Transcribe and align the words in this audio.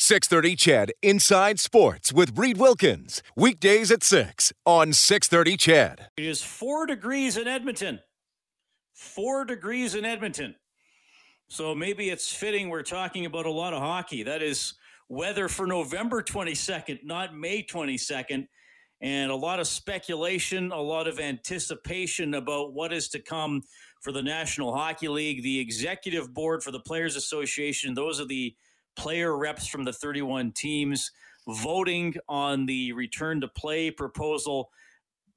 630 0.00 0.54
CHED 0.54 0.92
Inside 1.02 1.58
Sports 1.58 2.12
with 2.12 2.38
Reed 2.38 2.56
Wilkins. 2.56 3.20
Weekdays 3.34 3.90
at 3.90 4.04
6 4.04 4.52
on 4.64 4.92
630 4.92 5.56
CHED. 5.56 6.06
It 6.16 6.24
is 6.24 6.40
four 6.40 6.86
degrees 6.86 7.36
in 7.36 7.48
Edmonton. 7.48 7.98
Four 8.94 9.44
degrees 9.44 9.96
in 9.96 10.04
Edmonton. 10.04 10.54
So 11.48 11.74
maybe 11.74 12.10
it's 12.10 12.32
fitting 12.32 12.68
we're 12.68 12.84
talking 12.84 13.26
about 13.26 13.46
a 13.46 13.50
lot 13.50 13.72
of 13.72 13.80
hockey. 13.80 14.22
That 14.22 14.40
is 14.40 14.74
weather 15.08 15.48
for 15.48 15.66
November 15.66 16.22
22nd, 16.22 17.00
not 17.02 17.34
May 17.34 17.64
22nd. 17.64 18.46
And 19.00 19.30
a 19.32 19.36
lot 19.36 19.58
of 19.58 19.66
speculation, 19.66 20.70
a 20.70 20.80
lot 20.80 21.08
of 21.08 21.18
anticipation 21.18 22.34
about 22.34 22.72
what 22.72 22.92
is 22.92 23.08
to 23.08 23.18
come 23.18 23.62
for 24.00 24.12
the 24.12 24.22
National 24.22 24.72
Hockey 24.72 25.08
League, 25.08 25.42
the 25.42 25.58
executive 25.58 26.32
board 26.32 26.62
for 26.62 26.70
the 26.70 26.80
Players 26.80 27.16
Association. 27.16 27.94
Those 27.94 28.20
are 28.20 28.26
the 28.26 28.54
player 28.98 29.38
reps 29.38 29.66
from 29.66 29.84
the 29.84 29.92
31 29.92 30.52
teams 30.52 31.10
voting 31.46 32.14
on 32.28 32.66
the 32.66 32.92
return 32.92 33.40
to 33.40 33.48
play 33.48 33.90
proposal 33.90 34.68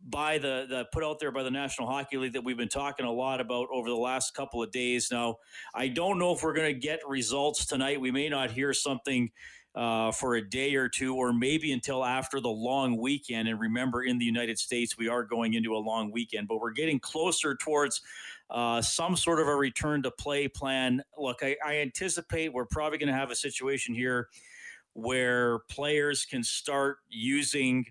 by 0.09 0.39
the, 0.39 0.65
the 0.67 0.85
put 0.91 1.03
out 1.03 1.19
there 1.19 1.31
by 1.31 1.43
the 1.43 1.51
National 1.51 1.87
Hockey 1.87 2.17
League 2.17 2.33
that 2.33 2.43
we've 2.43 2.57
been 2.57 2.67
talking 2.67 3.05
a 3.05 3.11
lot 3.11 3.39
about 3.39 3.67
over 3.71 3.87
the 3.87 3.95
last 3.95 4.33
couple 4.33 4.63
of 4.63 4.71
days. 4.71 5.09
Now, 5.11 5.35
I 5.75 5.87
don't 5.87 6.17
know 6.17 6.33
if 6.33 6.41
we're 6.41 6.55
going 6.55 6.73
to 6.73 6.79
get 6.79 6.99
results 7.07 7.65
tonight. 7.67 8.01
We 8.01 8.11
may 8.11 8.27
not 8.27 8.49
hear 8.49 8.73
something 8.73 9.29
uh, 9.75 10.11
for 10.11 10.35
a 10.35 10.49
day 10.49 10.75
or 10.75 10.89
two, 10.89 11.15
or 11.15 11.31
maybe 11.31 11.71
until 11.71 12.03
after 12.03 12.41
the 12.41 12.49
long 12.49 12.97
weekend. 12.97 13.47
And 13.47 13.59
remember, 13.59 14.03
in 14.03 14.17
the 14.17 14.25
United 14.25 14.59
States, 14.59 14.97
we 14.97 15.07
are 15.07 15.23
going 15.23 15.53
into 15.53 15.75
a 15.75 15.79
long 15.79 16.11
weekend, 16.11 16.47
but 16.47 16.59
we're 16.59 16.71
getting 16.71 16.99
closer 16.99 17.55
towards 17.55 18.01
uh, 18.49 18.81
some 18.81 19.15
sort 19.15 19.39
of 19.39 19.47
a 19.47 19.55
return 19.55 20.03
to 20.03 20.11
play 20.11 20.47
plan. 20.47 21.01
Look, 21.17 21.39
I, 21.41 21.55
I 21.65 21.77
anticipate 21.77 22.53
we're 22.53 22.65
probably 22.65 22.97
going 22.97 23.07
to 23.07 23.13
have 23.13 23.31
a 23.31 23.35
situation 23.35 23.95
here 23.95 24.27
where 24.93 25.59
players 25.69 26.25
can 26.25 26.43
start 26.43 26.97
using 27.09 27.85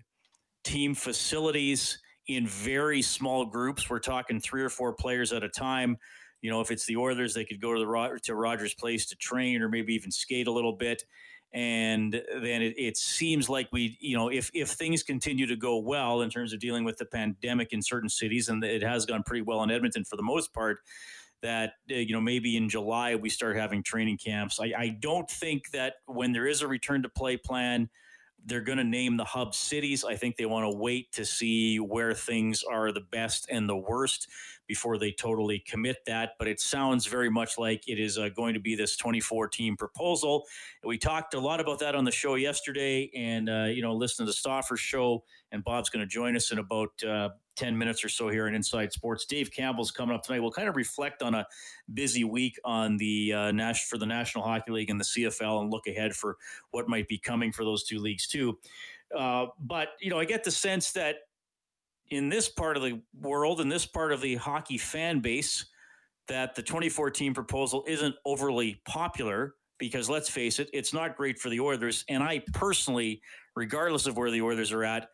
team 0.63 0.93
facilities 0.93 1.97
in 2.27 2.45
very 2.45 3.01
small 3.01 3.45
groups. 3.45 3.89
We're 3.89 3.99
talking 3.99 4.39
three 4.39 4.61
or 4.61 4.69
four 4.69 4.93
players 4.93 5.33
at 5.33 5.43
a 5.43 5.49
time. 5.49 5.97
You 6.41 6.51
know, 6.51 6.61
if 6.61 6.69
it's 6.69 6.85
the 6.85 6.97
Oilers, 6.97 7.33
they 7.33 7.45
could 7.45 7.59
go 7.59 7.73
to 7.73 7.79
the 7.79 8.19
to 8.23 8.35
Rogers 8.35 8.75
Place 8.75 9.07
to 9.07 9.15
train 9.15 9.63
or 9.63 9.69
maybe 9.69 9.95
even 9.95 10.11
skate 10.11 10.47
a 10.47 10.51
little 10.51 10.73
bit 10.73 11.03
and 11.53 12.13
then 12.13 12.61
it, 12.61 12.73
it, 12.77 12.95
seems 12.95 13.49
like 13.49 13.67
we 13.73 13.97
you 13.99 14.15
know 14.15 14.29
if 14.29 14.49
if 14.53 14.69
things 14.69 15.03
continue 15.03 15.45
to 15.45 15.55
go 15.55 15.77
well 15.77 16.21
in 16.21 16.29
terms 16.29 16.53
of 16.53 16.59
dealing 16.59 16.85
with 16.85 16.97
the 16.97 17.05
pandemic 17.05 17.73
in 17.73 17.81
certain 17.81 18.07
cities 18.07 18.47
and 18.47 18.63
it 18.63 18.81
has 18.81 19.05
gone 19.05 19.21
pretty 19.23 19.41
well 19.41 19.61
in 19.61 19.69
edmonton 19.69 20.05
for 20.05 20.15
the 20.15 20.23
most 20.23 20.53
part 20.53 20.79
that 21.41 21.73
uh, 21.91 21.95
you 21.95 22.13
know 22.13 22.21
maybe 22.21 22.55
in 22.55 22.69
july 22.69 23.15
we 23.15 23.29
start 23.29 23.55
having 23.55 23.83
training 23.83 24.17
camps. 24.17 24.59
I, 24.59 24.73
I 24.77 24.97
don't 24.99 25.29
think 25.29 25.71
that 25.71 25.95
when 26.05 26.31
there 26.31 26.47
is 26.47 26.61
a 26.61 26.67
return 26.67 27.03
to 27.03 27.09
play 27.09 27.37
plan 27.37 27.89
they're 28.45 28.61
going 28.61 28.77
to 28.77 28.83
name 28.83 29.17
the 29.17 29.23
hub 29.23 29.53
cities. 29.53 30.03
I 30.03 30.15
think 30.15 30.35
they 30.35 30.45
want 30.45 30.71
to 30.71 30.77
wait 30.77 31.11
to 31.13 31.25
see 31.25 31.77
where 31.77 32.13
things 32.13 32.63
are 32.63 32.91
the 32.91 33.01
best 33.01 33.47
and 33.49 33.69
the 33.69 33.77
worst 33.77 34.27
before 34.67 34.97
they 34.97 35.11
totally 35.11 35.59
commit 35.59 35.97
that. 36.07 36.31
But 36.39 36.47
it 36.47 36.59
sounds 36.59 37.05
very 37.05 37.29
much 37.29 37.57
like 37.57 37.87
it 37.87 37.99
is 37.99 38.17
uh, 38.17 38.29
going 38.29 38.53
to 38.53 38.59
be 38.59 38.75
this 38.75 38.95
24 38.97 39.49
team 39.49 39.77
proposal. 39.77 40.45
We 40.83 40.97
talked 40.97 41.33
a 41.33 41.39
lot 41.39 41.59
about 41.59 41.79
that 41.79 41.93
on 41.95 42.03
the 42.03 42.11
show 42.11 42.35
yesterday, 42.35 43.11
and 43.15 43.49
uh, 43.49 43.65
you 43.65 43.81
know, 43.81 43.93
listen 43.93 44.25
to 44.25 44.29
the 44.29 44.33
Stauffer 44.33 44.77
show. 44.77 45.23
And 45.51 45.63
Bob's 45.63 45.89
going 45.89 46.01
to 46.01 46.09
join 46.09 46.35
us 46.35 46.51
in 46.51 46.59
about 46.59 46.91
uh, 47.03 47.29
10 47.61 47.77
minutes 47.77 48.03
or 48.03 48.09
so 48.09 48.27
here 48.27 48.47
in 48.47 48.55
Inside 48.55 48.91
Sports. 48.91 49.25
Dave 49.25 49.51
Campbell's 49.51 49.91
coming 49.91 50.15
up 50.15 50.23
tonight. 50.23 50.39
We'll 50.39 50.51
kind 50.51 50.67
of 50.67 50.75
reflect 50.75 51.21
on 51.21 51.35
a 51.35 51.45
busy 51.93 52.23
week 52.23 52.59
on 52.65 52.97
the 52.97 53.33
uh, 53.33 53.51
Nash 53.51 53.85
for 53.85 53.99
the 53.99 54.05
National 54.05 54.43
Hockey 54.43 54.71
League 54.71 54.89
and 54.89 54.99
the 54.99 55.05
CFL 55.05 55.61
and 55.61 55.69
look 55.69 55.85
ahead 55.85 56.15
for 56.15 56.37
what 56.71 56.89
might 56.89 57.07
be 57.07 57.19
coming 57.19 57.51
for 57.51 57.63
those 57.63 57.83
two 57.83 57.99
leagues 57.99 58.25
too. 58.25 58.57
Uh, 59.15 59.45
but, 59.59 59.89
you 59.99 60.09
know, 60.09 60.17
I 60.17 60.25
get 60.25 60.43
the 60.43 60.49
sense 60.49 60.91
that 60.93 61.17
in 62.09 62.29
this 62.29 62.49
part 62.49 62.77
of 62.77 62.83
the 62.83 62.99
world, 63.21 63.61
in 63.61 63.69
this 63.69 63.85
part 63.85 64.11
of 64.11 64.21
the 64.21 64.35
hockey 64.35 64.79
fan 64.79 65.19
base, 65.19 65.65
that 66.27 66.55
the 66.55 66.63
2014 66.63 67.35
proposal 67.35 67.83
isn't 67.87 68.15
overly 68.25 68.81
popular 68.85 69.53
because 69.77 70.09
let's 70.09 70.29
face 70.29 70.57
it, 70.57 70.69
it's 70.73 70.93
not 70.93 71.15
great 71.15 71.37
for 71.37 71.49
the 71.49 71.59
Oilers. 71.59 72.05
And 72.09 72.23
I 72.23 72.43
personally, 72.53 73.21
regardless 73.55 74.07
of 74.07 74.17
where 74.17 74.31
the 74.31 74.41
Oilers 74.41 74.71
are 74.71 74.83
at, 74.83 75.09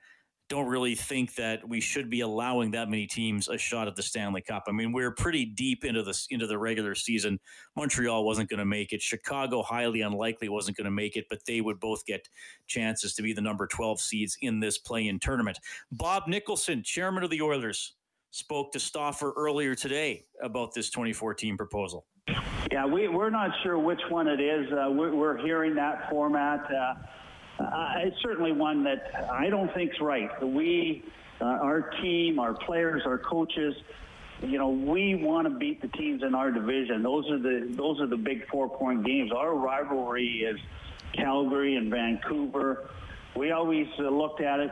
don't 0.50 0.68
really 0.68 0.96
think 0.96 1.36
that 1.36 1.68
we 1.68 1.82
should 1.82 2.10
be 2.10 2.22
allowing 2.22 2.72
that 2.72 2.90
many 2.90 3.06
teams 3.06 3.50
a 3.50 3.58
shot 3.58 3.88
at 3.88 3.96
the 3.96 4.04
Stanley 4.04 4.42
Cup. 4.42 4.64
I 4.68 4.72
mean, 4.72 4.92
we're 4.92 5.12
pretty 5.12 5.46
deep 5.46 5.84
into 5.84 6.04
this 6.04 6.28
into 6.30 6.48
the 6.48 6.58
regular 6.58 6.96
season. 6.96 7.40
Montreal 7.76 8.26
wasn't 8.26 8.50
going 8.50 8.60
to 8.60 8.66
make 8.66 8.94
it. 8.94 9.02
Chicago 9.02 9.62
highly 9.62 10.02
unlikely 10.02 10.50
wasn't 10.50 10.78
going 10.78 10.86
to 10.86 10.92
make 10.92 11.16
it, 11.16 11.26
but 11.30 11.40
they 11.46 11.62
would 11.62 11.80
both 11.80 12.06
get 12.06 12.28
chances 12.68 13.14
to 13.16 13.22
be 13.22 13.34
the 13.34 13.42
number 13.42 13.68
12 13.68 14.00
seeds 14.00 14.38
in 14.42 14.60
this 14.60 14.78
play-in 14.78 15.20
tournament. 15.20 15.60
Bob 15.92 16.24
Nicholson, 16.28 16.82
chairman 16.84 17.24
of 17.24 17.30
the 17.30 17.42
Oilers, 17.42 17.96
spoke 18.32 18.72
to 18.72 18.80
Stauffer 18.80 19.34
earlier 19.36 19.76
today 19.76 20.26
about 20.42 20.74
this 20.74 20.90
2014 20.90 21.58
proposal. 21.58 22.06
Yeah, 22.72 22.86
we, 22.86 23.08
we're 23.08 23.30
not 23.30 23.52
sure 23.64 23.80
which 23.80 24.02
one 24.10 24.28
it 24.28 24.42
is. 24.42 24.72
Uh, 24.72 24.92
we're, 24.92 25.16
we're, 25.16 25.38
hearing 25.38 25.74
that 25.76 26.10
format. 26.10 26.60
Uh, 26.72 26.94
uh, 27.60 27.94
it's 27.98 28.22
certainly 28.22 28.52
one 28.52 28.84
that 28.84 29.30
I 29.32 29.50
don't 29.50 29.74
think 29.74 29.92
is 29.94 30.00
right. 30.00 30.30
We, 30.44 31.04
uh, 31.42 31.46
our 31.46 31.90
team, 32.02 32.40
our 32.40 32.54
players, 32.54 33.04
our 33.06 33.18
coaches, 33.18 33.76
you 34.42 34.60
know, 34.60 34.70
we 34.70 35.16
want 35.16 35.48
to 35.48 35.54
beat 35.58 35.82
the 35.82 35.88
teams 35.88 36.22
in 36.22 36.36
our 36.36 36.52
division. 36.52 37.02
Those 37.02 37.30
are 37.32 37.40
the 37.40 37.68
those 37.72 38.00
are 38.00 38.06
the 38.06 38.18
big 38.18 38.48
four 38.50 38.70
point 38.70 39.04
games. 39.04 39.32
Our 39.32 39.56
rivalry 39.56 40.46
is 40.48 40.60
Calgary 41.14 41.76
and 41.76 41.90
Vancouver. 41.90 42.90
We 43.36 43.52
always 43.52 43.88
uh, 43.98 44.04
looked 44.10 44.42
at 44.42 44.60
it. 44.60 44.72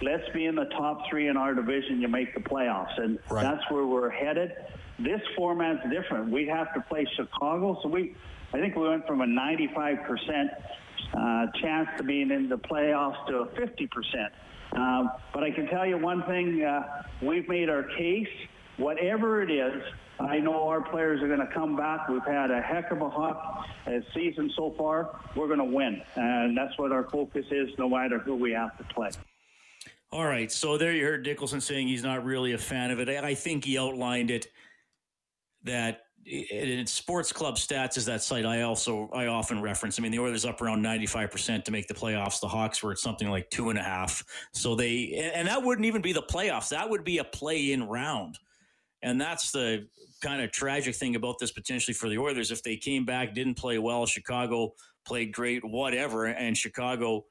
Let's 0.00 0.28
be 0.30 0.46
in 0.46 0.54
the 0.54 0.64
top 0.64 1.08
three 1.08 1.28
in 1.28 1.36
our 1.36 1.54
division. 1.54 2.00
You 2.00 2.08
make 2.08 2.34
the 2.34 2.40
playoffs, 2.40 2.98
and 2.98 3.18
right. 3.28 3.42
that's 3.42 3.70
where 3.70 3.84
we're 3.86 4.10
headed. 4.10 4.52
This 4.98 5.20
format's 5.36 5.82
different. 5.90 6.30
We 6.30 6.46
have 6.46 6.72
to 6.74 6.80
play 6.80 7.06
Chicago, 7.16 7.78
so 7.82 7.88
we. 7.88 8.14
I 8.52 8.58
think 8.58 8.74
we 8.74 8.88
went 8.88 9.06
from 9.06 9.20
a 9.20 9.26
95 9.26 9.98
percent 10.04 10.50
uh, 11.14 11.46
chance 11.60 11.88
to 11.98 12.04
being 12.04 12.30
in 12.30 12.48
the 12.48 12.58
playoffs 12.58 13.26
to 13.26 13.48
50%. 13.60 14.30
Um, 14.76 15.10
but 15.32 15.42
I 15.42 15.50
can 15.50 15.66
tell 15.66 15.86
you 15.86 15.98
one 15.98 16.22
thing, 16.24 16.62
uh, 16.62 17.02
we've 17.22 17.48
made 17.48 17.68
our 17.68 17.82
case. 17.82 18.28
Whatever 18.76 19.42
it 19.42 19.50
is, 19.50 19.82
I 20.20 20.38
know 20.38 20.68
our 20.68 20.80
players 20.80 21.22
are 21.22 21.26
going 21.26 21.40
to 21.40 21.52
come 21.52 21.76
back. 21.76 22.08
We've 22.08 22.24
had 22.24 22.50
a 22.50 22.60
heck 22.60 22.90
of 22.90 23.00
a 23.00 23.10
hot 23.10 23.66
uh, 23.86 23.90
season 24.14 24.50
so 24.56 24.74
far. 24.76 25.20
We're 25.34 25.46
going 25.46 25.58
to 25.58 25.64
win. 25.64 26.02
And 26.16 26.56
that's 26.56 26.78
what 26.78 26.92
our 26.92 27.08
focus 27.10 27.46
is, 27.50 27.70
no 27.78 27.88
matter 27.88 28.18
who 28.18 28.36
we 28.36 28.52
have 28.52 28.76
to 28.78 28.84
play. 28.94 29.10
All 30.12 30.24
right. 30.24 30.50
So 30.50 30.76
there 30.76 30.92
you 30.92 31.04
heard 31.04 31.24
Nicholson 31.24 31.60
saying 31.60 31.88
he's 31.88 32.02
not 32.02 32.24
really 32.24 32.52
a 32.52 32.58
fan 32.58 32.90
of 32.90 33.00
it. 33.00 33.08
I 33.08 33.34
think 33.34 33.64
he 33.64 33.78
outlined 33.78 34.30
it 34.30 34.48
that 35.64 36.06
in 36.26 36.86
sports 36.86 37.32
club 37.32 37.56
stats 37.56 37.96
is 37.96 38.04
that 38.04 38.22
site 38.22 38.44
I 38.44 38.62
also 38.62 39.08
I 39.12 39.26
often 39.26 39.62
reference. 39.62 39.98
I 39.98 40.02
mean, 40.02 40.12
the 40.12 40.18
Oilers 40.18 40.44
up 40.44 40.60
around 40.60 40.82
ninety 40.82 41.06
five 41.06 41.30
percent 41.30 41.64
to 41.64 41.72
make 41.72 41.88
the 41.88 41.94
playoffs. 41.94 42.40
The 42.40 42.48
Hawks 42.48 42.82
were 42.82 42.92
at 42.92 42.98
something 42.98 43.28
like 43.30 43.48
two 43.50 43.70
and 43.70 43.78
a 43.78 43.82
half. 43.82 44.22
So 44.52 44.74
they 44.74 45.32
and 45.34 45.48
that 45.48 45.62
wouldn't 45.62 45.86
even 45.86 46.02
be 46.02 46.12
the 46.12 46.22
playoffs. 46.22 46.68
That 46.68 46.88
would 46.88 47.04
be 47.04 47.18
a 47.18 47.24
play 47.24 47.72
in 47.72 47.84
round. 47.84 48.38
And 49.02 49.20
that's 49.20 49.50
the 49.50 49.88
kind 50.22 50.42
of 50.42 50.52
tragic 50.52 50.94
thing 50.94 51.16
about 51.16 51.38
this 51.38 51.50
potentially 51.50 51.94
for 51.94 52.08
the 52.08 52.18
Oilers. 52.18 52.50
If 52.50 52.62
they 52.62 52.76
came 52.76 53.06
back, 53.06 53.34
didn't 53.34 53.54
play 53.54 53.78
well, 53.78 54.04
Chicago 54.04 54.74
played 55.06 55.32
great, 55.32 55.64
whatever, 55.64 56.26
and 56.26 56.56
Chicago 56.56 57.24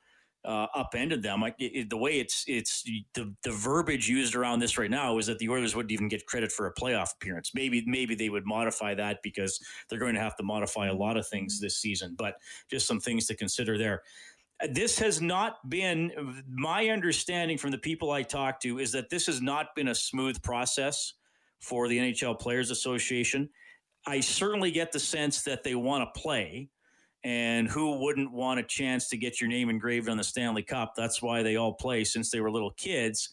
uh, 0.45 0.67
upended 0.73 1.21
them. 1.21 1.43
It, 1.59 1.89
the 1.89 1.97
way 1.97 2.19
it's 2.19 2.45
it's 2.47 2.83
the 2.83 3.33
the 3.43 3.51
verbiage 3.51 4.07
used 4.07 4.35
around 4.35 4.59
this 4.59 4.77
right 4.77 4.89
now 4.89 5.17
is 5.17 5.27
that 5.27 5.39
the 5.39 5.49
Oilers 5.49 5.75
wouldn't 5.75 5.91
even 5.91 6.07
get 6.07 6.25
credit 6.25 6.51
for 6.51 6.67
a 6.67 6.73
playoff 6.73 7.13
appearance. 7.13 7.51
Maybe 7.53 7.83
maybe 7.85 8.15
they 8.15 8.29
would 8.29 8.45
modify 8.45 8.95
that 8.95 9.19
because 9.21 9.59
they're 9.89 9.99
going 9.99 10.15
to 10.15 10.21
have 10.21 10.37
to 10.37 10.43
modify 10.43 10.87
a 10.87 10.93
lot 10.93 11.17
of 11.17 11.27
things 11.27 11.59
this 11.59 11.77
season. 11.77 12.15
But 12.17 12.35
just 12.69 12.87
some 12.87 12.99
things 12.99 13.25
to 13.27 13.35
consider 13.35 13.77
there. 13.77 14.03
This 14.71 14.99
has 14.99 15.21
not 15.21 15.69
been 15.69 16.43
my 16.49 16.89
understanding 16.89 17.57
from 17.57 17.71
the 17.71 17.77
people 17.77 18.11
I 18.11 18.23
talked 18.23 18.61
to 18.63 18.79
is 18.79 18.91
that 18.91 19.09
this 19.09 19.25
has 19.27 19.41
not 19.41 19.75
been 19.75 19.87
a 19.89 19.95
smooth 19.95 20.41
process 20.41 21.13
for 21.61 21.87
the 21.87 21.97
NHL 21.97 22.39
Players 22.39 22.71
Association. 22.71 23.49
I 24.05 24.19
certainly 24.21 24.71
get 24.71 24.91
the 24.91 24.99
sense 24.99 25.43
that 25.43 25.63
they 25.63 25.75
want 25.75 26.13
to 26.13 26.19
play 26.19 26.69
And 27.23 27.67
who 27.67 27.99
wouldn't 27.99 28.31
want 28.31 28.59
a 28.59 28.63
chance 28.63 29.09
to 29.09 29.17
get 29.17 29.41
your 29.41 29.49
name 29.49 29.69
engraved 29.69 30.07
on 30.07 30.17
the 30.17 30.23
Stanley 30.23 30.63
Cup? 30.63 30.93
That's 30.95 31.21
why 31.21 31.43
they 31.43 31.57
all 31.57 31.73
play 31.73 32.03
since 32.03 32.31
they 32.31 32.39
were 32.39 32.51
little 32.51 32.71
kids. 32.71 33.29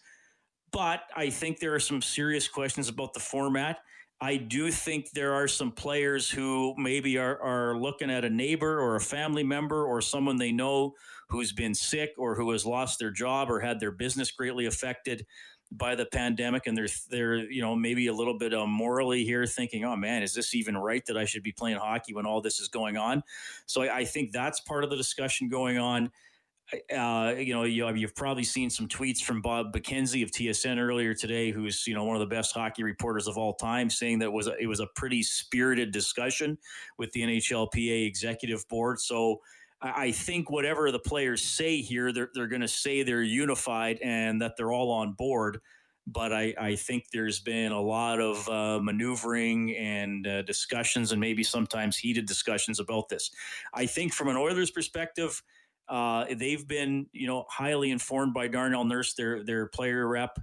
But 0.73 1.03
I 1.17 1.31
think 1.31 1.61
there 1.61 1.75
are 1.75 1.81
some 1.81 2.03
serious 2.03 2.49
questions 2.49 2.88
about 2.88 3.15
the 3.15 3.21
format. 3.21 3.79
I 4.21 4.37
do 4.37 4.71
think 4.71 5.11
there 5.11 5.35
are 5.35 5.47
some 5.47 5.71
players 5.71 6.31
who 6.31 6.75
maybe 6.79 7.19
are, 7.19 7.41
are 7.41 7.79
looking 7.79 8.11
at 8.11 8.25
a 8.25 8.31
neighbor 8.31 8.81
or 8.81 8.97
a 8.97 9.00
family 9.00 9.44
member 9.44 9.85
or 9.85 10.00
someone 10.00 10.37
they 10.37 10.53
know 10.53 10.94
who's 11.29 11.53
been 11.53 11.75
sick 11.75 12.12
or 12.17 12.35
who 12.35 12.50
has 12.53 12.65
lost 12.65 12.99
their 12.99 13.11
job 13.11 13.50
or 13.50 13.61
had 13.61 13.79
their 13.79 13.91
business 13.91 14.31
greatly 14.31 14.67
affected 14.67 15.27
by 15.73 15.95
the 15.95 16.07
pandemic 16.07 16.67
and 16.67 16.77
they're 16.77 16.89
they're 17.11 17.37
you 17.37 17.61
know 17.61 17.75
maybe 17.75 18.07
a 18.07 18.13
little 18.13 18.39
bit 18.39 18.55
um, 18.55 18.71
morally 18.71 19.25
here 19.25 19.45
thinking 19.47 19.85
oh 19.85 19.97
man 19.97 20.23
is 20.23 20.33
this 20.33 20.55
even 20.55 20.77
right 20.77 21.05
that 21.07 21.17
i 21.17 21.25
should 21.25 21.43
be 21.43 21.53
playing 21.53 21.77
hockey 21.77 22.15
when 22.15 22.25
all 22.25 22.41
this 22.41 22.61
is 22.61 22.69
going 22.69 22.97
on 22.97 23.23
so 23.67 23.83
i, 23.83 23.99
I 23.99 24.05
think 24.05 24.31
that's 24.33 24.61
part 24.61 24.85
of 24.85 24.91
the 24.91 24.97
discussion 24.97 25.49
going 25.49 25.79
on 25.79 26.11
uh, 26.95 27.35
you 27.39 27.55
know, 27.55 27.63
you, 27.63 27.85
have 27.85 28.17
probably 28.17 28.43
seen 28.43 28.71
some 28.71 28.89
tweets 28.89 29.21
from 29.21 29.41
Bob 29.41 29.73
McKenzie 29.73 30.25
of 30.25 30.33
TSN 30.33 30.79
earlier 30.79 31.15
today, 31.15 31.53
who's 31.53 31.87
you 31.87 31.95
know 31.95 32.03
one 32.03 32.17
of 32.17 32.21
the 32.21 32.27
best 32.27 32.53
hockey 32.53 32.83
reporters 32.83 33.29
of 33.29 33.39
all 33.39 33.55
time, 33.55 33.89
saying 33.89 34.19
that 34.19 34.27
it 34.27 34.33
was 34.33 34.49
a, 34.49 34.57
it 34.59 34.67
was 34.67 34.81
a 34.81 34.87
pretty 34.97 35.23
spirited 35.23 35.93
discussion 35.93 36.59
with 36.99 37.13
the 37.13 37.21
NHLPA 37.21 38.07
executive 38.07 38.67
board. 38.69 38.99
So 38.99 39.41
I 39.82 40.11
think 40.11 40.50
whatever 40.50 40.90
the 40.90 40.99
players 40.99 41.43
say 41.43 41.81
here, 41.82 42.12
they're, 42.12 42.31
they're 42.34 42.46
going 42.46 42.62
to 42.62 42.69
say 42.69 43.02
they're 43.02 43.23
unified 43.23 43.99
and 44.02 44.40
that 44.40 44.56
they're 44.56 44.73
all 44.73 44.90
on 44.90 45.12
board. 45.12 45.61
But 46.06 46.32
I, 46.32 46.55
I 46.58 46.76
think 46.76 47.06
there's 47.12 47.40
been 47.40 47.73
a 47.73 47.81
lot 47.81 48.20
of 48.20 48.49
uh, 48.49 48.78
maneuvering 48.81 49.76
and 49.76 50.26
uh, 50.26 50.43
discussions, 50.43 51.11
and 51.11 51.20
maybe 51.20 51.43
sometimes 51.43 51.96
heated 51.96 52.26
discussions 52.26 52.78
about 52.78 53.08
this. 53.08 53.32
I 53.75 53.87
think 53.87 54.14
from 54.14 54.28
an 54.28 54.37
Oilers 54.37 54.70
perspective, 54.70 55.43
uh, 55.88 56.26
they've 56.32 56.67
been, 56.67 57.06
you 57.12 57.26
know, 57.26 57.44
highly 57.49 57.90
informed 57.90 58.34
by 58.34 58.46
Darnell 58.46 58.84
Nurse, 58.84 59.14
their 59.14 59.43
their 59.43 59.67
player 59.67 60.06
rep. 60.06 60.38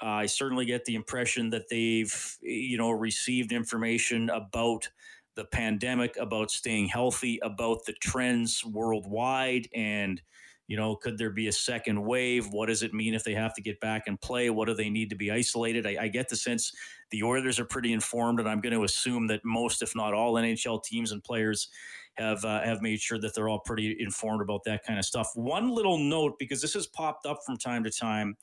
I 0.00 0.26
certainly 0.26 0.66
get 0.66 0.84
the 0.84 0.94
impression 0.94 1.50
that 1.50 1.68
they've, 1.68 2.36
you 2.40 2.78
know, 2.78 2.90
received 2.90 3.52
information 3.52 4.30
about 4.30 4.88
the 5.34 5.44
pandemic, 5.46 6.16
about 6.18 6.50
staying 6.50 6.88
healthy, 6.88 7.38
about 7.42 7.84
the 7.86 7.94
trends 7.94 8.64
worldwide, 8.64 9.68
and 9.74 10.20
you 10.68 10.76
know, 10.76 10.96
could 10.96 11.18
there 11.18 11.30
be 11.30 11.48
a 11.48 11.52
second 11.52 12.02
wave? 12.02 12.48
What 12.50 12.66
does 12.66 12.82
it 12.82 12.94
mean 12.94 13.14
if 13.14 13.24
they 13.24 13.34
have 13.34 13.52
to 13.54 13.60
get 13.60 13.78
back 13.80 14.04
and 14.06 14.20
play? 14.20 14.48
What 14.48 14.68
do 14.68 14.74
they 14.74 14.88
need 14.88 15.10
to 15.10 15.16
be 15.16 15.30
isolated? 15.30 15.86
I, 15.86 15.96
I 16.02 16.08
get 16.08 16.28
the 16.28 16.36
sense 16.36 16.72
the 17.10 17.22
Oilers 17.22 17.58
are 17.60 17.64
pretty 17.64 17.92
informed, 17.92 18.40
and 18.40 18.48
I'm 18.48 18.60
going 18.60 18.72
to 18.72 18.84
assume 18.84 19.26
that 19.26 19.44
most, 19.44 19.82
if 19.82 19.94
not 19.94 20.14
all, 20.14 20.34
NHL 20.34 20.82
teams 20.82 21.12
and 21.12 21.22
players 21.22 21.68
have 22.14 22.44
uh, 22.44 22.62
have 22.62 22.80
made 22.80 23.00
sure 23.00 23.18
that 23.18 23.34
they're 23.34 23.48
all 23.48 23.60
pretty 23.60 23.96
informed 24.00 24.42
about 24.42 24.64
that 24.64 24.84
kind 24.84 24.98
of 24.98 25.04
stuff. 25.04 25.30
One 25.34 25.70
little 25.70 25.98
note, 25.98 26.38
because 26.38 26.62
this 26.62 26.74
has 26.74 26.86
popped 26.86 27.26
up 27.26 27.40
from 27.44 27.56
time 27.56 27.84
to 27.84 27.90
time, 27.90 28.36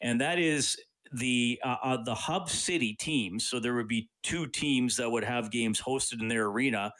and 0.00 0.20
that 0.20 0.38
is 0.38 0.78
the 1.12 1.60
uh, 1.64 1.76
uh, 1.82 2.02
the 2.02 2.14
hub 2.14 2.48
city 2.48 2.94
teams. 2.94 3.48
So 3.48 3.60
there 3.60 3.74
would 3.74 3.88
be 3.88 4.08
two 4.22 4.46
teams 4.46 4.96
that 4.96 5.10
would 5.10 5.24
have 5.24 5.50
games 5.50 5.80
hosted 5.80 6.20
in 6.20 6.28
their 6.28 6.46
arena. 6.46 6.92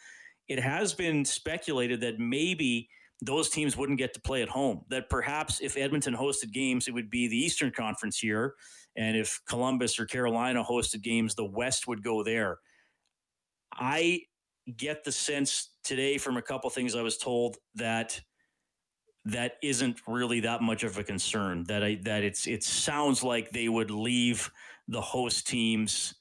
It 0.49 0.61
has 0.61 0.94
been 0.94 1.25
speculated 1.25 2.00
that 2.03 2.19
maybe 2.19 2.88
those 3.23 3.49
teams 3.49 3.76
wouldn't 3.76 3.99
get 3.99 4.14
to 4.14 4.20
play 4.20 4.43
at 4.43 4.49
home. 4.49 4.82
That 4.88 5.08
perhaps 5.08 5.61
if 5.61 5.76
Edmonton 5.76 6.14
hosted 6.14 6.53
games, 6.53 6.87
it 6.87 6.94
would 6.94 7.11
be 7.11 7.29
the 7.29 7.37
Eastern 7.37 7.73
Conference 7.73 8.19
here, 8.19 8.55
and 8.97 9.17
if 9.17 9.41
Columbus 9.49 9.99
or 9.99 10.06
Carolina 10.06 10.62
hosted 10.62 11.03
games, 11.03 11.35
the 11.35 11.50
West 11.50 11.87
would 11.88 12.03
go 12.03 12.23
there. 12.23 12.58
I 13.73 14.23
get 14.76 15.05
the 15.05 15.12
sense 15.12 15.70
today 15.85 16.19
from 16.19 16.37
a 16.37 16.43
couple 16.43 16.69
things 16.70 16.94
I 16.94 17.03
was 17.03 17.19
told 17.19 17.56
that 17.76 18.20
that 19.26 19.55
isn't 19.62 20.00
really 20.06 20.40
that 20.40 20.62
much 20.62 20.84
of 20.84 20.99
a 20.99 21.05
concern. 21.05 21.64
That 21.64 21.82
I 21.82 21.99
that 22.05 22.23
it's 22.23 22.46
it 22.46 22.62
sounds 22.62 23.23
like 23.23 23.50
they 23.50 23.69
would 23.69 23.90
leave 23.90 24.50
the 24.88 25.00
host 25.00 25.46
teams 25.46 26.14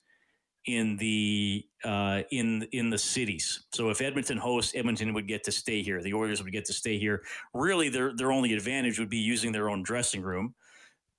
in 0.66 0.98
the 0.98 1.64
uh, 1.84 2.24
in 2.32 2.68
in 2.72 2.90
the 2.90 2.98
cities. 2.98 3.66
So 3.74 3.90
if 3.90 4.02
Edmonton 4.02 4.38
hosts, 4.38 4.74
Edmonton 4.76 5.14
would 5.14 5.28
get 5.28 5.44
to 5.44 5.52
stay 5.52 5.84
here. 5.84 6.02
The 6.02 6.14
Oilers 6.14 6.44
would 6.44 6.52
get 6.52 6.66
to 6.66 6.74
stay 6.74 6.98
here. 6.98 7.22
Really, 7.54 7.90
their 7.90 8.16
their 8.16 8.32
only 8.32 8.54
advantage 8.54 9.00
would 9.00 9.10
be 9.10 9.18
using 9.18 9.52
their 9.52 9.70
own 9.70 9.84
dressing 9.84 10.22
room 10.22 10.56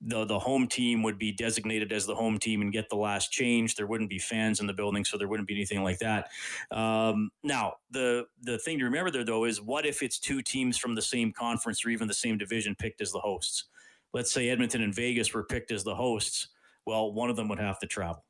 the 0.01 0.25
the 0.25 0.39
home 0.39 0.67
team 0.67 1.03
would 1.03 1.19
be 1.19 1.33
designated 1.33 1.93
as 1.93 2.07
the 2.07 2.15
home 2.15 2.39
team 2.39 2.61
and 2.61 2.73
get 2.73 2.89
the 2.89 2.97
last 2.97 3.33
change. 3.33 3.75
There 3.75 3.87
wouldn't 3.87 4.11
be 4.11 4.19
fans 4.19 4.61
in 4.61 4.67
the 4.67 4.73
building, 4.73 5.05
so 5.05 5.17
there 5.17 5.29
wouldn't 5.29 5.49
be 5.49 5.55
anything 5.55 5.83
like 5.83 5.99
that. 6.01 6.29
Um, 6.71 7.31
now, 7.43 7.75
the 7.91 8.27
the 8.43 8.59
thing 8.59 8.79
to 8.79 8.85
remember 8.85 9.11
there 9.11 9.25
though 9.25 9.45
is 9.45 9.61
what 9.61 9.87
if 9.87 10.03
it's 10.03 10.19
two 10.19 10.43
teams 10.43 10.77
from 10.77 10.95
the 10.95 11.03
same 11.03 11.33
conference 11.33 11.85
or 11.85 11.91
even 11.91 12.09
the 12.09 12.15
same 12.15 12.39
division 12.39 12.75
picked 12.75 13.01
as 13.01 13.13
the 13.13 13.21
hosts? 13.21 13.65
Let's 14.13 14.33
say 14.33 14.51
Edmonton 14.51 14.83
and 14.83 14.95
Vegas 14.95 15.33
were 15.35 15.45
picked 15.45 15.73
as 15.73 15.85
the 15.85 15.95
hosts. 15.95 16.49
Well, 16.85 17.13
one 17.13 17.31
of 17.31 17.37
them 17.37 17.49
would 17.49 17.59
have 17.59 17.79
to 17.81 17.87
travel. 17.87 18.25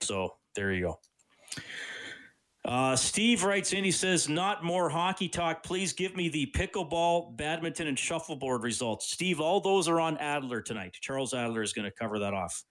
So 0.00 0.36
there 0.54 0.72
you 0.72 0.82
go. 0.82 1.00
Uh, 2.64 2.94
Steve 2.94 3.42
writes 3.42 3.72
in, 3.72 3.82
he 3.82 3.90
says, 3.90 4.28
Not 4.28 4.62
more 4.62 4.88
hockey 4.88 5.28
talk. 5.28 5.62
Please 5.64 5.92
give 5.92 6.14
me 6.14 6.28
the 6.28 6.46
pickleball, 6.54 7.36
badminton, 7.36 7.88
and 7.88 7.98
shuffleboard 7.98 8.62
results. 8.62 9.10
Steve, 9.10 9.40
all 9.40 9.60
those 9.60 9.88
are 9.88 9.98
on 9.98 10.16
Adler 10.18 10.60
tonight. 10.60 10.96
Charles 11.00 11.34
Adler 11.34 11.62
is 11.62 11.72
going 11.72 11.90
to 11.90 11.96
cover 11.96 12.20
that 12.20 12.34
off. 12.34 12.62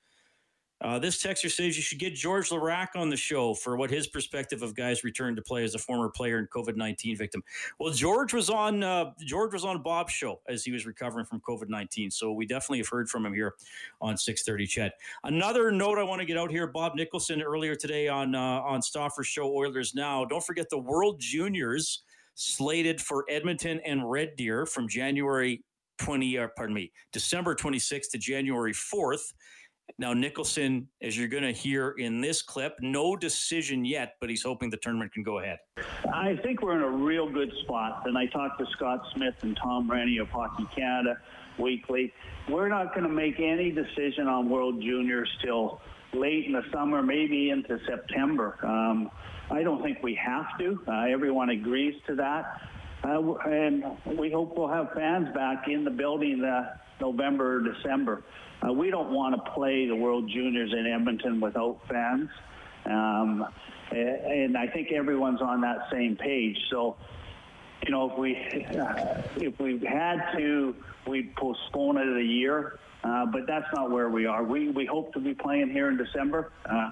Uh, 0.81 0.97
this 0.99 1.21
texter 1.21 1.51
says 1.51 1.75
you 1.75 1.83
should 1.83 1.99
get 1.99 2.15
George 2.15 2.49
Laraque 2.49 2.95
on 2.95 3.09
the 3.09 3.17
show 3.17 3.53
for 3.53 3.77
what 3.77 3.89
his 3.89 4.07
perspective 4.07 4.61
of 4.61 4.75
guys 4.75 5.03
returning 5.03 5.35
to 5.35 5.41
play 5.41 5.63
as 5.63 5.75
a 5.75 5.79
former 5.79 6.09
player 6.09 6.37
and 6.37 6.49
COVID 6.49 6.75
nineteen 6.75 7.15
victim. 7.15 7.43
Well, 7.79 7.93
George 7.93 8.33
was 8.33 8.49
on 8.49 8.83
uh, 8.83 9.11
George 9.19 9.53
was 9.53 9.65
on 9.65 9.81
Bob's 9.83 10.13
show 10.13 10.41
as 10.47 10.63
he 10.63 10.71
was 10.71 10.85
recovering 10.85 11.25
from 11.25 11.41
COVID 11.41 11.69
nineteen, 11.69 12.09
so 12.09 12.31
we 12.31 12.45
definitely 12.45 12.79
have 12.79 12.89
heard 12.89 13.09
from 13.09 13.25
him 13.25 13.33
here 13.33 13.53
on 14.01 14.17
six 14.17 14.43
thirty. 14.43 14.65
CHED. 14.65 14.91
Another 15.23 15.71
note 15.71 15.97
I 15.97 16.03
want 16.03 16.19
to 16.21 16.25
get 16.25 16.37
out 16.37 16.51
here: 16.51 16.67
Bob 16.67 16.95
Nicholson 16.95 17.41
earlier 17.41 17.75
today 17.75 18.07
on 18.07 18.35
uh, 18.35 18.39
on 18.39 18.81
Stauffer's 18.81 19.27
show 19.27 19.53
Oilers 19.53 19.93
Now. 19.93 20.25
Don't 20.25 20.43
forget 20.43 20.69
the 20.69 20.79
World 20.79 21.19
Juniors 21.19 22.03
slated 22.35 23.01
for 23.01 23.25
Edmonton 23.29 23.79
and 23.85 24.09
Red 24.09 24.35
Deer 24.35 24.65
from 24.65 24.87
January 24.87 25.63
20, 25.99 26.37
uh, 26.39 26.47
pardon 26.55 26.73
me, 26.73 26.91
December 27.13 27.55
26th 27.55 28.09
to 28.11 28.17
January 28.17 28.73
4th. 28.73 29.33
Now, 29.97 30.13
Nicholson, 30.13 30.87
as 31.01 31.17
you're 31.17 31.27
going 31.27 31.43
to 31.43 31.51
hear 31.51 31.91
in 31.91 32.21
this 32.21 32.41
clip, 32.41 32.75
no 32.81 33.15
decision 33.15 33.85
yet, 33.85 34.15
but 34.19 34.29
he's 34.29 34.43
hoping 34.43 34.69
the 34.69 34.77
tournament 34.77 35.13
can 35.13 35.23
go 35.23 35.39
ahead. 35.39 35.59
I 36.13 36.37
think 36.43 36.61
we're 36.61 36.75
in 36.75 36.83
a 36.83 36.89
real 36.89 37.29
good 37.29 37.51
spot. 37.63 38.03
And 38.05 38.17
I 38.17 38.25
talked 38.27 38.59
to 38.59 38.65
Scott 38.71 39.03
Smith 39.15 39.35
and 39.41 39.57
Tom 39.61 39.89
Renney 39.89 40.19
of 40.19 40.29
Hockey 40.29 40.67
Canada 40.75 41.17
weekly. 41.57 42.13
We're 42.49 42.69
not 42.69 42.93
going 42.93 43.03
to 43.07 43.13
make 43.13 43.39
any 43.39 43.71
decision 43.71 44.27
on 44.27 44.49
World 44.49 44.81
Juniors 44.81 45.29
till 45.43 45.81
late 46.13 46.45
in 46.45 46.53
the 46.53 46.63
summer, 46.73 47.01
maybe 47.01 47.49
into 47.49 47.79
September. 47.87 48.57
Um, 48.63 49.09
I 49.49 49.63
don't 49.63 49.81
think 49.83 49.99
we 50.01 50.15
have 50.15 50.57
to. 50.59 50.79
Uh, 50.87 51.05
everyone 51.09 51.49
agrees 51.49 51.95
to 52.07 52.15
that. 52.15 52.61
Uh, 53.03 53.33
and 53.45 53.83
we 54.17 54.31
hope 54.31 54.57
we'll 54.57 54.67
have 54.67 54.91
fans 54.93 55.33
back 55.33 55.67
in 55.67 55.83
the 55.83 55.91
building 55.91 56.43
uh, 56.43 56.75
November 56.99 57.57
or 57.57 57.73
December. 57.73 58.23
Uh, 58.63 58.71
we 58.71 58.91
don't 58.91 59.11
want 59.11 59.33
to 59.35 59.51
play 59.51 59.87
the 59.87 59.95
World 59.95 60.29
Juniors 60.29 60.71
in 60.71 60.85
Edmonton 60.85 61.39
without 61.39 61.79
fans. 61.89 62.29
Um, 62.85 63.45
and 63.91 64.57
I 64.57 64.67
think 64.67 64.91
everyone's 64.91 65.41
on 65.41 65.61
that 65.61 65.87
same 65.91 66.15
page. 66.15 66.57
So, 66.69 66.95
you 67.85 67.91
know, 67.91 68.11
if 68.11 68.17
we 68.17 68.35
uh, 68.77 69.21
if 69.37 69.59
we 69.59 69.79
had 69.79 70.31
to, 70.37 70.75
we'd 71.07 71.35
postpone 71.35 71.97
it 71.97 72.17
a 72.17 72.23
year. 72.23 72.79
Uh, 73.03 73.25
but 73.25 73.47
that's 73.47 73.65
not 73.75 73.89
where 73.89 74.09
we 74.09 74.27
are. 74.27 74.43
We 74.43 74.69
we 74.69 74.85
hope 74.85 75.11
to 75.13 75.19
be 75.19 75.33
playing 75.33 75.71
here 75.71 75.89
in 75.89 75.97
December. 75.97 76.51
Uh, 76.65 76.91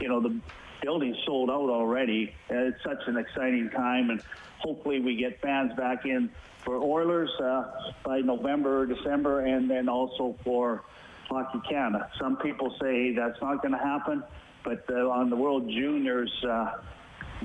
you 0.00 0.08
know, 0.08 0.20
the 0.20 0.40
building's 0.82 1.16
sold 1.24 1.50
out 1.50 1.70
already. 1.70 2.34
it's 2.48 2.82
such 2.82 2.98
an 3.06 3.16
exciting 3.16 3.70
time, 3.70 4.10
and 4.10 4.22
hopefully 4.58 5.00
we 5.00 5.16
get 5.16 5.40
fans 5.40 5.72
back 5.76 6.04
in 6.04 6.30
for 6.64 6.76
Oilers 6.76 7.30
uh, 7.42 7.64
by 8.04 8.20
November 8.20 8.80
or 8.80 8.86
December, 8.86 9.40
and 9.40 9.70
then 9.70 9.88
also 9.88 10.36
for 10.44 10.82
Hockey 11.28 11.60
Canada. 11.68 12.10
Some 12.20 12.36
people 12.36 12.74
say 12.80 13.14
that's 13.14 13.40
not 13.40 13.62
going 13.62 13.72
to 13.72 13.78
happen, 13.78 14.22
but 14.64 14.84
uh, 14.90 15.08
on 15.08 15.30
the 15.30 15.36
World 15.36 15.68
Juniors, 15.68 16.32
uh, 16.44 16.72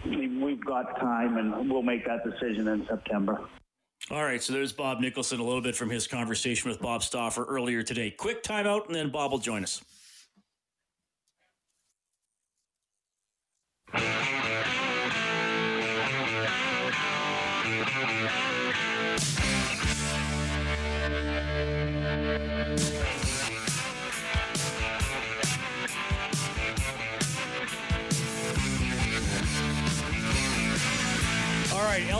we've 0.05 0.63
got 0.65 0.99
time, 0.99 1.37
and 1.37 1.69
we'll 1.69 1.81
make 1.81 2.05
that 2.05 2.23
decision 2.23 2.67
in 2.67 2.85
September. 2.87 3.39
All 4.11 4.23
right, 4.23 4.41
so 4.43 4.53
there's 4.53 4.73
Bob 4.73 4.99
Nicholson, 4.99 5.39
a 5.39 5.43
little 5.43 5.61
bit 5.61 5.75
from 5.75 5.89
his 5.89 6.05
conversation 6.05 6.69
with 6.69 6.79
Bob 6.79 7.01
Stauffer 7.01 7.43
earlier 7.45 7.81
today. 7.81 8.11
Quick 8.11 8.43
timeout, 8.43 8.85
and 8.87 8.95
then 8.95 9.09
Bob 9.09 9.31
will 9.31 9.39
join 9.39 9.63
us. 9.63 9.81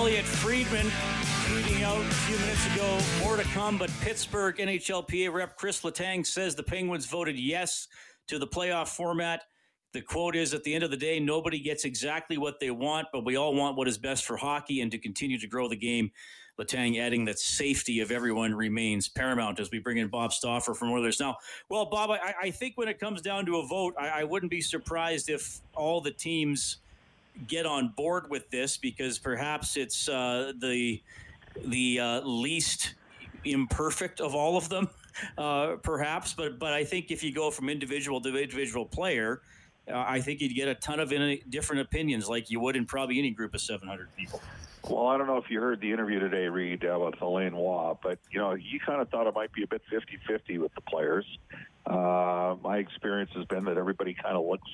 Elliot 0.06 0.26
Friedman 0.26 0.86
tweeting 1.46 1.84
out 1.84 2.00
a 2.00 2.14
few 2.14 2.38
minutes 2.38 2.66
ago, 2.74 3.00
more 3.24 3.38
to 3.38 3.44
come, 3.44 3.78
but 3.78 3.90
Pittsburgh 4.02 4.56
NHLPA 4.56 5.34
rep 5.34 5.58
Chris 5.58 5.82
Letang 5.82 6.26
says 6.26 6.54
the 6.54 6.62
Penguins 6.62 7.08
voted 7.08 7.40
yes 7.40 7.88
to 8.28 8.38
the 8.38 8.46
playoff 8.46 8.90
format. 8.90 9.42
The 9.96 10.02
quote 10.02 10.36
is 10.36 10.54
At 10.54 10.66
the 10.66 10.76
end 10.76 10.84
of 10.84 10.92
the 10.92 10.98
day, 10.98 11.22
nobody 11.22 11.58
gets 11.58 11.86
exactly 11.86 12.38
what 12.38 12.60
they 12.60 12.70
want, 12.70 13.08
but 13.14 13.24
we 13.24 13.38
all 13.38 13.56
want 13.56 13.78
what 13.78 13.88
is 13.88 13.98
best 13.98 14.26
for 14.26 14.36
hockey 14.36 14.82
and 14.82 14.92
to 14.92 14.98
continue 14.98 15.40
to 15.40 15.48
grow 15.48 15.70
the 15.70 15.78
game. 15.78 16.12
Letang 16.60 17.00
adding 17.00 17.24
that 17.26 17.40
safety 17.40 18.02
of 18.02 18.12
everyone 18.12 18.54
remains 18.54 19.08
paramount 19.08 19.58
as 19.58 19.72
we 19.72 19.80
bring 19.80 19.96
in 19.96 20.10
Bob 20.10 20.34
Stauffer 20.34 20.74
from 20.74 20.92
Oilers. 20.92 21.22
Now, 21.22 21.38
well, 21.70 21.86
Bob, 21.86 22.10
I, 22.10 22.34
I 22.42 22.52
think 22.52 22.74
when 22.76 22.90
it 22.90 23.00
comes 23.00 23.22
down 23.22 23.46
to 23.46 23.60
a 23.60 23.68
vote, 23.68 23.96
I, 23.98 24.10
I 24.10 24.24
wouldn't 24.26 24.50
be 24.50 24.60
surprised 24.60 25.30
if 25.30 25.62
all 25.76 26.02
the 26.02 26.12
teams 26.12 26.80
get 27.48 27.66
on 27.66 27.94
board 27.96 28.30
with 28.30 28.50
this 28.50 28.76
because 28.76 29.18
perhaps 29.18 29.78
it's 29.78 30.10
uh, 30.10 30.52
the 30.60 31.02
the 31.68 32.02
uh, 32.02 32.20
least 32.20 32.96
imperfect 33.46 34.20
of 34.20 34.36
all 34.36 34.58
of 34.58 34.68
them, 34.68 34.90
uh, 35.38 35.78
perhaps. 35.84 36.34
But 36.34 36.60
but 36.60 36.74
I 36.74 36.84
think 36.84 37.12
if 37.12 37.24
you 37.24 37.34
go 37.34 37.50
from 37.50 37.70
individual 37.70 38.20
to 38.20 38.38
individual 38.38 38.86
player, 38.86 39.42
uh, 39.92 40.04
I 40.08 40.22
think 40.22 40.42
you'd 40.42 40.56
get 40.56 40.68
a 40.68 40.76
ton 40.76 41.00
of 41.00 41.14
different 41.50 41.82
opinions, 41.82 42.28
like 42.28 42.50
you 42.50 42.60
would 42.60 42.76
in 42.76 42.86
probably 42.86 43.20
any 43.20 43.32
group 43.32 43.54
of 43.54 43.62
700 43.62 44.16
people. 44.16 44.42
Well, 44.90 45.08
I 45.08 45.18
don't 45.18 45.26
know 45.26 45.38
if 45.38 45.50
you 45.50 45.60
heard 45.60 45.82
the 45.82 45.92
interview 45.92 46.20
today, 46.20 46.48
Reed, 46.48 46.86
uh, 46.86 47.00
with 47.00 47.20
Alain 47.22 47.56
Waugh, 47.56 47.98
but 48.04 48.20
you 48.32 48.40
know, 48.40 48.54
you 48.54 48.80
kind 48.80 49.02
of 49.02 49.10
thought 49.10 49.26
it 49.26 49.34
might 49.34 49.52
be 49.52 49.64
a 49.64 49.68
bit 49.68 49.82
50-50 49.92 50.60
with 50.60 50.76
the 50.76 50.82
players. 50.82 51.26
Uh, 51.88 52.56
my 52.64 52.78
experience 52.78 53.32
has 53.36 53.46
been 53.46 53.66
that 53.66 53.78
everybody 53.78 54.14
kind 54.14 54.36
of 54.36 54.46
looks. 54.46 54.70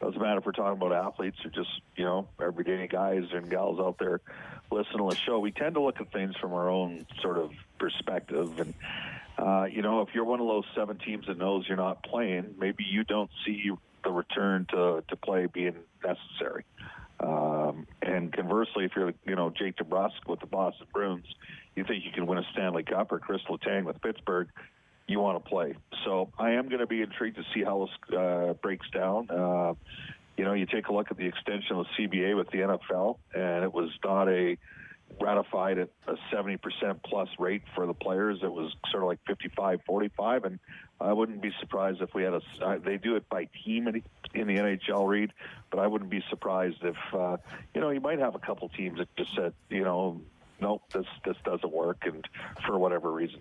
Doesn't 0.00 0.20
matter 0.20 0.38
if 0.38 0.46
we're 0.46 0.52
talking 0.52 0.80
about 0.80 0.92
athletes 0.92 1.38
or 1.44 1.50
just 1.50 1.70
you 1.96 2.04
know 2.04 2.28
everyday 2.40 2.88
guys 2.88 3.24
and 3.32 3.48
gals 3.48 3.78
out 3.78 3.98
there 3.98 4.20
listening 4.70 5.08
to 5.08 5.14
the 5.14 5.20
show. 5.20 5.38
We 5.38 5.52
tend 5.52 5.74
to 5.74 5.80
look 5.80 6.00
at 6.00 6.10
things 6.12 6.34
from 6.40 6.52
our 6.54 6.68
own 6.68 7.06
sort 7.20 7.38
of 7.38 7.52
perspective, 7.78 8.58
and 8.58 8.74
uh, 9.38 9.64
you 9.64 9.82
know, 9.82 10.00
if 10.00 10.08
you're 10.14 10.24
one 10.24 10.40
of 10.40 10.46
those 10.46 10.64
seven 10.74 10.98
teams 10.98 11.26
that 11.26 11.38
knows 11.38 11.66
you're 11.68 11.76
not 11.76 12.02
playing, 12.02 12.54
maybe 12.58 12.84
you 12.84 13.04
don't 13.04 13.30
see 13.46 13.70
the 14.02 14.10
return 14.10 14.66
to 14.70 15.02
to 15.08 15.16
play 15.16 15.46
being 15.46 15.76
necessary. 16.04 16.64
Um, 17.20 17.86
and 18.02 18.32
conversely, 18.32 18.84
if 18.84 18.92
you're, 18.96 19.12
you 19.24 19.36
know, 19.36 19.50
Jake 19.50 19.76
DeBrusk 19.76 20.26
with 20.26 20.40
the 20.40 20.46
Boston 20.46 20.86
Bruins, 20.92 21.26
you 21.76 21.84
think 21.84 22.04
you 22.04 22.10
can 22.12 22.26
win 22.26 22.38
a 22.38 22.42
Stanley 22.52 22.82
Cup 22.82 23.12
or 23.12 23.20
Chris 23.20 23.40
Letang 23.48 23.84
with 23.84 24.00
Pittsburgh, 24.02 24.48
you 25.06 25.20
want 25.20 25.42
to 25.42 25.48
play. 25.48 25.74
So 26.04 26.30
I 26.38 26.52
am 26.52 26.68
going 26.68 26.80
to 26.80 26.86
be 26.86 27.00
intrigued 27.00 27.36
to 27.36 27.44
see 27.54 27.62
how 27.62 27.86
this 27.86 28.18
uh, 28.18 28.54
breaks 28.54 28.88
down. 28.90 29.30
Uh, 29.30 29.74
you 30.36 30.44
know, 30.44 30.54
you 30.54 30.66
take 30.66 30.88
a 30.88 30.92
look 30.92 31.10
at 31.10 31.16
the 31.16 31.26
extension 31.26 31.76
of 31.76 31.86
the 31.86 32.08
CBA 32.08 32.36
with 32.36 32.50
the 32.50 32.58
NFL, 32.58 33.18
and 33.34 33.64
it 33.64 33.72
was 33.72 33.90
not 34.04 34.28
a 34.28 34.56
ratified 35.20 35.78
at 35.78 35.90
a 36.08 36.14
70% 36.34 36.58
plus 37.04 37.28
rate 37.38 37.62
for 37.74 37.86
the 37.86 37.92
players. 37.92 38.38
It 38.42 38.50
was 38.52 38.74
sort 38.90 39.02
of 39.02 39.08
like 39.08 39.20
55 39.26 39.80
45. 39.86 40.44
And 40.44 40.58
I 41.02 41.12
wouldn't 41.12 41.42
be 41.42 41.52
surprised 41.60 42.00
if 42.00 42.14
we 42.14 42.22
had 42.22 42.34
a, 42.34 42.40
uh, 42.62 42.78
they 42.78 42.96
do 42.96 43.16
it 43.16 43.28
by 43.28 43.48
team 43.64 43.88
in, 43.88 44.02
the 44.46 44.56
NHL, 44.56 45.06
Reed, 45.06 45.32
but 45.70 45.80
I 45.80 45.86
wouldn't 45.86 46.10
be 46.10 46.22
surprised 46.30 46.78
if, 46.82 46.96
uh, 47.12 47.36
you 47.74 47.80
know, 47.80 47.90
you 47.90 48.00
might 48.00 48.18
have 48.18 48.34
a 48.34 48.38
couple 48.38 48.68
teams 48.70 48.98
that 48.98 49.14
just 49.16 49.34
said, 49.34 49.52
you 49.68 49.84
know, 49.84 50.20
nope, 50.60 50.82
this, 50.92 51.06
this 51.24 51.36
doesn't 51.44 51.72
work, 51.72 52.04
and 52.04 52.26
for 52.66 52.78
whatever 52.78 53.10
reason. 53.10 53.40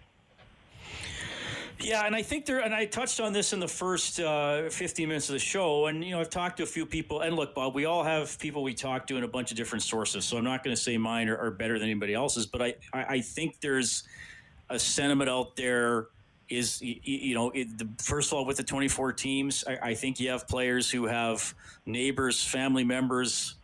Yeah, 1.79 2.05
and 2.05 2.15
I 2.15 2.21
think 2.21 2.45
there, 2.45 2.59
and 2.59 2.73
I 2.73 2.85
touched 2.85 3.19
on 3.19 3.33
this 3.33 3.53
in 3.53 3.59
the 3.59 3.67
first 3.67 4.19
uh, 4.19 4.69
15 4.69 5.07
minutes 5.07 5.29
of 5.29 5.33
the 5.33 5.39
show. 5.39 5.87
And, 5.87 6.03
you 6.03 6.11
know, 6.11 6.19
I've 6.19 6.29
talked 6.29 6.57
to 6.57 6.63
a 6.63 6.67
few 6.67 6.85
people. 6.85 7.21
And 7.21 7.35
look, 7.35 7.55
Bob, 7.55 7.73
we 7.73 7.85
all 7.85 8.03
have 8.03 8.37
people 8.37 8.61
we 8.61 8.73
talk 8.73 9.07
to 9.07 9.17
in 9.17 9.23
a 9.23 9.27
bunch 9.27 9.51
of 9.51 9.57
different 9.57 9.81
sources. 9.81 10.25
So 10.25 10.37
I'm 10.37 10.43
not 10.43 10.63
going 10.63 10.75
to 10.75 10.81
say 10.81 10.97
mine 10.97 11.27
are, 11.27 11.37
are, 11.37 11.49
better 11.49 11.79
than 11.79 11.89
anybody 11.89 12.13
else's. 12.13 12.45
But 12.45 12.61
I, 12.61 12.75
I, 12.93 13.03
I, 13.03 13.21
think 13.21 13.61
there's 13.61 14.03
a 14.69 14.77
sentiment 14.77 15.29
out 15.29 15.55
there 15.55 16.07
is, 16.51 16.81
you, 16.81 17.33
know, 17.33 17.49
it, 17.51 17.77
the, 17.77 17.87
first 17.97 18.31
of 18.31 18.37
all, 18.37 18.45
with 18.45 18.57
the 18.57 18.63
24 18.63 19.13
teams, 19.13 19.63
I, 19.67 19.89
I 19.89 19.93
think 19.93 20.19
you 20.19 20.29
have 20.29 20.47
players 20.47 20.89
who 20.89 21.05
have 21.05 21.53
neighbors, 21.85 22.43
family 22.43 22.83
members, 22.83 23.55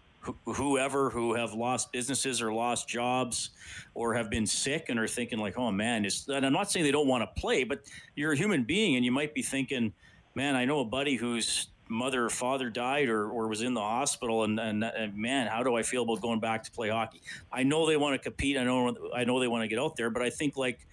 whoever 0.45 1.09
who 1.09 1.33
have 1.35 1.53
lost 1.53 1.91
businesses 1.91 2.41
or 2.41 2.51
lost 2.51 2.87
jobs 2.87 3.51
or 3.93 4.13
have 4.13 4.29
been 4.29 4.45
sick 4.45 4.87
and 4.89 4.99
are 4.99 5.07
thinking 5.07 5.39
like, 5.39 5.57
oh 5.57 5.71
man, 5.71 6.05
and 6.27 6.45
I'm 6.45 6.53
not 6.53 6.71
saying 6.71 6.85
they 6.85 6.91
don't 6.91 7.07
want 7.07 7.23
to 7.23 7.41
play, 7.41 7.63
but 7.63 7.81
you're 8.15 8.33
a 8.33 8.37
human 8.37 8.63
being 8.63 8.95
and 8.95 9.05
you 9.05 9.11
might 9.11 9.33
be 9.33 9.41
thinking, 9.41 9.93
man, 10.35 10.55
I 10.55 10.65
know 10.65 10.79
a 10.79 10.85
buddy 10.85 11.15
whose 11.15 11.67
mother 11.89 12.25
or 12.25 12.29
father 12.29 12.69
died 12.69 13.07
or, 13.07 13.29
or 13.29 13.47
was 13.47 13.61
in 13.61 13.73
the 13.73 13.81
hospital 13.81 14.43
and, 14.43 14.59
and, 14.59 14.83
and 14.83 15.15
man, 15.15 15.47
how 15.47 15.63
do 15.63 15.75
I 15.75 15.83
feel 15.83 16.03
about 16.03 16.21
going 16.21 16.39
back 16.39 16.63
to 16.63 16.71
play 16.71 16.89
hockey? 16.89 17.21
I 17.51 17.63
know 17.63 17.87
they 17.87 17.97
want 17.97 18.13
to 18.13 18.19
compete. 18.19 18.57
I 18.57 18.63
know, 18.63 18.95
I 19.15 19.23
know 19.23 19.39
they 19.39 19.47
want 19.47 19.63
to 19.63 19.67
get 19.67 19.79
out 19.79 19.95
there, 19.95 20.09
but 20.09 20.21
I 20.21 20.29
think 20.29 20.57
like 20.57 20.85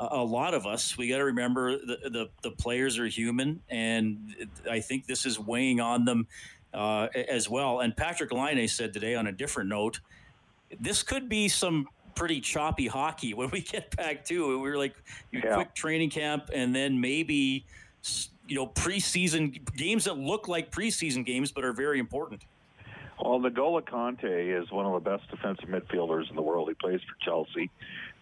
a, 0.00 0.24
lot 0.24 0.54
of 0.54 0.66
us, 0.66 0.96
we 0.96 1.08
got 1.08 1.18
to 1.18 1.24
remember 1.24 1.76
the, 1.76 1.98
the, 2.04 2.30
the 2.42 2.50
players 2.50 2.98
are 2.98 3.06
human. 3.06 3.60
And 3.68 4.48
I 4.68 4.80
think 4.80 5.06
this 5.06 5.26
is 5.26 5.38
weighing 5.38 5.80
on 5.80 6.04
them 6.04 6.26
uh, 6.72 7.08
as 7.14 7.48
well. 7.48 7.80
And 7.80 7.96
Patrick 7.96 8.32
Laine 8.32 8.66
said 8.66 8.92
today 8.92 9.14
on 9.14 9.26
a 9.26 9.32
different 9.32 9.68
note, 9.68 10.00
this 10.80 11.02
could 11.02 11.28
be 11.28 11.48
some 11.48 11.86
pretty 12.14 12.40
choppy 12.40 12.86
hockey 12.86 13.34
when 13.34 13.50
we 13.50 13.60
get 13.60 13.94
back 13.96 14.24
to 14.26 14.52
it. 14.52 14.58
We 14.58 14.70
are 14.70 14.78
like 14.78 14.94
yeah. 15.32 15.54
quick 15.54 15.74
training 15.74 16.10
camp 16.10 16.50
and 16.52 16.74
then 16.74 17.00
maybe 17.00 17.66
you 18.48 18.56
know 18.56 18.66
preseason 18.66 19.58
games 19.76 20.04
that 20.04 20.18
look 20.18 20.48
like 20.48 20.70
preseason 20.70 21.24
games 21.24 21.52
but 21.52 21.64
are 21.64 21.72
very 21.72 21.98
important. 21.98 22.42
Well, 23.22 23.38
N'Golo 23.38 23.82
Kanté 23.82 24.60
is 24.60 24.70
one 24.70 24.86
of 24.86 24.92
the 24.92 25.10
best 25.10 25.30
defensive 25.30 25.68
midfielders 25.68 26.30
in 26.30 26.36
the 26.36 26.42
world. 26.42 26.68
He 26.68 26.74
plays 26.74 27.00
for 27.00 27.22
Chelsea. 27.22 27.70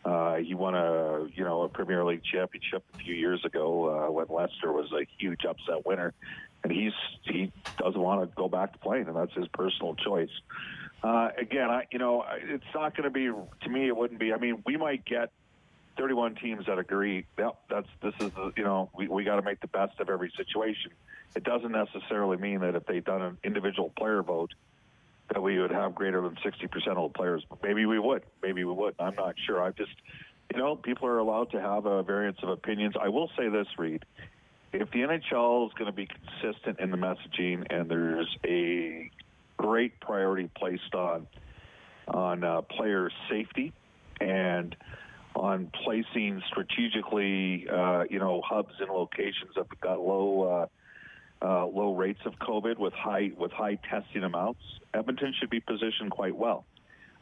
Uh, 0.08 0.36
he 0.36 0.54
won 0.54 0.74
a 0.74 1.26
you 1.34 1.44
know 1.44 1.62
a 1.62 1.68
Premier 1.68 2.02
League 2.04 2.22
championship 2.24 2.82
a 2.94 2.98
few 2.98 3.14
years 3.14 3.44
ago 3.44 4.06
uh, 4.06 4.10
when 4.10 4.26
Leicester 4.30 4.72
was 4.72 4.90
a 4.92 5.06
huge 5.18 5.44
upset 5.44 5.84
winner 5.84 6.14
and 6.64 6.72
he's 6.72 6.92
he 7.22 7.52
doesn't 7.78 8.00
want 8.00 8.22
to 8.22 8.34
go 8.36 8.48
back 8.48 8.72
to 8.72 8.78
playing, 8.78 9.06
and 9.06 9.16
that's 9.16 9.34
his 9.34 9.48
personal 9.48 9.94
choice. 9.94 10.30
Uh, 11.02 11.30
again, 11.38 11.70
I 11.70 11.86
you 11.90 11.98
know 11.98 12.24
it's 12.42 12.64
not 12.74 12.96
going 12.96 13.04
to 13.04 13.10
be 13.10 13.26
to 13.26 13.68
me. 13.68 13.86
It 13.86 13.96
wouldn't 13.96 14.18
be. 14.18 14.32
I 14.32 14.38
mean, 14.38 14.62
we 14.66 14.76
might 14.76 15.04
get 15.04 15.30
31 15.96 16.36
teams 16.36 16.66
that 16.66 16.78
agree. 16.78 17.26
Yep, 17.38 17.58
that's 17.70 17.88
this 18.02 18.14
is 18.20 18.32
the 18.32 18.52
you 18.56 18.64
know 18.64 18.90
we 18.96 19.08
we 19.08 19.24
got 19.24 19.36
to 19.36 19.42
make 19.42 19.60
the 19.60 19.68
best 19.68 20.00
of 20.00 20.10
every 20.10 20.32
situation. 20.36 20.90
It 21.36 21.44
doesn't 21.44 21.72
necessarily 21.72 22.36
mean 22.36 22.60
that 22.60 22.74
if 22.74 22.86
they've 22.86 23.04
done 23.04 23.22
an 23.22 23.38
individual 23.44 23.92
player 23.96 24.22
vote 24.22 24.54
that 25.32 25.42
we 25.42 25.58
would 25.58 25.70
have 25.70 25.94
greater 25.94 26.22
than 26.22 26.36
60% 26.36 26.88
of 26.88 27.12
the 27.12 27.18
players. 27.18 27.44
Maybe 27.62 27.86
we 27.86 27.98
would. 27.98 28.24
Maybe 28.42 28.64
we 28.64 28.72
would. 28.72 28.94
I'm 28.98 29.14
not 29.14 29.34
sure. 29.46 29.62
I 29.62 29.70
just, 29.70 29.92
you 30.52 30.58
know, 30.58 30.76
people 30.76 31.06
are 31.08 31.18
allowed 31.18 31.50
to 31.50 31.60
have 31.60 31.86
a 31.86 32.02
variance 32.02 32.38
of 32.42 32.48
opinions. 32.48 32.94
I 33.00 33.08
will 33.08 33.30
say 33.36 33.48
this, 33.48 33.66
Reed 33.76 34.04
if 34.72 34.90
the 34.90 34.98
NHL 34.98 35.66
is 35.66 35.72
going 35.74 35.86
to 35.86 35.92
be 35.92 36.06
consistent 36.06 36.78
in 36.80 36.90
the 36.90 36.96
messaging 36.96 37.66
and 37.70 37.90
there's 37.90 38.36
a 38.46 39.10
great 39.56 39.98
priority 40.00 40.50
placed 40.56 40.94
on 40.94 41.26
on 42.08 42.42
uh, 42.42 42.62
player 42.62 43.10
safety 43.28 43.72
and 44.20 44.74
on 45.36 45.70
placing 45.84 46.42
strategically, 46.48 47.68
uh, 47.68 48.04
you 48.08 48.18
know, 48.18 48.40
hubs 48.44 48.74
and 48.80 48.88
locations 48.88 49.54
that 49.56 49.66
got 49.80 50.00
low 50.00 50.68
uh, 51.42 51.66
low 51.66 51.94
rates 51.94 52.20
of 52.24 52.34
COVID 52.38 52.78
with 52.78 52.92
high 52.92 53.30
with 53.36 53.52
high 53.52 53.78
testing 53.88 54.24
amounts, 54.24 54.60
Edmonton 54.94 55.34
should 55.38 55.50
be 55.50 55.60
positioned 55.60 56.10
quite 56.10 56.36
well. 56.36 56.64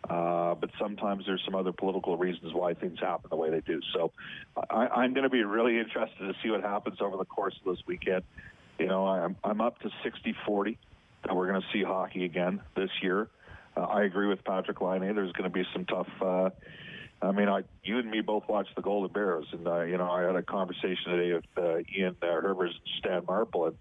Uh, 0.08 0.54
but 0.54 0.70
sometimes 0.78 1.24
there's 1.26 1.42
some 1.44 1.54
other 1.54 1.72
political 1.72 2.16
reasons 2.16 2.54
why 2.54 2.74
things 2.74 2.98
happen 3.00 3.28
the 3.28 3.36
way 3.36 3.50
they 3.50 3.60
do. 3.60 3.80
So 3.92 4.12
I, 4.70 4.86
I'm 4.86 5.14
going 5.14 5.24
to 5.24 5.30
be 5.30 5.42
really 5.42 5.78
interested 5.78 6.20
to 6.20 6.34
see 6.42 6.50
what 6.50 6.62
happens 6.62 6.98
over 7.00 7.16
the 7.16 7.24
course 7.24 7.58
of 7.64 7.74
this 7.74 7.84
weekend. 7.86 8.22
You 8.78 8.86
know, 8.86 9.06
I'm, 9.06 9.36
I'm 9.42 9.60
up 9.60 9.80
to 9.80 9.90
60-40 10.04 10.76
that 11.24 11.34
we're 11.34 11.48
going 11.48 11.60
to 11.60 11.66
see 11.72 11.82
hockey 11.82 12.24
again 12.24 12.60
this 12.76 12.90
year. 13.02 13.28
Uh, 13.76 13.80
I 13.80 14.04
agree 14.04 14.28
with 14.28 14.44
Patrick 14.44 14.80
Laine. 14.80 15.14
There's 15.14 15.32
going 15.32 15.50
to 15.50 15.54
be 15.54 15.64
some 15.72 15.84
tough. 15.86 16.08
Uh, 16.20 16.50
I 17.20 17.32
mean, 17.32 17.48
I, 17.48 17.62
you 17.82 17.98
and 17.98 18.10
me 18.10 18.20
both 18.20 18.44
watched 18.48 18.76
the 18.76 18.82
Golden 18.82 19.12
Bears, 19.12 19.46
and 19.52 19.66
uh, 19.66 19.82
you 19.82 19.96
know, 19.96 20.10
I 20.10 20.22
had 20.22 20.36
a 20.36 20.42
conversation 20.42 21.10
today 21.10 21.32
with 21.32 21.44
uh, 21.56 21.78
Ian 21.96 22.16
uh, 22.22 22.26
Herbers 22.26 22.68
and 22.68 22.88
Stan 22.98 23.24
Marple, 23.26 23.66
and 23.66 23.76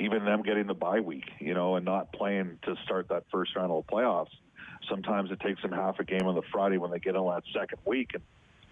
even 0.00 0.24
them 0.24 0.42
getting 0.42 0.66
the 0.66 0.74
bye 0.74 1.00
week, 1.00 1.30
you 1.38 1.54
know, 1.54 1.76
and 1.76 1.84
not 1.84 2.12
playing 2.12 2.58
to 2.62 2.74
start 2.84 3.08
that 3.08 3.24
first 3.30 3.54
round 3.54 3.70
of 3.70 3.84
the 3.86 3.92
playoffs 3.92 4.30
Sometimes 4.88 5.30
it 5.30 5.40
takes 5.40 5.60
them 5.62 5.72
half 5.72 5.98
a 5.98 6.04
game 6.04 6.26
on 6.26 6.34
the 6.34 6.42
Friday 6.52 6.78
when 6.78 6.90
they 6.90 6.98
get 6.98 7.16
on 7.16 7.32
that 7.34 7.44
second 7.52 7.78
week. 7.84 8.10
And 8.14 8.22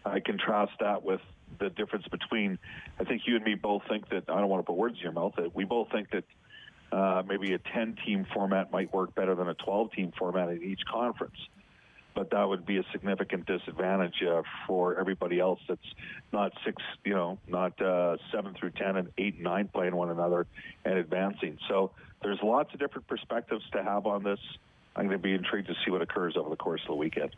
I 0.05 0.21
contrast 0.21 0.73
that 0.81 1.03
with 1.03 1.21
the 1.59 1.71
difference 1.71 2.07
between, 2.09 2.59
I 2.99 3.05
think 3.05 3.23
you 3.27 3.37
and 3.37 3.45
me 3.45 3.55
both 3.55 3.83
think 3.89 4.09
that, 4.11 4.25
I 4.29 4.41
don't 4.41 4.49
want 4.49 4.63
to 4.63 4.67
put 4.67 4.77
words 4.77 4.97
in 4.97 5.03
your 5.03 5.13
mouth, 5.13 5.35
that 5.37 5.55
we 5.55 5.65
both 5.65 5.91
think 5.91 6.09
that 6.11 6.25
uh, 6.91 7.23
maybe 7.27 7.53
a 7.53 7.59
10 7.59 7.99
team 8.05 8.27
format 8.33 8.73
might 8.73 8.93
work 8.93 9.15
better 9.15 9.35
than 9.35 9.49
a 9.49 9.55
12 9.55 9.93
team 9.93 10.13
format 10.19 10.49
in 10.49 10.63
each 10.63 10.81
conference. 10.91 11.37
But 12.19 12.31
that 12.31 12.49
would 12.49 12.67
be 12.67 12.79
a 12.79 12.85
significant 12.91 13.47
disadvantage 13.47 14.25
uh, 14.29 14.43
for 14.67 14.99
everybody 14.99 15.39
else 15.39 15.61
that's 15.69 15.81
not 16.33 16.51
six, 16.65 16.83
you 17.05 17.15
know, 17.15 17.39
not 17.47 17.81
uh, 17.81 18.17
seven 18.33 18.55
through 18.59 18.71
10 18.71 18.97
and 18.97 19.09
eight 19.19 19.35
and 19.35 19.45
nine 19.45 19.69
playing 19.73 19.95
one 19.95 20.11
another 20.11 20.49
and 20.85 20.99
advancing. 20.99 21.59
So 21.69 21.93
there's 22.21 22.41
lots 22.43 22.75
of 22.75 22.81
different 22.81 23.07
perspectives 23.07 23.63
to 23.71 23.85
have 23.85 24.05
on 24.05 24.25
this. 24.25 24.41
I'm 24.97 25.07
going 25.07 25.17
to 25.17 25.23
be 25.23 25.33
intrigued 25.33 25.69
to 25.69 25.77
see 25.85 25.93
what 25.93 26.03
occurs 26.03 26.37
over 26.37 26.51
the 26.51 26.57
course 26.57 26.81
of 26.83 26.89
the 26.89 26.97
weekend. 26.97 27.37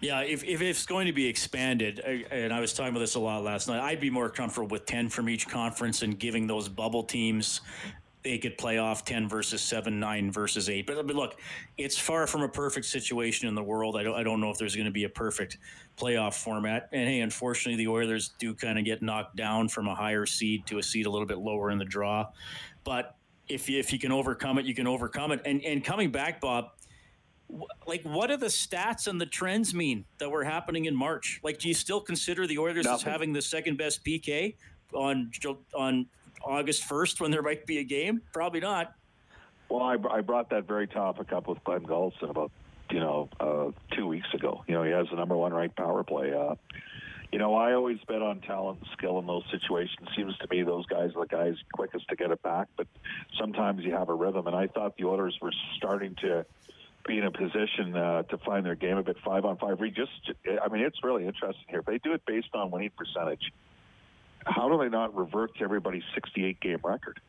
Yeah, 0.00 0.20
if, 0.20 0.44
if 0.44 0.60
it's 0.60 0.84
going 0.84 1.06
to 1.06 1.14
be 1.14 1.26
expanded, 1.26 2.00
and 2.00 2.52
I 2.52 2.60
was 2.60 2.74
talking 2.74 2.90
about 2.90 3.00
this 3.00 3.14
a 3.14 3.20
lot 3.20 3.42
last 3.44 3.66
night, 3.66 3.80
I'd 3.80 3.98
be 3.98 4.10
more 4.10 4.28
comfortable 4.28 4.68
with 4.68 4.84
10 4.84 5.08
from 5.08 5.30
each 5.30 5.48
conference 5.48 6.02
and 6.02 6.18
giving 6.18 6.46
those 6.46 6.68
bubble 6.68 7.02
teams 7.02 7.62
they 8.22 8.38
could 8.38 8.58
play 8.58 8.78
off 8.78 9.04
10 9.04 9.28
versus 9.28 9.62
7, 9.62 9.98
9 9.98 10.32
versus 10.32 10.68
8. 10.68 10.86
But, 10.86 11.06
but 11.06 11.16
look, 11.16 11.40
it's 11.76 11.96
far 11.96 12.26
from 12.26 12.42
a 12.42 12.48
perfect 12.48 12.86
situation 12.86 13.48
in 13.48 13.54
the 13.54 13.62
world. 13.62 13.96
I 13.96 14.02
don't, 14.02 14.14
I 14.14 14.22
don't 14.22 14.40
know 14.40 14.50
if 14.50 14.58
there's 14.58 14.74
going 14.74 14.86
to 14.86 14.92
be 14.92 15.04
a 15.04 15.08
perfect 15.08 15.58
playoff 15.96 16.34
format. 16.34 16.88
And 16.92 17.08
hey, 17.08 17.20
unfortunately, 17.20 17.76
the 17.84 17.90
Oilers 17.90 18.32
do 18.38 18.54
kind 18.54 18.78
of 18.78 18.84
get 18.84 19.02
knocked 19.02 19.36
down 19.36 19.68
from 19.68 19.86
a 19.88 19.94
higher 19.94 20.26
seed 20.26 20.66
to 20.66 20.78
a 20.78 20.82
seed 20.82 21.06
a 21.06 21.10
little 21.10 21.26
bit 21.26 21.38
lower 21.38 21.70
in 21.70 21.78
the 21.78 21.84
draw. 21.84 22.26
But 22.84 23.16
if 23.48 23.68
you, 23.68 23.78
if 23.78 23.92
you 23.92 23.98
can 23.98 24.12
overcome 24.12 24.58
it, 24.58 24.66
you 24.66 24.74
can 24.74 24.86
overcome 24.86 25.32
it. 25.32 25.40
And, 25.44 25.64
and 25.64 25.84
coming 25.84 26.10
back, 26.10 26.40
Bob, 26.40 26.70
like 27.86 28.02
what 28.02 28.28
do 28.28 28.36
the 28.36 28.46
stats 28.46 29.06
and 29.06 29.20
the 29.20 29.26
trends 29.26 29.72
mean 29.72 30.04
that 30.18 30.28
were 30.28 30.44
happening 30.44 30.84
in 30.84 30.94
March? 30.94 31.40
Like, 31.42 31.58
do 31.58 31.68
you 31.68 31.74
still 31.74 32.00
consider 32.00 32.46
the 32.46 32.58
Oilers 32.58 32.84
Nothing. 32.84 32.94
as 32.94 33.02
having 33.02 33.32
the 33.32 33.42
second 33.42 33.78
best 33.78 34.04
PK 34.04 34.56
on 34.92 35.30
on 35.74 36.06
August 36.44 36.84
first 36.84 37.20
when 37.20 37.30
there 37.30 37.42
might 37.42 37.66
be 37.66 37.78
a 37.78 37.84
game? 37.84 38.22
Probably 38.32 38.60
not. 38.60 38.94
Well, 39.68 39.82
I, 39.82 39.96
I 40.10 40.20
brought 40.22 40.50
that 40.50 40.66
very 40.66 40.86
topic 40.86 41.32
up 41.32 41.46
with 41.46 41.62
Glenn 41.64 41.84
Gulutzan 41.84 42.30
about 42.30 42.50
you 42.90 43.00
know 43.00 43.28
uh, 43.38 43.70
two 43.94 44.06
weeks 44.06 44.28
ago. 44.32 44.64
You 44.66 44.74
know, 44.74 44.82
he 44.82 44.92
has 44.92 45.08
the 45.10 45.16
number 45.16 45.36
one 45.36 45.52
ranked 45.52 45.76
power 45.76 46.02
play. 46.04 46.32
Uh, 46.32 46.54
you 47.32 47.38
know, 47.38 47.54
I 47.54 47.74
always 47.74 47.98
bet 48.08 48.22
on 48.22 48.40
talent 48.40 48.78
and 48.80 48.88
skill 48.96 49.18
in 49.18 49.26
those 49.26 49.44
situations. 49.50 50.08
Seems 50.16 50.36
to 50.38 50.46
me 50.50 50.62
those 50.62 50.86
guys 50.86 51.10
are 51.14 51.26
the 51.26 51.28
guys 51.28 51.56
quickest 51.74 52.08
to 52.08 52.16
get 52.16 52.30
it 52.30 52.42
back, 52.42 52.68
but 52.76 52.86
sometimes 53.38 53.84
you 53.84 53.92
have 53.92 54.08
a 54.08 54.14
rhythm. 54.14 54.46
And 54.46 54.56
I 54.56 54.66
thought 54.66 54.96
the 54.96 55.04
Oilers 55.04 55.36
were 55.42 55.52
starting 55.76 56.14
to 56.22 56.46
be 57.06 57.18
in 57.18 57.24
a 57.24 57.30
position 57.30 57.94
uh, 57.94 58.22
to 58.24 58.38
find 58.38 58.64
their 58.64 58.74
game 58.74 58.96
a 58.96 59.02
bit 59.02 59.16
five 59.22 59.44
on 59.44 59.58
five. 59.58 59.78
We 59.78 59.90
just, 59.90 60.32
I 60.62 60.68
mean, 60.68 60.82
it's 60.82 61.04
really 61.04 61.26
interesting 61.26 61.66
here. 61.68 61.82
They 61.86 61.98
do 61.98 62.14
it 62.14 62.22
based 62.26 62.54
on 62.54 62.70
winning 62.70 62.90
percentage, 62.96 63.52
how 64.48 64.68
do 64.68 64.78
they 64.78 64.88
not 64.88 65.16
revert 65.16 65.56
to 65.56 65.64
everybody's 65.64 66.02
68 66.14 66.60
game 66.60 66.78
record? 66.82 67.20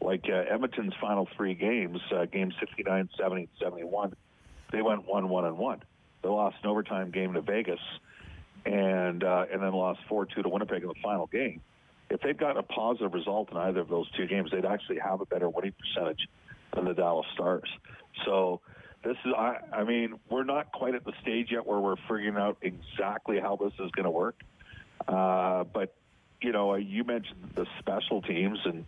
Like 0.00 0.26
uh, 0.28 0.52
Edmonton's 0.52 0.94
final 1.00 1.28
three 1.36 1.54
games, 1.54 2.00
uh, 2.14 2.26
games 2.26 2.54
69, 2.60 3.08
70, 3.18 3.48
71, 3.60 4.14
they 4.72 4.82
went 4.82 5.06
1 5.06 5.28
1 5.28 5.44
and 5.44 5.58
1. 5.58 5.82
They 6.22 6.28
lost 6.28 6.56
an 6.62 6.68
overtime 6.68 7.10
game 7.10 7.32
to 7.34 7.40
Vegas 7.40 7.80
and 8.64 9.22
uh, 9.24 9.46
and 9.52 9.62
then 9.62 9.72
lost 9.72 10.00
4 10.08 10.26
2 10.26 10.42
to 10.42 10.48
Winnipeg 10.48 10.82
in 10.82 10.88
the 10.88 10.94
final 11.02 11.26
game. 11.26 11.60
If 12.10 12.20
they'd 12.20 12.38
gotten 12.38 12.58
a 12.58 12.62
positive 12.62 13.14
result 13.14 13.50
in 13.50 13.56
either 13.56 13.80
of 13.80 13.88
those 13.88 14.10
two 14.12 14.26
games, 14.26 14.50
they'd 14.52 14.64
actually 14.64 14.98
have 14.98 15.20
a 15.20 15.26
better 15.26 15.48
winning 15.48 15.72
percentage 15.72 16.28
than 16.74 16.84
the 16.84 16.94
Dallas 16.94 17.26
Stars. 17.34 17.68
So 18.24 18.60
this 19.02 19.16
is, 19.24 19.32
I, 19.36 19.56
I 19.72 19.84
mean, 19.84 20.14
we're 20.30 20.44
not 20.44 20.72
quite 20.72 20.94
at 20.94 21.04
the 21.04 21.12
stage 21.22 21.48
yet 21.50 21.66
where 21.66 21.80
we're 21.80 21.96
figuring 22.08 22.36
out 22.36 22.58
exactly 22.62 23.40
how 23.40 23.56
this 23.56 23.72
is 23.80 23.90
going 23.92 24.04
to 24.04 24.10
work. 24.10 24.40
Uh, 25.08 25.64
but 25.64 25.94
you 26.46 26.52
know, 26.52 26.76
you 26.76 27.02
mentioned 27.02 27.50
the 27.56 27.66
special 27.80 28.22
teams, 28.22 28.60
and 28.64 28.86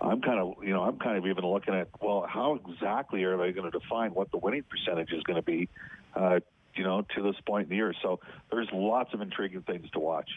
I'm 0.00 0.22
kind 0.22 0.40
of, 0.40 0.54
you 0.64 0.72
know, 0.72 0.84
I'm 0.84 0.98
kind 0.98 1.18
of 1.18 1.26
even 1.26 1.44
looking 1.44 1.74
at, 1.74 1.88
well, 2.00 2.24
how 2.26 2.54
exactly 2.54 3.22
are 3.24 3.36
they 3.36 3.52
going 3.52 3.70
to 3.70 3.78
define 3.78 4.14
what 4.14 4.30
the 4.30 4.38
winning 4.38 4.62
percentage 4.62 5.12
is 5.12 5.22
going 5.24 5.36
to 5.36 5.42
be, 5.42 5.68
uh, 6.16 6.40
you 6.74 6.82
know, 6.82 7.04
to 7.14 7.22
this 7.22 7.36
point 7.46 7.64
in 7.64 7.68
the 7.68 7.76
year? 7.76 7.94
So 8.00 8.20
there's 8.50 8.68
lots 8.72 9.12
of 9.12 9.20
intriguing 9.20 9.60
things 9.60 9.90
to 9.90 9.98
watch. 9.98 10.30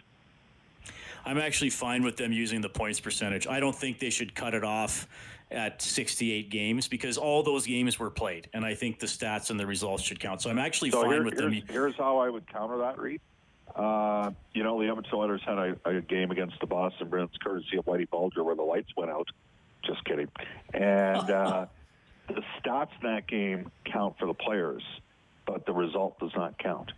I'm 1.26 1.38
actually 1.38 1.70
fine 1.70 2.04
with 2.04 2.18
them 2.18 2.34
using 2.34 2.60
the 2.60 2.70
points 2.70 3.00
percentage. 3.00 3.48
I 3.48 3.62
don't 3.62 3.76
think 3.76 4.00
they 4.00 4.10
should 4.10 4.36
cut 4.36 4.54
it 4.54 4.66
off 4.66 5.08
at 5.50 5.82
68 5.82 6.50
games 6.50 6.90
because 6.90 7.18
all 7.18 7.44
those 7.44 7.66
games 7.66 7.98
were 7.98 8.10
played, 8.10 8.50
and 8.54 8.66
I 8.66 8.76
think 8.76 9.00
the 9.00 9.08
stats 9.08 9.52
and 9.52 9.58
the 9.58 9.66
results 9.66 10.04
should 10.04 10.20
count. 10.20 10.42
So 10.42 10.50
I'm 10.50 10.60
actually 10.60 10.92
so 10.92 11.04
fine 11.04 11.12
here, 11.12 11.24
with 11.24 11.40
here's, 11.40 11.54
them. 11.54 11.64
Here's 11.70 11.96
how 11.96 12.18
I 12.18 12.30
would 12.30 12.46
counter 12.52 12.78
that, 12.80 13.00
Reed. 13.00 13.22
Uh, 13.76 14.32
you 14.54 14.64
know, 14.64 14.80
the 14.82 14.88
Edmonton 14.88 15.14
Oilers 15.14 15.42
had 15.46 15.58
a, 15.58 15.76
a, 15.86 16.02
game 16.02 16.32
against 16.32 16.60
the 16.60 16.66
Boston 16.66 17.10
Bruins, 17.10 17.32
courtesy 17.44 17.78
of 17.78 17.86
Whitey 17.86 18.10
Bulger, 18.10 18.44
where 18.44 18.56
the 18.56 18.64
lights 18.64 18.90
went 18.96 19.12
out. 19.12 19.28
Just 19.86 20.04
kidding. 20.06 20.30
And 20.74 21.30
uh, 21.30 21.66
the 22.28 22.42
stats 22.60 22.90
in 23.02 23.14
that 23.14 23.28
game 23.28 23.72
count 23.86 24.18
for 24.18 24.26
the 24.26 24.34
players, 24.34 24.84
but 25.46 25.66
the 25.66 25.74
result 25.74 26.20
does 26.20 26.32
not 26.36 26.58
count. 26.58 26.92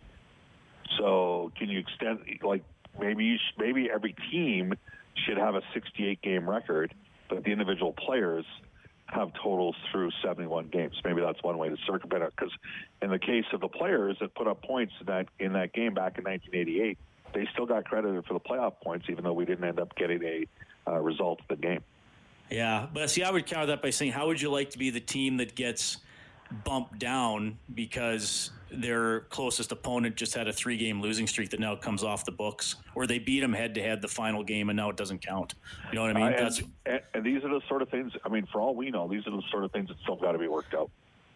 So, 0.98 1.52
can 1.56 1.68
you 1.68 1.78
extend 1.78 2.20
like 2.42 2.64
maybe 2.98 3.24
you 3.24 3.36
sh- 3.36 3.54
maybe 3.58 3.90
every 3.90 4.14
team 4.30 4.74
should 5.26 5.38
have 5.38 5.54
a 5.54 5.62
68 5.74 6.22
game 6.22 6.48
record, 6.48 6.94
but 7.28 7.44
the 7.44 7.50
individual 7.50 7.92
players 7.92 8.44
have 9.12 9.32
totals 9.42 9.76
through 9.90 10.10
71 10.22 10.68
games. 10.68 10.94
Maybe 11.04 11.20
that's 11.20 11.42
one 11.42 11.58
way 11.58 11.68
to 11.68 11.76
circumvent 11.86 12.22
it. 12.22 12.32
Because 12.36 12.52
in 13.02 13.10
the 13.10 13.18
case 13.18 13.44
of 13.52 13.60
the 13.60 13.68
players 13.68 14.16
that 14.20 14.34
put 14.34 14.46
up 14.46 14.62
points 14.62 14.92
in 15.00 15.06
that 15.06 15.26
in 15.38 15.52
that 15.54 15.72
game 15.72 15.94
back 15.94 16.18
in 16.18 16.24
1988, 16.24 16.98
they 17.32 17.48
still 17.52 17.66
got 17.66 17.84
credited 17.84 18.24
for 18.26 18.34
the 18.34 18.40
playoff 18.40 18.74
points, 18.82 19.06
even 19.08 19.24
though 19.24 19.32
we 19.32 19.44
didn't 19.44 19.64
end 19.64 19.80
up 19.80 19.94
getting 19.96 20.22
a 20.22 20.46
uh, 20.88 20.98
result 20.98 21.40
of 21.40 21.48
the 21.48 21.56
game. 21.56 21.82
Yeah, 22.50 22.88
but 22.92 23.08
see, 23.10 23.22
I 23.22 23.30
would 23.30 23.46
counter 23.46 23.66
that 23.66 23.82
by 23.82 23.90
saying, 23.90 24.12
how 24.12 24.26
would 24.26 24.40
you 24.40 24.50
like 24.50 24.70
to 24.70 24.78
be 24.78 24.90
the 24.90 25.00
team 25.00 25.36
that 25.36 25.54
gets 25.54 25.98
bumped 26.64 26.98
down 26.98 27.58
because 27.72 28.50
their 28.72 29.20
closest 29.22 29.72
opponent 29.72 30.16
just 30.16 30.34
had 30.34 30.48
a 30.48 30.52
three 30.52 30.76
game 30.76 31.00
losing 31.00 31.26
streak 31.26 31.50
that 31.50 31.60
now 31.60 31.76
comes 31.76 32.02
off 32.02 32.24
the 32.24 32.32
books, 32.32 32.76
or 32.94 33.06
they 33.06 33.18
beat 33.18 33.40
them 33.40 33.52
head 33.52 33.74
to 33.74 33.82
head 33.82 34.02
the 34.02 34.08
final 34.08 34.42
game 34.42 34.70
and 34.70 34.76
now 34.76 34.90
it 34.90 34.96
doesn't 34.96 35.20
count. 35.20 35.54
You 35.90 35.96
know 35.96 36.02
what 36.02 36.16
I 36.16 36.30
mean? 36.30 36.32
Uh, 36.34 36.50
and, 36.86 37.00
and, 37.14 37.24
these 37.24 37.42
are 37.44 37.48
the 37.48 37.60
sort 37.68 37.82
of 37.82 37.88
things, 37.88 38.12
I 38.24 38.28
mean, 38.28 38.46
for 38.52 38.60
all 38.60 38.74
we 38.74 38.90
know, 38.90 39.08
these 39.08 39.26
are 39.26 39.30
the 39.30 39.42
sort 39.50 39.64
of 39.64 39.72
things 39.72 39.88
that 39.88 39.98
still 40.02 40.16
got 40.16 40.32
to 40.32 40.38
be 40.38 40.48
worked 40.48 40.74
out. 40.74 40.90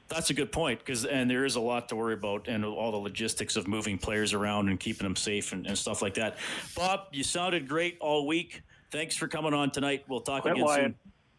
That's 0.08 0.30
a 0.30 0.34
good 0.34 0.52
point 0.52 0.80
because, 0.80 1.04
and 1.06 1.30
there 1.30 1.44
is 1.44 1.56
a 1.56 1.60
lot 1.60 1.88
to 1.88 1.96
worry 1.96 2.14
about, 2.14 2.46
and 2.46 2.64
all 2.64 2.92
the 2.92 2.98
logistics 2.98 3.56
of 3.56 3.66
moving 3.66 3.96
players 3.96 4.34
around 4.34 4.68
and 4.68 4.78
keeping 4.78 5.04
them 5.04 5.16
safe 5.16 5.52
and, 5.52 5.66
and 5.66 5.76
stuff 5.76 6.02
like 6.02 6.14
that. 6.14 6.36
Bob, 6.76 7.06
you 7.12 7.24
sounded 7.24 7.66
great 7.66 7.96
all 8.00 8.26
week. 8.26 8.62
Thanks 8.90 9.16
for 9.16 9.26
coming 9.28 9.54
on 9.54 9.70
tonight. 9.70 10.04
We'll 10.06 10.20
talk 10.20 10.42
Quit 10.42 10.54
again 10.54 10.66
lying. 10.66 10.82
soon. 10.82 10.94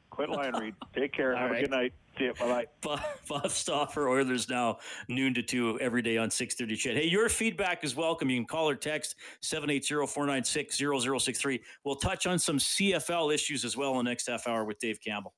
Quit 0.10 0.30
lying, 0.30 0.54
Reed. 0.54 0.74
Take 0.96 1.14
care. 1.14 1.36
Have 1.38 1.52
right. 1.52 1.60
a 1.60 1.62
good 1.62 1.72
night. 1.72 1.94
See 2.18 2.26
you. 2.26 2.34
Bye 2.34 2.68
bye. 2.82 3.04
Bob 3.28 3.50
Stauffer, 3.50 4.08
Oilers 4.08 4.50
now, 4.50 4.78
noon 5.10 5.34
to 5.34 5.44
2 5.44 5.80
every 5.82 6.02
day 6.02 6.18
on 6.18 6.32
630 6.32 6.76
CHED. 6.76 7.04
Hey, 7.04 7.10
your 7.10 7.28
feedback 7.28 7.84
is 7.84 7.96
welcome. 7.96 8.30
You 8.30 8.38
can 8.38 8.46
call 8.46 8.70
or 8.70 8.76
text 8.76 9.16
780 9.42 10.08
496 10.08 10.78
0063. 10.78 11.62
We'll 11.84 11.96
touch 11.96 12.26
on 12.26 12.40
some 12.40 12.58
CFL 12.58 13.34
issues 13.34 13.66
as 13.66 13.76
well 13.76 13.92
in 14.00 14.06
the 14.06 14.12
next 14.12 14.28
half 14.28 14.48
hour 14.48 14.64
with 14.64 14.80
Dave 14.80 15.00
Campbell. 15.02 15.34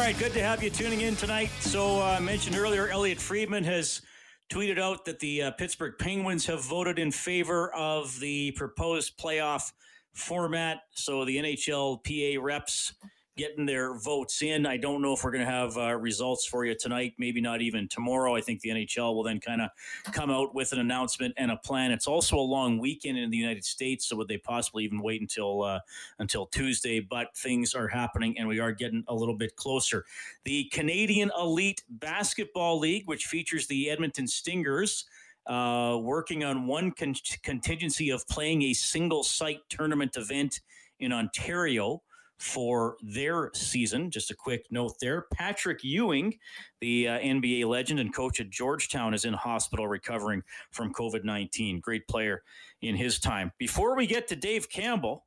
All 0.00 0.06
right, 0.06 0.18
good 0.18 0.32
to 0.32 0.42
have 0.42 0.62
you 0.62 0.70
tuning 0.70 1.02
in 1.02 1.14
tonight. 1.14 1.50
So, 1.60 2.00
uh, 2.00 2.16
I 2.16 2.20
mentioned 2.20 2.56
earlier, 2.56 2.88
Elliot 2.88 3.20
Friedman 3.20 3.64
has 3.64 4.00
tweeted 4.48 4.78
out 4.78 5.04
that 5.04 5.20
the 5.20 5.42
uh, 5.42 5.50
Pittsburgh 5.50 5.92
Penguins 5.98 6.46
have 6.46 6.64
voted 6.64 6.98
in 6.98 7.12
favor 7.12 7.70
of 7.74 8.18
the 8.18 8.52
proposed 8.52 9.18
playoff 9.18 9.72
format. 10.14 10.78
So, 10.92 11.26
the 11.26 11.36
NHLPA 11.36 12.40
reps 12.40 12.94
getting 13.36 13.64
their 13.64 13.94
votes 13.98 14.42
in. 14.42 14.66
I 14.66 14.76
don't 14.76 15.00
know 15.00 15.14
if 15.14 15.24
we're 15.24 15.30
going 15.30 15.44
to 15.44 15.50
have 15.50 15.76
uh, 15.76 15.96
results 15.96 16.46
for 16.46 16.64
you 16.64 16.74
tonight, 16.74 17.14
maybe 17.18 17.40
not 17.40 17.62
even 17.62 17.88
tomorrow. 17.88 18.34
I 18.34 18.40
think 18.40 18.60
the 18.60 18.70
NHL 18.70 19.14
will 19.14 19.22
then 19.22 19.40
kind 19.40 19.62
of 19.62 19.70
come 20.12 20.30
out 20.30 20.54
with 20.54 20.72
an 20.72 20.80
announcement 20.80 21.34
and 21.36 21.50
a 21.50 21.56
plan. 21.56 21.90
It's 21.92 22.06
also 22.06 22.36
a 22.36 22.40
long 22.40 22.78
weekend 22.78 23.18
in 23.18 23.30
the 23.30 23.36
United 23.36 23.64
States, 23.64 24.06
so 24.06 24.16
would 24.16 24.28
they 24.28 24.38
possibly 24.38 24.84
even 24.84 25.00
wait 25.00 25.20
until 25.20 25.62
uh, 25.62 25.80
until 26.18 26.46
Tuesday? 26.46 27.00
But 27.00 27.36
things 27.36 27.74
are 27.74 27.88
happening, 27.88 28.36
and 28.38 28.48
we 28.48 28.58
are 28.58 28.72
getting 28.72 29.04
a 29.08 29.14
little 29.14 29.36
bit 29.36 29.56
closer. 29.56 30.04
The 30.44 30.64
Canadian 30.72 31.30
Elite 31.38 31.82
Basketball 31.88 32.78
League, 32.78 33.04
which 33.06 33.26
features 33.26 33.66
the 33.66 33.90
Edmonton 33.90 34.26
Stingers. 34.26 35.06
Uh, 35.46 35.98
working 36.02 36.44
on 36.44 36.66
one 36.66 36.92
con- 36.92 37.14
contingency 37.42 38.10
of 38.10 38.24
playing 38.28 38.60
a 38.62 38.72
single 38.74 39.24
site 39.24 39.60
tournament 39.70 40.16
event 40.16 40.60
in 41.00 41.12
Ontario 41.12 42.02
for 42.40 42.96
their 43.02 43.50
season. 43.54 44.10
Just 44.10 44.30
a 44.30 44.34
quick 44.34 44.64
note 44.70 44.94
there. 45.00 45.26
Patrick 45.32 45.82
Ewing, 45.84 46.38
the 46.80 47.06
uh, 47.06 47.18
NBA 47.18 47.66
legend 47.66 48.00
and 48.00 48.14
coach 48.14 48.40
at 48.40 48.48
Georgetown, 48.50 49.14
is 49.14 49.26
in 49.26 49.34
hospital 49.34 49.86
recovering 49.86 50.42
from 50.70 50.92
COVID 50.92 51.22
19. 51.22 51.78
Great 51.80 52.08
player 52.08 52.42
in 52.80 52.96
his 52.96 53.18
time. 53.18 53.52
Before 53.58 53.94
we 53.94 54.06
get 54.06 54.26
to 54.28 54.36
Dave 54.36 54.70
Campbell, 54.70 55.26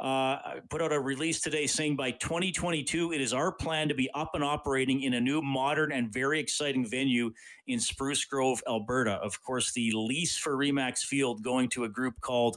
uh, 0.00 0.38
put 0.70 0.80
out 0.80 0.94
a 0.94 1.00
release 1.00 1.42
today 1.42 1.66
saying 1.66 1.96
by 1.96 2.12
2022, 2.12 3.12
it 3.12 3.20
is 3.20 3.34
our 3.34 3.52
plan 3.52 3.86
to 3.88 3.94
be 3.94 4.08
up 4.14 4.30
and 4.32 4.42
operating 4.42 5.02
in 5.02 5.12
a 5.12 5.20
new, 5.20 5.42
modern, 5.42 5.92
and 5.92 6.10
very 6.10 6.40
exciting 6.40 6.88
venue 6.88 7.30
in 7.66 7.78
Spruce 7.78 8.24
Grove, 8.24 8.62
Alberta. 8.66 9.16
Of 9.16 9.42
course, 9.42 9.72
the 9.72 9.92
lease 9.94 10.38
for 10.38 10.56
Remax 10.56 11.00
Field 11.00 11.42
going 11.42 11.68
to 11.70 11.84
a 11.84 11.88
group 11.90 12.18
called 12.22 12.56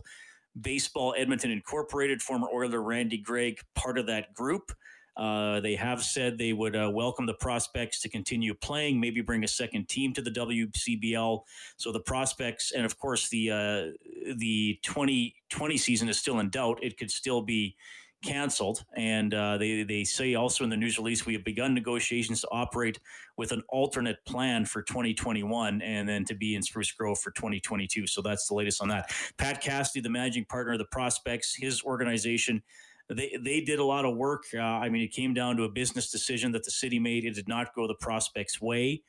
Baseball 0.62 1.13
Edmonton 1.17 1.52
Incorporated, 1.52 2.21
former 2.21 2.47
Oiler 2.54 2.82
Randy 2.82 3.17
Gregg, 3.17 3.60
part 3.76 3.97
of 3.97 4.08
that 4.08 4.34
group. 4.34 4.71
Uh, 5.17 5.60
they 5.60 5.76
have 5.76 6.02
said 6.04 6.38
they 6.38 6.54
would 6.54 6.76
uh, 6.76 6.89
welcome 6.93 7.26
the 7.26 7.34
prospects 7.34 8.00
to 8.02 8.10
continue 8.10 8.54
playing, 8.54 9.00
maybe 9.00 9.21
bring 9.21 9.43
a 9.43 9.47
second 9.47 9.88
team 9.89 10.13
to 10.13 10.21
the 10.21 10.32
WCBL. 10.32 11.41
So 11.78 11.91
the 11.91 12.00
prospects, 12.00 12.71
and 12.71 12.86
of 12.86 12.97
course 12.97 13.30
the 13.30 13.52
uh, 13.52 14.34
the 14.38 14.80
2020 14.84 15.78
season 15.78 16.10
is 16.10 16.17
still 16.17 16.39
in 16.39 16.50
doubt. 16.50 16.80
It 16.82 16.97
could 16.97 17.12
still 17.12 17.41
be 17.41 17.76
canceled. 18.24 18.86
And 18.95 19.34
uh, 19.34 19.58
they 19.58 19.84
they 19.84 20.04
say 20.04 20.36
also 20.36 20.63
in 20.63 20.69
the 20.69 20.78
news 20.78 20.97
release 20.97 21.26
we 21.26 21.34
have 21.34 21.43
begun 21.43 21.74
negotiations 21.74 22.41
to 22.41 22.47
operate 22.52 23.00
with 23.38 23.52
an 23.52 23.63
alternate 23.69 24.24
plan 24.26 24.65
for 24.65 24.82
2021, 24.82 25.82
and 25.82 26.08
then 26.08 26.26
to 26.26 26.36
be 26.36 26.56
in 26.56 26.62
Spruce 26.62 26.91
Grove 26.91 27.19
for 27.19 27.32
2022. 27.32 28.08
So 28.08 28.21
that's 28.21 28.47
the 28.47 28.54
latest 28.54 28.82
on 28.82 28.89
that. 28.89 29.12
Pat 29.38 29.62
Cassidy, 29.62 30.02
the 30.02 30.10
managing 30.10 30.45
partner 30.45 30.74
of 30.74 30.80
the 30.80 30.86
prospects, 30.86 31.56
his 31.56 31.84
organization 31.84 32.62
they 33.13 33.38
they 33.41 33.62
did 33.62 33.80
a 33.80 33.84
lot 33.84 34.06
of 34.06 34.15
work. 34.15 34.45
Uh, 34.54 34.60
I 34.60 34.89
mean, 34.89 35.02
it 35.02 35.12
came 35.12 35.34
down 35.34 35.58
to 35.58 35.63
a 35.63 35.69
business 35.69 36.12
decision 36.12 36.52
that 36.54 36.63
the 36.63 36.71
city 36.71 37.00
made. 37.00 37.26
It 37.26 37.36
did 37.36 37.47
not 37.47 37.74
go 37.76 37.88
the 37.88 37.95
prospects' 37.95 38.62
way. 38.62 39.02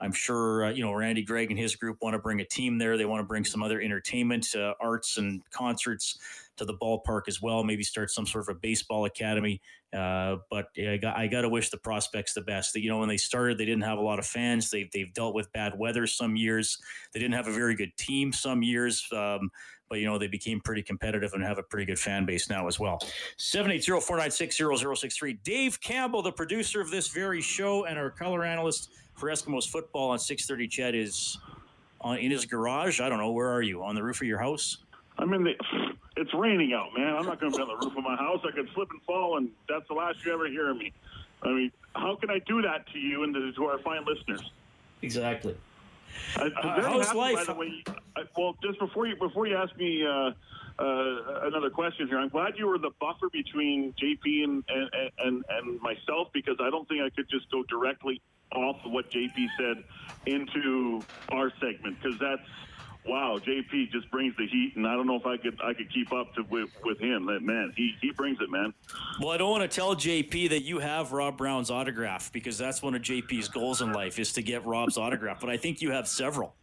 I'm 0.00 0.12
sure 0.12 0.66
uh, 0.66 0.70
you 0.70 0.84
know 0.84 0.92
Randy 0.92 1.22
Gregg 1.22 1.50
and 1.50 1.58
his 1.58 1.74
group 1.74 1.98
want 2.00 2.14
to 2.14 2.18
bring 2.18 2.40
a 2.40 2.44
team 2.44 2.78
there. 2.78 2.96
They 2.96 3.04
want 3.04 3.20
to 3.20 3.26
bring 3.26 3.44
some 3.44 3.62
other 3.62 3.80
entertainment, 3.80 4.54
uh, 4.54 4.74
arts, 4.80 5.18
and 5.18 5.42
concerts 5.50 6.18
to 6.56 6.64
the 6.64 6.74
ballpark 6.74 7.22
as 7.26 7.42
well. 7.42 7.64
Maybe 7.64 7.82
start 7.82 8.10
some 8.10 8.26
sort 8.26 8.48
of 8.48 8.56
a 8.56 8.58
baseball 8.58 9.06
academy. 9.06 9.60
Uh, 9.92 10.36
but 10.50 10.68
I 10.78 10.98
got, 10.98 11.16
I 11.16 11.26
got 11.26 11.42
to 11.42 11.48
wish 11.48 11.70
the 11.70 11.78
prospects 11.78 12.34
the 12.34 12.42
best. 12.42 12.74
That 12.74 12.82
you 12.82 12.90
know 12.90 12.98
when 12.98 13.08
they 13.08 13.16
started, 13.16 13.58
they 13.58 13.64
didn't 13.64 13.82
have 13.82 13.98
a 13.98 14.02
lot 14.02 14.18
of 14.18 14.26
fans. 14.26 14.70
They 14.70 14.88
they've 14.92 15.12
dealt 15.14 15.34
with 15.34 15.52
bad 15.52 15.76
weather 15.76 16.06
some 16.06 16.36
years. 16.36 16.78
They 17.12 17.20
didn't 17.20 17.34
have 17.34 17.48
a 17.48 17.52
very 17.52 17.74
good 17.74 17.96
team 17.96 18.32
some 18.32 18.62
years. 18.62 19.04
Um, 19.12 19.50
but 19.88 19.98
you 19.98 20.06
know 20.06 20.18
they 20.18 20.26
became 20.26 20.60
pretty 20.60 20.82
competitive 20.82 21.32
and 21.34 21.42
have 21.42 21.58
a 21.58 21.62
pretty 21.62 21.86
good 21.86 21.98
fan 21.98 22.24
base 22.24 22.50
now 22.50 22.66
as 22.66 22.78
well. 22.78 22.98
780-496-0063 23.38 25.38
dave 25.42 25.80
campbell 25.80 26.22
the 26.22 26.32
producer 26.32 26.80
of 26.80 26.90
this 26.90 27.08
very 27.08 27.40
show 27.40 27.86
and 27.86 27.98
our 27.98 28.10
color 28.10 28.44
analyst 28.44 28.90
for 29.14 29.28
eskimos 29.28 29.68
football 29.68 30.10
on 30.10 30.18
630 30.18 30.68
ched 30.68 30.94
is 30.94 31.38
on, 32.00 32.18
in 32.18 32.30
his 32.30 32.44
garage. 32.44 33.00
I 33.00 33.08
don't 33.08 33.18
know. 33.18 33.32
Where 33.32 33.50
are 33.50 33.62
you? 33.62 33.82
On 33.82 33.94
the 33.94 34.02
roof 34.02 34.20
of 34.20 34.28
your 34.28 34.38
house? 34.38 34.78
I'm 35.18 35.32
in 35.32 35.44
the 35.44 35.54
it's 36.16 36.34
raining 36.34 36.72
out 36.72 36.88
man. 36.96 37.16
I'm 37.16 37.26
not 37.26 37.40
going 37.40 37.52
to 37.52 37.56
be 37.56 37.62
on 37.62 37.68
the 37.68 37.76
roof 37.76 37.96
of 37.96 38.04
my 38.04 38.16
house. 38.16 38.40
I 38.46 38.52
could 38.52 38.68
slip 38.74 38.90
and 38.90 39.02
fall 39.02 39.38
and 39.38 39.50
that's 39.68 39.86
the 39.88 39.94
last 39.94 40.24
you 40.24 40.32
ever 40.32 40.48
hear 40.48 40.70
of 40.70 40.76
me. 40.76 40.92
I 41.42 41.48
mean 41.48 41.72
how 41.94 42.16
can 42.16 42.30
i 42.30 42.38
do 42.40 42.60
that 42.62 42.86
to 42.92 42.98
you 42.98 43.24
and 43.24 43.34
to 43.34 43.64
our 43.64 43.78
fine 43.78 44.04
listeners? 44.04 44.42
Exactly. 45.02 45.52
I, 45.52 45.54
am 45.54 45.60
uh, 46.36 46.48
happy, 46.62 47.16
life? 47.16 47.34
by 47.34 47.44
the 47.44 47.54
way. 47.54 47.84
I, 48.16 48.22
well, 48.36 48.56
just 48.62 48.78
before 48.78 49.06
you 49.06 49.16
before 49.16 49.46
you 49.46 49.56
ask 49.56 49.76
me 49.76 50.04
uh, 50.06 50.30
uh, 50.78 51.46
another 51.46 51.70
question 51.70 52.08
here, 52.08 52.18
I'm 52.18 52.28
glad 52.28 52.54
you 52.56 52.66
were 52.66 52.78
the 52.78 52.90
buffer 53.00 53.28
between 53.30 53.94
JP 54.00 54.44
and, 54.44 54.64
and 54.68 55.10
and 55.18 55.44
and 55.48 55.80
myself 55.80 56.28
because 56.32 56.56
I 56.60 56.70
don't 56.70 56.88
think 56.88 57.02
I 57.02 57.10
could 57.10 57.28
just 57.28 57.50
go 57.50 57.62
directly 57.64 58.20
off 58.54 58.76
of 58.84 58.92
what 58.92 59.10
JP 59.10 59.46
said 59.58 59.84
into 60.26 61.02
our 61.30 61.52
segment 61.60 61.98
because 62.00 62.18
that's 62.18 62.42
wow, 63.08 63.40
JP 63.44 63.90
just 63.90 64.10
brings 64.10 64.36
the 64.36 64.46
heat, 64.46 64.74
and 64.76 64.86
I 64.86 64.94
don't 64.94 65.06
know 65.06 65.16
if 65.16 65.26
I 65.26 65.36
could 65.36 65.58
I 65.62 65.72
could 65.72 65.92
keep 65.92 66.12
up 66.12 66.34
to 66.34 66.42
with, 66.44 66.70
with 66.84 66.98
him. 67.00 67.26
That 67.26 67.42
man, 67.42 67.72
he 67.76 67.94
he 68.00 68.10
brings 68.12 68.40
it, 68.40 68.50
man. 68.50 68.74
Well, 69.20 69.30
I 69.30 69.36
don't 69.36 69.50
want 69.50 69.68
to 69.68 69.74
tell 69.74 69.96
JP 69.96 70.50
that 70.50 70.62
you 70.62 70.78
have 70.78 71.12
Rob 71.12 71.36
Brown's 71.36 71.70
autograph 71.70 72.32
because 72.32 72.58
that's 72.58 72.82
one 72.82 72.94
of 72.94 73.02
JP's 73.02 73.48
goals 73.48 73.82
in 73.82 73.92
life 73.92 74.18
is 74.18 74.32
to 74.34 74.42
get 74.42 74.64
Rob's 74.66 74.98
autograph. 74.98 75.40
But 75.40 75.50
I 75.50 75.56
think 75.56 75.80
you 75.80 75.90
have 75.90 76.06
several. 76.06 76.54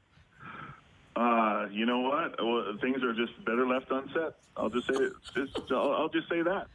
Uh, 1.15 1.67
you 1.71 1.85
know 1.85 2.01
what? 2.01 2.43
Well, 2.43 2.77
things 2.81 3.01
are 3.01 3.13
just 3.13 3.43
better 3.45 3.65
left 3.65 3.89
unsaid. 3.89 4.33
I'll 4.57 4.69
just 4.69 4.87
say 4.87 4.95
it. 4.95 5.13
Just, 5.33 5.71
I'll, 5.71 5.93
I'll 5.93 6.09
just 6.09 6.27
say 6.29 6.41
that. 6.41 6.67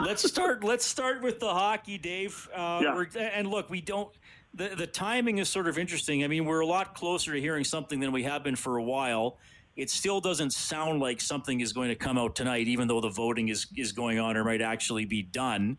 let's 0.00 0.26
start. 0.26 0.62
Let's 0.62 0.86
start 0.86 1.22
with 1.22 1.40
the 1.40 1.48
hockey, 1.48 1.98
Dave. 1.98 2.48
Uh, 2.54 2.80
yeah. 2.82 3.22
And 3.34 3.48
look, 3.48 3.68
we 3.68 3.80
don't 3.80 4.10
the 4.54 4.68
the 4.76 4.86
timing 4.86 5.38
is 5.38 5.48
sort 5.48 5.68
of 5.68 5.78
interesting. 5.78 6.24
I 6.24 6.28
mean, 6.28 6.44
we're 6.44 6.60
a 6.60 6.66
lot 6.66 6.94
closer 6.94 7.32
to 7.32 7.40
hearing 7.40 7.64
something 7.64 8.00
than 8.00 8.12
we 8.12 8.22
have 8.24 8.42
been 8.42 8.56
for 8.56 8.76
a 8.76 8.82
while. 8.82 9.38
It 9.76 9.88
still 9.88 10.20
doesn't 10.20 10.52
sound 10.52 11.00
like 11.00 11.20
something 11.20 11.60
is 11.60 11.72
going 11.72 11.88
to 11.88 11.94
come 11.94 12.18
out 12.18 12.36
tonight, 12.36 12.68
even 12.68 12.88
though 12.88 13.00
the 13.00 13.08
voting 13.08 13.48
is 13.48 13.66
is 13.76 13.92
going 13.92 14.18
on 14.18 14.36
or 14.36 14.44
might 14.44 14.62
actually 14.62 15.04
be 15.04 15.22
done. 15.22 15.78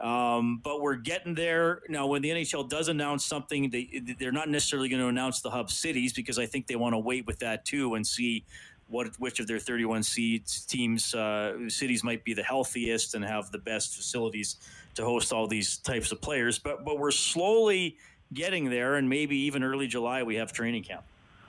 Um, 0.00 0.60
but 0.62 0.80
we're 0.80 0.96
getting 0.96 1.34
there 1.34 1.82
now. 1.88 2.06
When 2.06 2.22
the 2.22 2.30
NHL 2.30 2.68
does 2.68 2.88
announce 2.88 3.24
something, 3.24 3.70
they 3.70 4.02
they're 4.18 4.32
not 4.32 4.48
necessarily 4.48 4.88
going 4.88 5.02
to 5.02 5.08
announce 5.08 5.40
the 5.40 5.50
hub 5.50 5.70
cities 5.70 6.12
because 6.12 6.38
I 6.38 6.46
think 6.46 6.66
they 6.66 6.76
want 6.76 6.94
to 6.94 6.98
wait 6.98 7.26
with 7.26 7.38
that 7.40 7.64
too 7.64 7.94
and 7.94 8.06
see 8.06 8.44
what 8.88 9.08
which 9.18 9.38
of 9.38 9.46
their 9.46 9.58
31 9.58 10.02
seeds 10.02 10.64
teams 10.64 11.14
uh, 11.14 11.68
cities 11.68 12.02
might 12.02 12.24
be 12.24 12.32
the 12.32 12.42
healthiest 12.42 13.14
and 13.14 13.24
have 13.24 13.50
the 13.50 13.58
best 13.58 13.94
facilities 13.94 14.56
to 14.98 15.04
host 15.04 15.32
all 15.32 15.46
these 15.46 15.78
types 15.78 16.12
of 16.12 16.20
players. 16.20 16.58
But 16.58 16.84
but 16.84 16.98
we're 16.98 17.10
slowly 17.10 17.96
getting 18.32 18.68
there, 18.68 18.96
and 18.96 19.08
maybe 19.08 19.36
even 19.38 19.62
early 19.64 19.86
July 19.86 20.22
we 20.22 20.36
have 20.36 20.52
training 20.52 20.82
camp. 20.82 21.04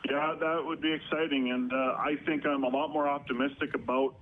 Yeah, 0.09 0.35
that 0.39 0.65
would 0.65 0.81
be 0.81 0.93
exciting, 0.93 1.51
and 1.51 1.71
uh, 1.73 1.97
I 1.99 2.15
think 2.25 2.45
I'm 2.45 2.63
a 2.63 2.69
lot 2.69 2.89
more 2.89 3.07
optimistic 3.07 3.75
about 3.75 4.15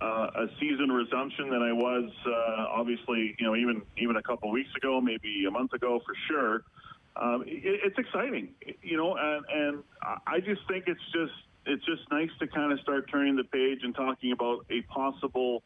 uh, 0.00 0.30
a 0.34 0.46
season 0.58 0.90
resumption 0.90 1.48
than 1.48 1.62
I 1.62 1.72
was 1.72 2.10
uh, 2.26 2.66
obviously, 2.68 3.36
you 3.38 3.46
know, 3.46 3.54
even 3.54 3.82
even 3.98 4.16
a 4.16 4.22
couple 4.22 4.50
weeks 4.50 4.74
ago, 4.76 5.00
maybe 5.00 5.44
a 5.46 5.50
month 5.50 5.72
ago 5.74 6.00
for 6.04 6.14
sure. 6.28 6.64
Um, 7.14 7.44
it, 7.46 7.80
it's 7.84 7.98
exciting, 7.98 8.48
you 8.82 8.96
know, 8.96 9.16
and, 9.16 9.44
and 9.54 9.82
I 10.26 10.40
just 10.40 10.62
think 10.66 10.84
it's 10.86 11.04
just 11.12 11.34
it's 11.66 11.84
just 11.84 12.10
nice 12.10 12.30
to 12.40 12.46
kind 12.48 12.72
of 12.72 12.80
start 12.80 13.08
turning 13.10 13.36
the 13.36 13.44
page 13.44 13.80
and 13.84 13.94
talking 13.94 14.32
about 14.32 14.64
a 14.70 14.80
possible 14.82 15.62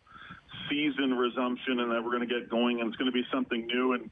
season 0.68 1.14
resumption 1.14 1.80
and 1.80 1.90
that 1.92 2.02
we're 2.02 2.16
going 2.16 2.26
to 2.28 2.40
get 2.40 2.48
going 2.48 2.80
and 2.80 2.88
it's 2.88 2.96
going 2.96 3.10
to 3.10 3.14
be 3.14 3.24
something 3.32 3.66
new 3.66 3.92
and 3.92 4.10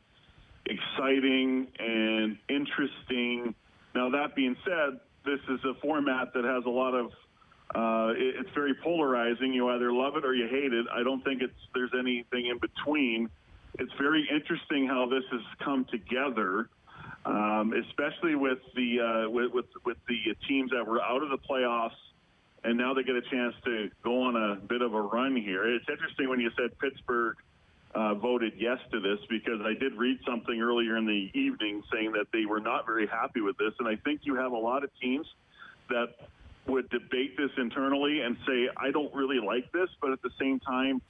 exciting 0.66 1.68
and 1.78 2.38
interesting. 2.48 3.54
Now, 3.94 4.10
that 4.10 4.34
being 4.34 4.56
said, 4.64 5.00
this 5.24 5.40
is 5.48 5.60
a 5.64 5.74
format 5.80 6.32
that 6.34 6.44
has 6.44 6.64
a 6.66 6.70
lot 6.70 6.94
of 6.94 7.10
uh, 7.74 8.12
it's 8.16 8.50
very 8.54 8.74
polarizing. 8.74 9.52
You 9.52 9.68
either 9.70 9.92
love 9.92 10.16
it 10.16 10.24
or 10.24 10.34
you 10.34 10.46
hate 10.46 10.72
it. 10.72 10.86
I 10.92 11.02
don't 11.02 11.24
think 11.24 11.42
it's 11.42 11.54
there's 11.74 11.90
anything 11.98 12.46
in 12.46 12.58
between. 12.58 13.28
It's 13.78 13.92
very 13.98 14.28
interesting 14.32 14.86
how 14.86 15.08
this 15.08 15.24
has 15.32 15.40
come 15.64 15.84
together, 15.90 16.68
um, 17.24 17.72
especially 17.72 18.36
with 18.36 18.58
the 18.76 19.00
uh, 19.00 19.30
with, 19.30 19.52
with 19.52 19.64
with 19.84 19.96
the 20.06 20.34
teams 20.46 20.70
that 20.70 20.86
were 20.86 21.02
out 21.02 21.22
of 21.22 21.30
the 21.30 21.38
playoffs 21.38 21.96
and 22.64 22.78
now 22.78 22.94
they 22.94 23.02
get 23.02 23.14
a 23.14 23.22
chance 23.22 23.54
to 23.64 23.90
go 24.02 24.22
on 24.22 24.36
a 24.36 24.56
bit 24.56 24.82
of 24.82 24.94
a 24.94 25.00
run 25.00 25.36
here. 25.36 25.68
It's 25.74 25.88
interesting 25.88 26.28
when 26.28 26.40
you 26.40 26.50
said 26.56 26.76
Pittsburgh 26.78 27.36
uh, 27.94 28.14
voted 28.14 28.54
yes 28.56 28.78
to 28.90 29.00
this 29.00 29.18
because 29.28 29.60
I 29.62 29.74
did 29.78 29.94
read 29.94 30.18
something 30.26 30.60
earlier 30.60 30.96
in 30.96 31.06
the 31.06 31.30
evening 31.38 31.82
saying 31.92 32.12
that 32.12 32.26
they 32.32 32.44
were 32.46 32.60
not 32.60 32.86
very 32.86 33.06
happy 33.06 33.40
with 33.40 33.56
this, 33.58 33.72
and 33.78 33.86
I 33.86 33.96
think 33.96 34.22
you 34.24 34.34
have 34.36 34.52
a 34.52 34.58
lot 34.58 34.82
of 34.82 34.90
teams 35.00 35.26
that 35.90 36.14
would 36.66 36.88
debate 36.88 37.36
this 37.36 37.50
internally 37.58 38.22
and 38.22 38.36
say, 38.46 38.68
I 38.76 38.90
don't 38.90 39.14
really 39.14 39.38
like 39.38 39.70
this, 39.72 39.90
but 40.00 40.12
at 40.12 40.22
the 40.22 40.30
same 40.40 40.58
time, 40.60 41.02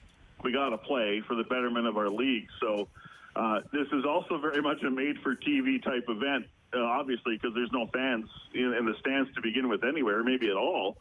we 0.43 0.53
got 0.53 0.71
to 0.71 0.79
play 0.79 1.23
for 1.27 1.37
the 1.37 1.45
betterment 1.45 1.87
of 1.87 1.97
our 1.97 2.11
league. 2.11 2.49
So 2.61 2.88
uh, 3.37 3.61
this 3.73 3.87
is 3.93 4.05
also 4.05 4.38
very 4.38 4.61
much 4.61 4.83
a 4.83 4.90
made 4.90 5.19
for 5.23 5.37
TV 5.37 5.83
type 5.83 6.05
event 6.09 6.47
uh, 6.75 6.83
obviously, 6.83 7.37
because 7.37 7.55
there's 7.55 7.73
no 7.73 7.87
fans 7.93 8.27
in, 8.55 8.75
in 8.75 8.85
the 8.85 8.95
stands 9.01 9.33
to 9.35 9.40
begin 9.40 9.69
with 9.69 9.85
anywhere, 9.85 10.23
maybe 10.23 10.49
at 10.49 10.57
all. 10.57 10.97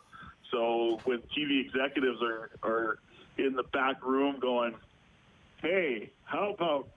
So 0.54 1.00
when 1.06 1.20
TV 1.36 1.66
executives 1.66 2.22
are 2.22 2.52
are 2.62 3.00
in 3.38 3.56
the 3.56 3.64
back 3.74 4.06
room 4.06 4.38
going, 4.40 4.76
"Hey, 5.62 6.12
how 6.26 6.54
about 6.54 6.88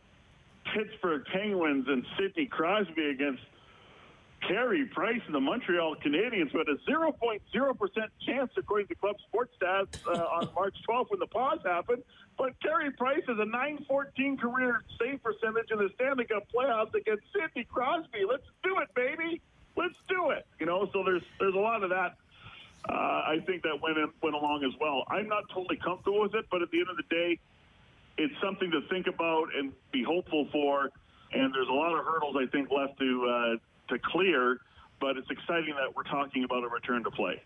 Pittsburgh 0.74 1.24
Penguins 1.32 1.88
and 1.88 2.04
Sidney 2.18 2.46
Crosby 2.46 3.10
against 3.10 3.42
Carey 4.46 4.84
Price 4.84 5.22
and 5.24 5.34
the 5.34 5.40
Montreal 5.40 5.96
Canadiens, 5.96 6.52
but 6.52 6.68
a 6.68 6.76
0.0% 6.88 7.40
chance, 8.26 8.50
according 8.56 8.86
to 8.88 8.94
Club 8.94 9.16
Sports 9.28 9.54
Stats, 9.60 9.98
uh, 10.06 10.10
on 10.10 10.48
March 10.54 10.76
12th 10.88 11.10
when 11.10 11.20
the 11.20 11.26
pause 11.26 11.60
happened. 11.64 12.02
But 12.36 12.60
Carey 12.60 12.90
Price 12.90 13.22
has 13.26 13.38
a 13.38 13.46
914 13.46 14.36
career 14.36 14.82
save 15.00 15.22
percentage 15.22 15.70
in 15.70 15.78
the 15.78 15.88
Stanley 15.94 16.26
Cup 16.26 16.46
playoffs 16.54 16.94
against 16.94 17.24
Sidney 17.32 17.64
Crosby. 17.64 18.24
Let's 18.28 18.46
do 18.62 18.78
it, 18.78 18.88
baby. 18.94 19.40
Let's 19.76 19.96
do 20.08 20.30
it. 20.30 20.46
You 20.60 20.66
know, 20.66 20.88
so 20.92 21.02
there's 21.02 21.22
there's 21.40 21.54
a 21.54 21.58
lot 21.58 21.82
of 21.82 21.90
that. 21.90 22.16
Uh, 22.88 22.92
I 22.92 23.38
think 23.46 23.62
that 23.62 23.80
went 23.82 23.98
went 24.22 24.36
along 24.36 24.64
as 24.64 24.72
well. 24.80 25.04
I'm 25.08 25.28
not 25.28 25.44
totally 25.52 25.76
comfortable 25.76 26.20
with 26.20 26.34
it, 26.34 26.46
but 26.50 26.62
at 26.62 26.70
the 26.70 26.78
end 26.78 26.88
of 26.88 26.96
the 26.96 27.02
day, 27.10 27.38
it's 28.16 28.34
something 28.40 28.70
to 28.70 28.80
think 28.88 29.06
about 29.08 29.48
and 29.56 29.72
be 29.92 30.04
hopeful 30.04 30.46
for. 30.52 30.90
And 31.32 31.52
there's 31.52 31.68
a 31.68 31.72
lot 31.72 31.98
of 31.98 32.04
hurdles 32.04 32.36
I 32.38 32.46
think 32.46 32.70
left 32.70 32.98
to 33.00 33.26
uh, 33.28 33.94
to 33.94 33.98
clear, 33.98 34.60
but 35.00 35.16
it's 35.16 35.30
exciting 35.30 35.74
that 35.76 35.94
we're 35.96 36.04
talking 36.04 36.44
about 36.44 36.62
a 36.62 36.68
return 36.68 37.02
to 37.04 37.10
play. 37.10 37.42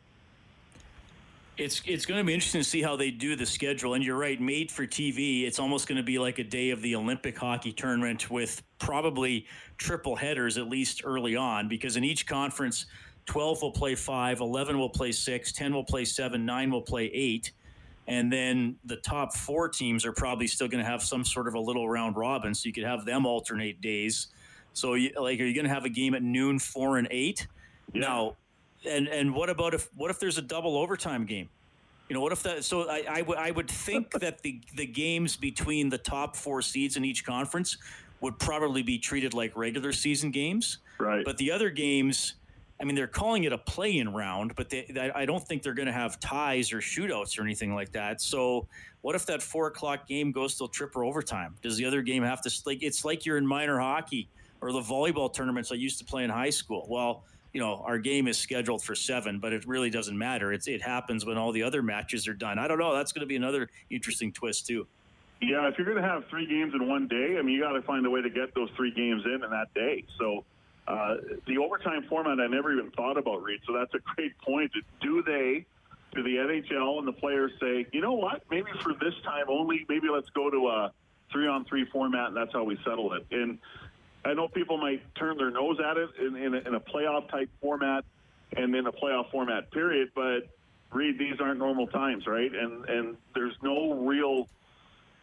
It's 1.57 1.83
it's 1.87 2.05
going 2.05 2.21
to 2.21 2.25
be 2.25 2.35
interesting 2.35 2.61
to 2.61 2.69
see 2.69 2.83
how 2.83 2.97
they 2.97 3.11
do 3.11 3.35
the 3.35 3.47
schedule. 3.47 3.95
And 3.95 4.05
you're 4.05 4.19
right, 4.19 4.39
made 4.39 4.71
for 4.71 4.87
TV, 4.87 5.47
it's 5.47 5.59
almost 5.59 5.89
going 5.89 5.97
to 5.97 6.03
be 6.03 6.19
like 6.19 6.39
a 6.39 6.45
day 6.45 6.71
of 6.71 6.83
the 6.83 6.95
Olympic 6.97 7.39
hockey 7.39 7.73
tournament 7.73 8.31
with 8.31 8.63
probably 8.79 9.47
triple 9.79 10.17
headers 10.17 10.59
at 10.59 10.69
least 10.69 11.03
early 11.05 11.35
on, 11.35 11.67
because 11.67 11.97
in 11.97 12.05
each 12.05 12.27
conference, 12.27 12.87
12 13.27 13.63
will 13.63 13.73
play 13.73 13.95
five, 13.95 14.41
11 14.41 14.79
will 14.79 14.91
play 14.91 15.13
six, 15.13 15.53
10 15.53 15.73
will 15.73 15.85
play 15.85 16.05
seven, 16.05 16.45
nine 16.45 16.71
will 16.71 16.83
play 16.83 17.07
eight. 17.07 17.53
And 18.07 18.33
then 18.33 18.77
the 18.85 18.97
top 18.97 19.37
four 19.37 19.69
teams 19.69 20.05
are 20.05 20.13
probably 20.13 20.47
still 20.47 20.67
going 20.69 20.83
to 20.83 20.91
have 20.91 21.03
some 21.03 21.25
sort 21.25 21.47
of 21.47 21.55
a 21.55 21.61
little 21.61 21.89
round 21.89 22.17
robin, 22.17 22.55
so 22.55 22.67
you 22.67 22.73
could 22.73 22.85
have 22.85 23.05
them 23.05 23.25
alternate 23.25 23.81
days 23.81 24.29
so, 24.73 24.95
you, 24.95 25.11
like, 25.21 25.41
are 25.41 25.45
you 25.45 25.55
going 25.55 25.67
to 25.67 25.73
have 25.73 25.85
a 25.85 25.91
game 25.91 26.15
at 26.15 26.23
noon, 26.23 26.59
four 26.59 26.99
and 26.99 27.09
eight? 27.11 27.47
Yeah. 27.93 28.01
Now, 28.01 28.37
and 28.89 29.09
and 29.09 29.35
what 29.35 29.51
about 29.51 29.75
if 29.75 29.91
what 29.95 30.11
if 30.11 30.19
there's 30.19 30.39
a 30.39 30.43
double 30.43 30.77
overtime 30.77 31.27
game? 31.27 31.49
You 32.09 32.15
know, 32.15 32.21
what 32.21 32.33
if 32.33 32.43
that? 32.45 32.65
So 32.65 32.89
I, 32.89 33.05
I, 33.09 33.19
w- 33.19 33.39
I 33.39 33.51
would 33.51 33.71
think 33.71 34.11
that 34.21 34.43
the 34.43 34.61
the 34.77 34.87
games 34.87 35.37
between 35.37 35.89
the 35.89 35.99
top 35.99 36.37
four 36.37 36.63
seeds 36.63 36.97
in 36.97 37.05
each 37.05 37.25
conference 37.25 37.77
would 38.21 38.39
probably 38.39 38.83
be 38.83 38.99
treated 38.99 39.35
like 39.35 39.57
regular 39.57 39.93
season 39.93 40.31
games. 40.31 40.79
Right. 40.99 41.25
But 41.25 41.39
the 41.39 41.51
other 41.51 41.71
games, 41.71 42.35
I 42.81 42.85
mean, 42.85 42.95
they're 42.95 43.07
calling 43.07 43.45
it 43.45 43.53
a 43.53 43.59
play-in 43.59 44.13
round, 44.13 44.55
but 44.57 44.71
they, 44.71 45.13
I 45.15 45.27
don't 45.27 45.47
think 45.47 45.63
they're 45.63 45.75
going 45.75 45.87
to 45.87 45.93
have 45.93 46.19
ties 46.19 46.73
or 46.73 46.79
shootouts 46.79 47.39
or 47.39 47.43
anything 47.43 47.75
like 47.75 47.93
that. 47.93 48.21
So, 48.23 48.67
what 49.03 49.15
if 49.15 49.27
that 49.27 49.43
four 49.43 49.67
o'clock 49.67 50.07
game 50.07 50.33
goes 50.33 50.57
till 50.57 50.69
triple 50.69 51.07
overtime? 51.07 51.55
Does 51.63 51.77
the 51.77 51.85
other 51.85 52.03
game 52.03 52.23
have 52.23 52.41
to 52.43 52.63
like? 52.65 52.83
It's 52.83 53.05
like 53.05 53.27
you're 53.27 53.37
in 53.37 53.47
minor 53.47 53.79
hockey 53.79 54.29
or 54.61 54.73
the 54.73 54.81
volleyball 54.81 55.33
tournaments 55.33 55.73
I 55.73 55.77
used 55.77 55.99
to 55.99 56.05
play 56.05 56.25
in 56.25 56.31
high 56.31 56.51
school. 56.51 56.87
Well, 56.89 57.25
you 57.53 57.61
know, 57.61 57.83
our 57.85 57.99
game 57.99 58.29
is 58.29 58.39
scheduled 58.39 58.83
for 58.83 58.95
seven, 58.95 59.41
but 59.41 59.53
it 59.53 59.67
really 59.67 59.91
doesn't 59.91 60.17
matter. 60.17 60.53
It's, 60.53 60.69
it 60.69 60.81
happens 60.81 61.27
when 61.27 61.37
all 61.37 61.53
the 61.53 61.63
other 61.63 61.83
matches 61.83 62.29
are 62.29 62.35
done. 62.35 62.59
I 62.59 62.69
don't 62.69 62.79
know. 62.79 62.95
That's 62.95 63.13
going 63.13 63.23
to 63.23 63.27
be 63.27 63.37
another 63.37 63.69
interesting 63.91 64.33
twist, 64.33 64.67
too. 64.67 64.87
Yeah, 65.41 65.69
if 65.69 65.79
you're 65.79 65.87
going 65.87 66.01
to 66.01 66.09
have 66.09 66.27
three 66.29 66.47
games 66.47 66.75
in 66.75 66.87
one 66.87 67.09
day, 67.09 67.37
I 67.39 67.43
mean, 67.43 67.55
you 67.55 67.63
got 67.63 67.73
to 67.73 67.83
find 67.83 68.05
a 68.07 68.11
way 68.11 68.21
to 68.21 68.31
get 68.31 68.55
those 68.55 68.69
three 68.77 68.93
games 68.93 69.23
in 69.25 69.43
in 69.43 69.51
that 69.51 69.73
day. 69.75 70.05
So 70.19 70.45
uh, 70.91 71.17
the 71.47 71.59
overtime 71.59 72.05
format, 72.09 72.41
I 72.41 72.49
never 72.49 72.73
even 72.73 72.91
thought 72.91 73.17
about, 73.17 73.43
Reed. 73.43 73.61
So 73.65 73.73
that's 73.73 73.95
a 73.95 74.01
great 74.15 74.37
point. 74.39 74.73
Do 75.01 75.23
they, 75.23 75.65
do 76.13 76.23
the 76.23 76.37
NHL 76.37 76.99
and 76.99 77.07
the 77.07 77.13
players 77.13 77.53
say, 77.61 77.87
you 77.93 78.01
know 78.01 78.15
what, 78.15 78.43
maybe 78.51 78.71
for 78.81 78.95
this 78.95 79.15
time 79.23 79.45
only, 79.49 79.87
maybe 79.89 80.09
let's 80.13 80.29
go 80.31 80.51
to 80.51 80.69
a 80.69 80.93
three 81.31 81.47
on 81.47 81.65
three 81.65 81.85
format, 81.93 82.29
and 82.29 82.37
that's 82.37 82.53
how 82.53 82.65
we 82.65 82.77
settle 82.85 83.13
it. 83.13 83.25
And 83.31 83.59
I 84.25 84.35
know 84.35 84.49
people 84.49 84.79
might 84.79 85.03
turn 85.15 85.37
their 85.37 85.53
nose 85.53 85.79
at 85.79 85.97
it 85.97 86.11
in, 86.19 86.35
in, 86.35 86.55
a, 86.55 86.59
in 86.59 86.75
a 86.75 86.81
playoff 86.81 87.31
type 87.31 87.49
format 87.61 88.05
and 88.57 88.75
in 88.75 88.87
a 88.89 88.93
playoff 88.93 89.31
format 89.31 89.71
period, 89.71 90.11
but 90.15 90.49
Reed, 90.93 91.21
these 91.21 91.41
aren't 91.41 91.61
normal 91.61 91.87
times, 91.87 92.27
right? 92.27 92.53
And 92.53 92.85
and 92.89 93.17
there's 93.33 93.55
no 93.63 93.95
real, 93.95 94.49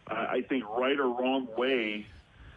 I 0.06 0.42
think, 0.48 0.64
right 0.66 0.98
or 0.98 1.08
wrong 1.08 1.46
way. 1.58 2.06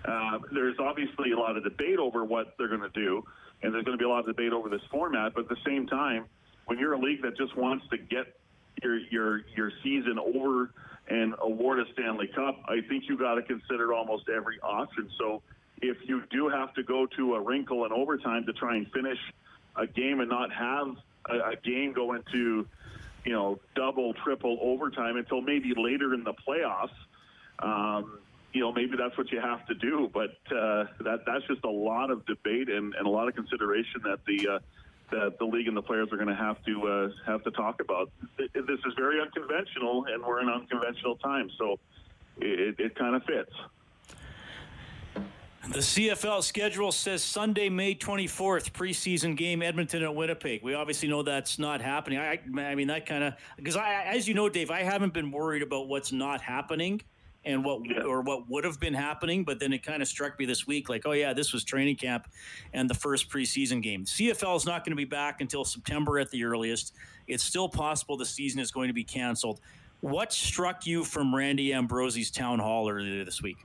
Uh, 0.06 0.40
there's 0.52 0.78
obviously 0.80 1.32
a 1.32 1.38
lot 1.38 1.58
of 1.58 1.64
debate 1.64 2.00
over 2.00 2.24
what 2.26 2.56
they're 2.58 2.68
going 2.68 2.82
to 2.82 2.90
do, 2.90 3.24
and 3.62 3.74
there's 3.74 3.84
going 3.84 3.98
to 3.98 4.02
be 4.02 4.06
a 4.06 4.10
lot 4.10 4.20
of 4.20 4.26
debate 4.26 4.52
over 4.52 4.70
this 4.70 4.82
format. 4.90 5.34
But 5.34 5.44
at 5.44 5.50
the 5.50 5.64
same 5.66 5.88
time, 5.88 6.26
when 6.66 6.80
you're 6.80 6.94
a 6.94 7.00
league 7.00 7.22
that 7.22 7.38
just 7.38 7.56
wants 7.56 7.86
to 7.90 7.98
get 7.98 8.36
your 8.82 8.98
your 8.98 9.42
your 9.56 9.72
season 9.84 10.18
over 10.18 10.72
and 11.08 11.36
award 11.40 11.80
a 11.80 11.86
Stanley 11.94 12.28
Cup, 12.34 12.60
I 12.68 12.82
think 12.88 13.04
you've 13.08 13.20
got 13.20 13.36
to 13.36 13.44
consider 13.44 13.94
almost 13.94 14.30
every 14.30 14.60
option. 14.62 15.10
So 15.20 15.42
if 15.82 15.98
you 16.06 16.24
do 16.32 16.48
have 16.48 16.74
to 16.76 16.84
go 16.84 17.06
to 17.18 17.36
a 17.36 17.42
wrinkle 17.42 17.86
in 17.86 17.92
overtime 17.92 18.46
to 18.46 18.54
try 18.54 18.78
and 18.78 18.90
finish 18.92 19.18
a 19.76 19.88
game 19.88 20.20
and 20.20 20.30
not 20.30 20.54
have 20.54 20.96
a, 21.30 21.52
a 21.52 21.56
game 21.64 21.94
go 21.94 22.14
into, 22.14 22.68
you 23.26 23.34
know, 23.34 23.60
double, 23.76 24.14
triple 24.14 24.58
overtime 24.62 25.18
until 25.18 25.42
maybe 25.42 25.74
later 25.76 26.14
in 26.14 26.24
the 26.24 26.34
playoffs, 26.34 26.90
um, 27.60 28.20
you 28.54 28.62
know, 28.62 28.72
maybe 28.72 28.98
that's 28.98 29.18
what 29.18 29.32
you 29.32 29.40
have 29.40 29.66
to 29.68 29.74
do. 29.76 30.10
But 30.14 30.32
uh, 30.56 30.86
that 31.02 31.22
that's 31.26 31.46
just 31.48 31.64
a 31.64 31.70
lot 31.70 32.12
of 32.12 32.26
debate 32.26 32.70
and, 32.70 32.94
and 32.96 33.08
a 33.08 33.10
lot 33.10 33.28
of 33.28 33.36
consideration 33.36 34.02
that 34.04 34.20
the 34.26 34.48
uh, 34.56 34.60
that 35.12 35.38
the 35.40 35.46
league 35.46 35.68
and 35.68 35.76
the 35.76 35.82
players 35.82 36.10
are 36.12 36.18
going 36.18 36.30
to 36.30 36.36
have 36.36 36.64
to 36.66 36.88
uh, 36.88 37.10
have 37.26 37.44
to 37.44 37.52
talk 37.52 37.82
about. 37.82 38.12
This 38.38 38.50
is 38.54 38.94
very 38.98 39.22
unconventional, 39.22 40.06
and 40.12 40.24
we're 40.24 40.42
in 40.42 40.50
unconventional 40.50 41.18
times, 41.18 41.52
so 41.58 41.80
it, 42.40 42.80
it 42.80 42.96
kind 42.96 43.16
of 43.16 43.24
fits. 43.24 43.54
The 45.70 45.80
CFL 45.80 46.42
schedule 46.42 46.92
says 46.92 47.22
Sunday, 47.22 47.70
May 47.70 47.94
24th, 47.94 48.72
preseason 48.72 49.38
game, 49.38 49.62
Edmonton 49.62 50.02
at 50.02 50.14
Winnipeg. 50.14 50.64
We 50.64 50.74
obviously 50.74 51.08
know 51.08 51.22
that's 51.22 51.60
not 51.60 51.82
happening. 51.82 52.18
I, 52.18 52.40
I 52.58 52.74
mean, 52.74 52.88
that 52.88 53.06
kind 53.06 53.24
of 53.24 53.36
because 53.58 53.76
I, 53.76 54.04
as 54.06 54.28
you 54.28 54.34
know, 54.34 54.50
Dave, 54.50 54.72
I 54.72 54.82
haven't 54.82 55.14
been 55.14 55.32
worried 55.32 55.62
about 55.62 55.88
what's 55.88 56.12
not 56.12 56.42
happening 56.42 57.02
and 57.46 57.64
what 57.66 57.82
yeah. 57.86 58.04
or 58.04 58.22
what 58.22 58.50
would 58.50 58.64
have 58.64 58.80
been 58.80 58.94
happening, 58.94 59.44
but 59.44 59.60
then 59.60 59.74
it 59.74 59.84
kind 59.84 60.02
of 60.02 60.08
struck 60.08 60.38
me 60.38 60.46
this 60.46 60.68
week, 60.68 60.90
like, 60.90 61.06
oh 61.06 61.12
yeah, 61.12 61.34
this 61.34 61.54
was 61.54 61.64
training 61.64 61.96
camp 61.96 62.28
and 62.74 62.90
the 62.90 62.94
first 62.94 63.30
preseason 63.30 63.82
game. 63.82 64.06
CFL 64.06 64.56
is 64.56 64.66
not 64.66 64.86
going 64.86 64.92
to 64.92 64.98
be 64.98 65.06
back 65.06 65.42
until 65.42 65.66
September 65.66 66.20
at 66.20 66.30
the 66.32 66.44
earliest. 66.44 66.94
It's 67.28 67.44
still 67.44 67.70
possible 67.70 68.18
the 68.18 68.26
season 68.26 68.60
is 68.60 68.72
going 68.72 68.88
to 68.90 68.94
be 68.94 69.04
canceled. 69.04 69.60
What 70.02 70.34
struck 70.34 70.86
you 70.86 71.04
from 71.04 71.34
Randy 71.34 71.74
Ambrosie's 71.74 72.32
town 72.32 72.60
hall 72.60 72.90
earlier 72.90 73.24
this 73.24 73.42
week? 73.42 73.58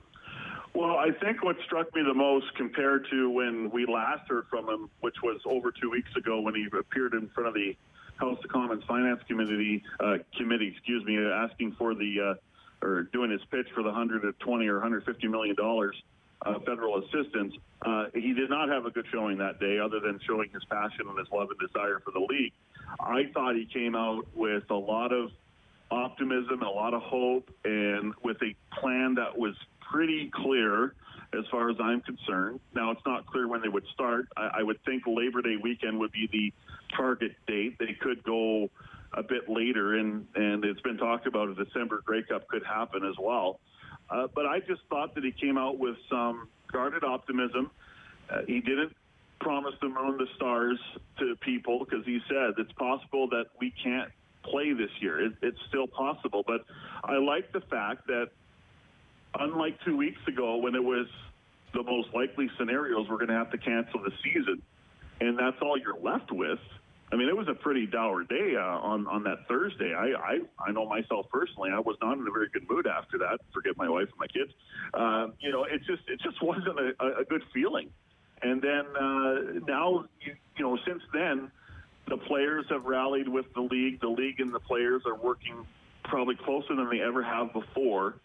Well, 0.73 0.97
I 0.97 1.09
think 1.23 1.43
what 1.43 1.55
struck 1.65 1.93
me 1.95 2.03
the 2.03 2.13
most 2.13 2.53
compared 2.55 3.07
to 3.09 3.29
when 3.31 3.71
we 3.71 3.87
last 3.87 4.29
heard 4.29 4.45
from 4.47 4.69
him, 4.69 4.89
which 4.99 5.15
was 5.23 5.41
over 5.45 5.71
two 5.71 5.89
weeks 5.89 6.15
ago 6.15 6.39
when 6.39 6.53
he 6.53 6.67
appeared 6.77 7.13
in 7.13 7.29
front 7.29 7.47
of 7.47 7.55
the 7.55 7.75
House 8.17 8.37
of 8.43 8.49
Commons 8.51 8.83
Finance 8.87 9.21
Committee, 9.27 9.83
uh, 9.99 10.17
committee, 10.35 10.67
excuse 10.67 11.03
me, 11.03 11.17
asking 11.17 11.71
for 11.73 11.95
the 11.95 12.19
uh, 12.21 12.33
or 12.81 13.03
doing 13.03 13.31
his 13.31 13.41
pitch 13.51 13.67
for 13.73 13.83
the 13.83 13.89
120 13.89 14.67
or 14.67 14.73
150 14.73 15.27
million 15.27 15.55
dollars 15.55 15.95
uh, 16.43 16.59
federal 16.59 17.03
assistance. 17.03 17.55
Uh, 17.81 18.05
he 18.13 18.33
did 18.33 18.49
not 18.49 18.69
have 18.69 18.85
a 18.85 18.91
good 18.91 19.05
showing 19.11 19.37
that 19.37 19.59
day, 19.59 19.79
other 19.79 19.99
than 19.99 20.19
showing 20.25 20.49
his 20.51 20.63
passion 20.65 21.07
and 21.07 21.17
his 21.17 21.27
love 21.31 21.49
and 21.49 21.59
desire 21.59 21.99
for 22.03 22.11
the 22.11 22.19
league. 22.19 22.53
I 22.99 23.25
thought 23.33 23.55
he 23.55 23.65
came 23.65 23.95
out 23.95 24.25
with 24.35 24.69
a 24.69 24.75
lot 24.75 25.11
of 25.11 25.31
optimism 25.89 26.61
a 26.61 26.69
lot 26.69 26.93
of 26.93 27.01
hope, 27.01 27.49
and 27.63 28.13
with 28.23 28.37
a 28.41 28.55
plan 28.79 29.15
that 29.15 29.37
was 29.37 29.55
pretty 29.79 30.29
clear 30.33 30.93
as 31.33 31.45
far 31.51 31.69
as 31.69 31.77
I'm 31.79 32.01
concerned. 32.01 32.59
Now, 32.73 32.91
it's 32.91 33.05
not 33.05 33.25
clear 33.25 33.47
when 33.47 33.61
they 33.61 33.67
would 33.67 33.85
start. 33.93 34.27
I, 34.35 34.59
I 34.59 34.63
would 34.63 34.83
think 34.83 35.03
Labor 35.05 35.41
Day 35.41 35.55
weekend 35.61 35.99
would 35.99 36.11
be 36.11 36.27
the 36.31 36.53
target 36.95 37.35
date. 37.47 37.77
They 37.79 37.95
could 37.99 38.23
go 38.23 38.69
a 39.13 39.23
bit 39.23 39.49
later, 39.49 39.95
and, 39.95 40.27
and 40.35 40.63
it's 40.65 40.81
been 40.81 40.97
talked 40.97 41.27
about 41.27 41.49
a 41.49 41.55
December 41.55 42.01
Grey 42.05 42.23
Cup 42.23 42.47
could 42.47 42.63
happen 42.65 43.05
as 43.05 43.15
well. 43.19 43.59
Uh, 44.09 44.27
but 44.33 44.45
I 44.45 44.59
just 44.59 44.81
thought 44.89 45.15
that 45.15 45.23
he 45.23 45.31
came 45.31 45.57
out 45.57 45.77
with 45.77 45.95
some 46.09 46.47
guarded 46.71 47.03
optimism. 47.03 47.71
Uh, 48.29 48.41
he 48.45 48.59
didn't 48.59 48.95
promise 49.39 49.73
the 49.81 49.89
moon, 49.89 50.17
the 50.17 50.27
stars 50.35 50.79
to 51.19 51.35
people 51.41 51.79
because 51.79 52.05
he 52.05 52.19
said 52.27 52.53
it's 52.57 52.71
possible 52.73 53.27
that 53.29 53.45
we 53.59 53.73
can't 53.83 54.11
play 54.43 54.73
this 54.73 54.89
year. 54.99 55.25
It, 55.25 55.33
it's 55.41 55.59
still 55.67 55.87
possible. 55.87 56.43
But 56.45 56.65
I 57.03 57.17
like 57.17 57.51
the 57.51 57.61
fact 57.61 58.07
that 58.07 58.29
unlike 59.39 59.77
two 59.85 59.97
weeks 59.97 60.19
ago 60.27 60.57
when 60.57 60.75
it 60.75 60.83
was 60.83 61.07
the 61.73 61.83
most 61.83 62.13
likely 62.13 62.49
scenarios 62.57 63.07
we're 63.09 63.17
going 63.17 63.27
to 63.27 63.35
have 63.35 63.51
to 63.51 63.57
cancel 63.57 64.01
the 64.01 64.11
season, 64.23 64.61
and 65.19 65.37
that's 65.37 65.57
all 65.61 65.77
you're 65.77 65.99
left 65.99 66.31
with. 66.31 66.59
I 67.11 67.15
mean, 67.15 67.29
it 67.29 67.37
was 67.37 67.47
a 67.47 67.53
pretty 67.53 67.85
dour 67.85 68.23
day 68.23 68.55
uh, 68.57 68.61
on 68.61 69.07
on 69.07 69.23
that 69.23 69.47
Thursday. 69.47 69.93
I, 69.93 70.07
I 70.07 70.39
I 70.59 70.71
know 70.71 70.85
myself 70.85 71.27
personally, 71.31 71.71
I 71.73 71.79
was 71.79 71.95
not 72.01 72.17
in 72.17 72.27
a 72.27 72.31
very 72.31 72.49
good 72.49 72.69
mood 72.69 72.85
after 72.85 73.17
that. 73.19 73.39
Forget 73.53 73.77
my 73.77 73.87
wife 73.87 74.09
and 74.09 74.19
my 74.19 74.27
kids. 74.27 74.51
Uh, 74.93 75.27
you 75.39 75.51
know, 75.51 75.63
it 75.63 75.79
just 75.87 76.03
it 76.07 76.19
just 76.21 76.41
wasn't 76.41 76.77
a, 76.79 77.19
a 77.19 77.23
good 77.23 77.43
feeling. 77.53 77.89
And 78.41 78.61
then 78.61 78.85
uh, 78.99 79.65
now, 79.67 80.05
you, 80.21 80.35
you 80.57 80.63
know, 80.63 80.77
since 80.85 81.01
then, 81.13 81.49
the 82.07 82.17
players 82.17 82.65
have 82.69 82.85
rallied 82.85 83.27
with 83.27 83.45
the 83.53 83.61
league. 83.61 84.01
The 84.01 84.09
league 84.09 84.39
and 84.39 84.53
the 84.53 84.59
players 84.59 85.01
are 85.05 85.15
working 85.15 85.65
probably 86.03 86.35
closer 86.35 86.75
than 86.75 86.89
they 86.89 87.01
ever 87.01 87.23
have 87.23 87.53
before. 87.53 88.15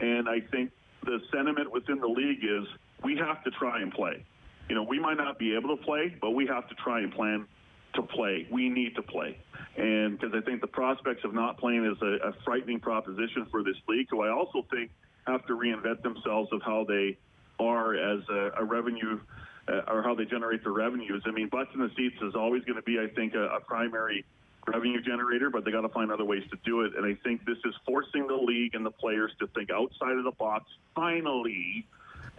And 0.00 0.28
I 0.28 0.40
think 0.40 0.70
the 1.04 1.20
sentiment 1.32 1.70
within 1.70 2.00
the 2.00 2.08
league 2.08 2.42
is 2.42 2.66
we 3.04 3.16
have 3.16 3.44
to 3.44 3.50
try 3.50 3.80
and 3.80 3.92
play. 3.92 4.24
You 4.68 4.74
know, 4.74 4.82
we 4.82 4.98
might 4.98 5.16
not 5.16 5.38
be 5.38 5.54
able 5.54 5.76
to 5.76 5.82
play, 5.82 6.16
but 6.20 6.30
we 6.30 6.46
have 6.46 6.68
to 6.68 6.74
try 6.76 7.00
and 7.00 7.12
plan 7.12 7.46
to 7.94 8.02
play. 8.02 8.46
We 8.50 8.68
need 8.68 8.94
to 8.96 9.02
play. 9.02 9.38
And 9.76 10.18
because 10.18 10.34
I 10.34 10.40
think 10.44 10.60
the 10.60 10.66
prospects 10.66 11.24
of 11.24 11.34
not 11.34 11.58
playing 11.58 11.84
is 11.84 12.00
a, 12.02 12.28
a 12.28 12.32
frightening 12.44 12.80
proposition 12.80 13.46
for 13.50 13.62
this 13.62 13.76
league, 13.88 14.08
who 14.10 14.22
I 14.22 14.30
also 14.30 14.66
think 14.70 14.90
have 15.26 15.46
to 15.46 15.54
reinvent 15.54 16.02
themselves 16.02 16.52
of 16.52 16.62
how 16.62 16.84
they 16.84 17.16
are 17.58 17.94
as 17.94 18.20
a, 18.28 18.52
a 18.58 18.64
revenue 18.64 19.20
uh, 19.68 19.82
or 19.88 20.02
how 20.02 20.14
they 20.14 20.24
generate 20.24 20.62
their 20.62 20.72
revenues. 20.72 21.22
I 21.26 21.30
mean, 21.30 21.48
butts 21.48 21.70
in 21.74 21.80
the 21.80 21.90
seats 21.96 22.16
is 22.22 22.34
always 22.34 22.64
going 22.64 22.76
to 22.76 22.82
be, 22.82 22.98
I 22.98 23.06
think, 23.14 23.34
a, 23.34 23.46
a 23.46 23.60
primary 23.60 24.24
revenue 24.66 25.00
generator, 25.00 25.50
but 25.50 25.64
they 25.64 25.70
got 25.70 25.82
to 25.82 25.88
find 25.88 26.10
other 26.10 26.24
ways 26.24 26.42
to 26.50 26.58
do 26.64 26.82
it. 26.82 26.92
And 26.96 27.06
I 27.06 27.16
think 27.22 27.44
this 27.44 27.58
is 27.64 27.74
forcing 27.86 28.26
the 28.26 28.34
league 28.36 28.74
and 28.74 28.84
the 28.84 28.90
players 28.90 29.32
to 29.40 29.46
think 29.48 29.70
outside 29.70 30.16
of 30.16 30.24
the 30.24 30.32
box 30.32 30.66
finally 30.94 31.86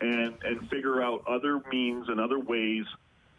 and 0.01 0.35
and 0.43 0.69
figure 0.69 1.01
out 1.01 1.23
other 1.27 1.61
means 1.71 2.09
and 2.09 2.19
other 2.19 2.39
ways 2.39 2.85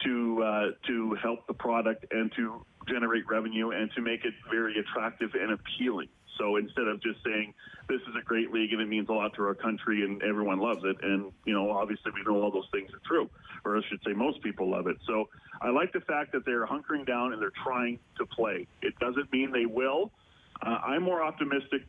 to 0.05 0.43
uh, 0.43 0.67
to 0.87 1.15
help 1.23 1.47
the 1.47 1.55
product 1.55 2.07
and 2.11 2.33
to 2.37 2.65
generate 2.89 3.27
revenue 3.29 3.71
and 3.71 3.91
to 3.93 4.03
make 4.03 4.25
it 4.25 4.35
very 4.51 4.79
attractive 4.79 5.31
and 5.35 5.53
appealing. 5.53 6.09
So 6.39 6.57
instead 6.57 6.89
of 6.89 7.01
just 7.03 7.23
saying 7.25 7.55
this 7.89 8.01
is 8.03 8.15
a 8.21 8.25
great 8.25 8.53
league 8.53 8.73
and 8.73 8.83
it 8.83 8.89
means 8.89 9.09
a 9.09 9.13
lot 9.13 9.35
to 9.35 9.43
our 9.43 9.55
country 9.55 10.05
and 10.05 10.23
everyone 10.23 10.59
loves 10.59 10.83
it, 10.85 10.97
and 11.03 11.33
you 11.45 11.55
know 11.55 11.71
obviously 11.71 12.13
we 12.15 12.23
know 12.23 12.43
all 12.43 12.51
those 12.51 12.69
things 12.73 12.91
are 12.93 13.01
true, 13.07 13.31
or 13.65 13.77
I 13.77 13.81
should 13.89 14.01
say 14.07 14.13
most 14.13 14.43
people 14.43 14.71
love 14.71 14.87
it. 14.87 14.97
So 15.07 15.29
I 15.63 15.71
like 15.71 15.93
the 15.93 16.01
fact 16.01 16.33
that 16.33 16.45
they're 16.45 16.67
hunkering 16.67 17.07
down 17.07 17.33
and 17.33 17.41
they're 17.41 17.53
trying 17.65 17.99
to 18.19 18.27
play. 18.27 18.67
It 18.83 18.99
doesn't 18.99 19.33
mean 19.33 19.53
they 19.53 19.67
will. 19.67 20.11
Uh, 20.61 20.79
I'm 20.85 21.03
more 21.03 21.23
optimistic 21.23 21.83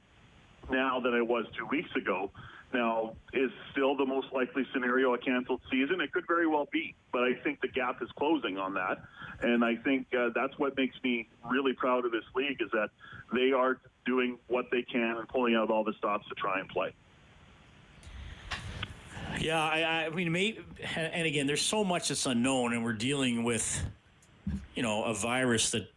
now 0.69 0.99
than 0.99 1.13
I 1.13 1.21
was 1.21 1.45
two 1.58 1.67
weeks 1.67 1.89
ago 1.95 2.32
now, 2.76 3.16
is 3.34 3.50
still 3.72 3.96
the 3.96 4.06
most 4.06 4.28
likely 4.34 4.66
scenario 4.74 5.14
a 5.14 5.18
canceled 5.18 5.62
season? 5.72 6.02
It 6.02 6.12
could 6.12 6.26
very 6.28 6.46
well 6.46 6.68
be, 6.72 6.94
but 7.12 7.24
I 7.24 7.34
think 7.44 7.62
the 7.62 7.68
gap 7.70 8.02
is 8.02 8.10
closing 8.20 8.58
on 8.58 8.74
that. 8.76 9.02
And 9.42 9.64
I 9.64 9.76
think 9.78 10.08
uh, 10.14 10.30
that's 10.36 10.58
what 10.60 10.78
makes 10.78 10.96
me 11.04 11.28
really 11.50 11.74
proud 11.74 12.06
of 12.06 12.12
this 12.12 12.24
league 12.36 12.62
is 12.62 12.70
that 12.72 12.90
they 13.34 13.52
are 13.52 13.80
doing 14.06 14.38
what 14.48 14.66
they 14.72 14.84
can 14.84 15.18
and 15.18 15.28
pulling 15.28 15.56
out 15.56 15.70
all 15.72 15.84
the 15.84 15.94
stops 15.94 16.28
to 16.30 16.36
try 16.36 16.60
and 16.60 16.70
play. 16.70 16.94
Yeah, 19.40 19.62
I, 19.62 20.06
I 20.06 20.10
mean, 20.10 20.32
maybe, 20.32 20.60
and 20.96 21.26
again, 21.26 21.48
there's 21.48 21.62
so 21.62 21.84
much 21.84 22.10
that's 22.10 22.26
unknown, 22.26 22.74
and 22.74 22.84
we're 22.84 22.94
dealing 22.94 23.44
with, 23.44 23.84
you 24.76 24.84
know, 24.84 25.04
a 25.04 25.14
virus 25.14 25.72
that 25.72 25.90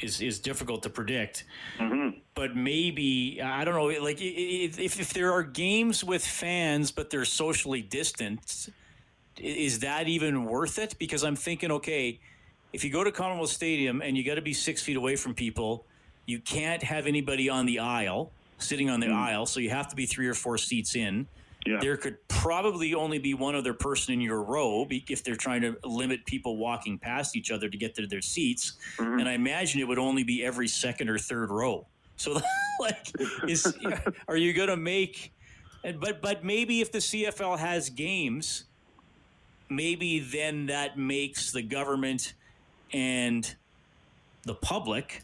is 0.00 0.20
is 0.20 0.38
difficult 0.38 0.82
to 0.82 0.90
predict. 0.90 1.44
Mm-hmm. 1.78 2.18
But 2.34 2.56
maybe 2.56 3.40
I 3.42 3.64
don't 3.64 3.74
know. 3.74 4.02
Like 4.02 4.18
if 4.20 4.98
if 4.98 5.12
there 5.12 5.32
are 5.32 5.42
games 5.42 6.02
with 6.02 6.24
fans, 6.24 6.90
but 6.90 7.10
they're 7.10 7.24
socially 7.24 7.82
distanced, 7.82 8.70
is 9.38 9.80
that 9.80 10.08
even 10.08 10.44
worth 10.44 10.78
it? 10.78 10.96
Because 10.98 11.24
I'm 11.24 11.36
thinking, 11.36 11.70
okay, 11.70 12.20
if 12.72 12.84
you 12.84 12.90
go 12.90 13.04
to 13.04 13.12
Commonwealth 13.12 13.50
Stadium 13.50 14.00
and 14.00 14.16
you 14.16 14.24
got 14.24 14.36
to 14.36 14.42
be 14.42 14.54
six 14.54 14.82
feet 14.82 14.96
away 14.96 15.16
from 15.16 15.34
people, 15.34 15.84
you 16.26 16.40
can't 16.40 16.82
have 16.82 17.06
anybody 17.06 17.48
on 17.48 17.66
the 17.66 17.78
aisle 17.80 18.32
sitting 18.58 18.88
on 18.88 19.00
the 19.00 19.08
mm. 19.08 19.14
aisle, 19.14 19.44
so 19.44 19.60
you 19.60 19.70
have 19.70 19.88
to 19.88 19.96
be 19.96 20.06
three 20.06 20.28
or 20.28 20.34
four 20.34 20.56
seats 20.56 20.94
in. 20.94 21.26
Yeah. 21.66 21.78
There 21.80 21.96
could 21.96 22.16
probably 22.28 22.94
only 22.94 23.18
be 23.18 23.34
one 23.34 23.54
other 23.54 23.72
person 23.74 24.14
in 24.14 24.20
your 24.20 24.42
row 24.42 24.86
if 24.90 25.22
they're 25.22 25.36
trying 25.36 25.62
to 25.62 25.76
limit 25.84 26.26
people 26.26 26.56
walking 26.56 26.98
past 26.98 27.36
each 27.36 27.52
other 27.52 27.68
to 27.68 27.76
get 27.76 27.94
to 27.96 28.06
their 28.06 28.22
seats. 28.22 28.72
Mm-hmm. 28.96 29.20
And 29.20 29.28
I 29.28 29.32
imagine 29.34 29.80
it 29.80 29.86
would 29.86 29.98
only 29.98 30.24
be 30.24 30.44
every 30.44 30.66
second 30.66 31.08
or 31.08 31.18
third 31.18 31.50
row. 31.50 31.86
So, 32.16 32.40
like, 32.80 33.10
is 33.48 33.76
are 34.28 34.36
you 34.36 34.52
going 34.52 34.68
to 34.68 34.76
make? 34.76 35.32
But 35.82 36.22
but 36.22 36.44
maybe 36.44 36.80
if 36.80 36.92
the 36.92 36.98
CFL 36.98 37.58
has 37.58 37.90
games, 37.90 38.64
maybe 39.68 40.20
then 40.20 40.66
that 40.66 40.98
makes 40.98 41.52
the 41.52 41.62
government 41.62 42.34
and 42.92 43.54
the 44.44 44.54
public 44.54 45.22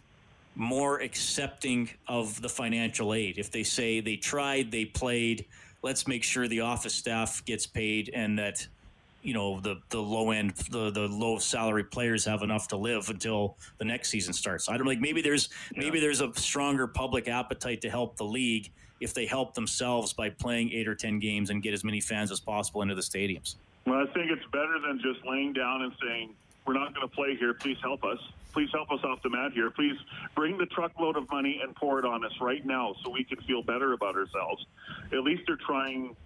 more 0.55 0.99
accepting 1.01 1.89
of 2.09 2.43
the 2.43 2.49
financial 2.49 3.15
aid. 3.15 3.39
If 3.39 3.53
they 3.53 3.63
say 3.63 4.01
they 4.01 4.17
tried, 4.17 4.73
they 4.73 4.85
played 4.85 5.47
let's 5.83 6.07
make 6.07 6.25
sure 6.25 6.49
the 6.49 6.61
office 6.61 6.95
staff 6.95 7.45
gets 7.45 7.67
paid 7.67 8.11
and 8.15 8.39
that 8.39 8.67
you 9.29 9.35
know 9.35 9.61
the 9.61 9.77
the 9.91 10.01
low 10.01 10.31
end 10.31 10.55
the 10.71 10.91
the 10.91 11.07
low 11.07 11.39
salary 11.39 11.85
players 11.85 12.25
have 12.25 12.41
enough 12.41 12.67
to 12.69 12.79
live 12.79 13.11
until 13.11 13.59
the 13.77 13.85
next 13.85 14.09
season 14.09 14.33
starts. 14.33 14.71
I 14.71 14.79
don't 14.79 14.87
like 14.87 15.01
maybe 15.01 15.21
there's 15.21 15.51
yeah. 15.75 15.83
maybe 15.83 16.01
there's 16.01 16.23
a 16.23 16.33
stronger 16.35 16.87
public 16.87 17.29
appetite 17.29 17.83
to 17.83 17.91
help 17.91 18.17
the 18.17 18.25
league 18.25 18.73
if 19.01 19.13
they 19.13 19.27
help 19.27 19.53
themselves 19.53 20.15
by 20.15 20.31
playing 20.31 20.73
eight 20.73 20.89
or 20.89 20.95
ten 20.95 21.19
games 21.19 21.51
and 21.51 21.63
get 21.63 21.75
as 21.75 21.85
many 21.85 22.01
fans 22.01 22.33
as 22.33 22.41
possible 22.41 22.81
into 22.81 22.95
the 22.95 23.03
stadiums. 23.03 23.57
Well, 23.87 23.99
I 23.99 24.07
think 24.15 24.31
it's 24.31 24.47
better 24.51 24.79
than 24.81 24.99
just 25.03 25.25
laying 25.27 25.53
down 25.53 25.83
and 25.83 25.93
saying 26.03 26.35
we're 26.65 26.73
not 26.73 26.95
going 26.95 27.07
to 27.07 27.15
play 27.15 27.37
here. 27.37 27.53
Please 27.53 27.77
help 27.83 28.05
us. 28.05 28.19
Please 28.55 28.71
help 28.73 28.91
us 28.91 29.01
off 29.05 29.23
the 29.23 29.29
mat 29.29 29.53
here. 29.53 29.71
Please 29.71 29.97
bring 30.35 30.57
the 30.57 30.67
truckload 30.67 31.19
of 31.19 31.31
money 31.31 31.61
and 31.63 31.77
pour 31.77 31.99
it 31.99 32.07
on 32.07 32.25
us 32.25 32.33
right 32.41 32.65
now 32.65 32.95
so 33.05 33.11
we 33.11 33.25
can 33.25 33.39
feel 33.43 33.63
better 33.63 33.93
about 33.93 34.17
ourselves. 34.17 34.65
At 35.13 35.23
least 35.23 35.43
they're 35.47 35.57
trying 35.67 36.17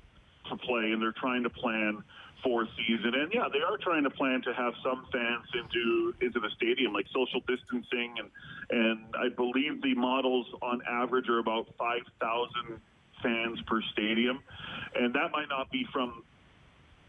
to 0.49 0.57
play 0.57 0.93
and 0.93 1.03
they're 1.03 1.13
trying 1.13 1.43
to 1.43 1.51
plan 1.51 2.03
for 2.43 2.67
season. 2.77 3.15
And 3.15 3.33
yeah, 3.33 3.49
they 3.53 3.61
are 3.61 3.79
trying 3.79 4.05
to 4.05 4.11
plan 4.11 4.43
to 4.43 4.53
have 4.55 4.75
some 4.83 5.07
fans 5.13 5.47
into 5.55 6.15
into 6.21 6.41
the 6.41 6.51
stadium, 6.57 6.93
like 6.93 7.07
social 7.15 7.41
distancing, 7.47 8.15
and 8.19 8.31
and 8.71 9.01
I 9.15 9.29
believe 9.35 9.83
the 9.83 9.95
models 9.95 10.47
on 10.61 10.83
average 10.89 11.29
are 11.29 11.39
about 11.39 11.69
five 11.79 12.03
thousand 12.21 12.81
fans 13.23 13.61
per 13.67 13.81
stadium, 13.93 14.41
and 14.95 15.15
that 15.15 15.31
might 15.33 15.49
not 15.49 15.71
be 15.71 15.87
from 15.93 16.23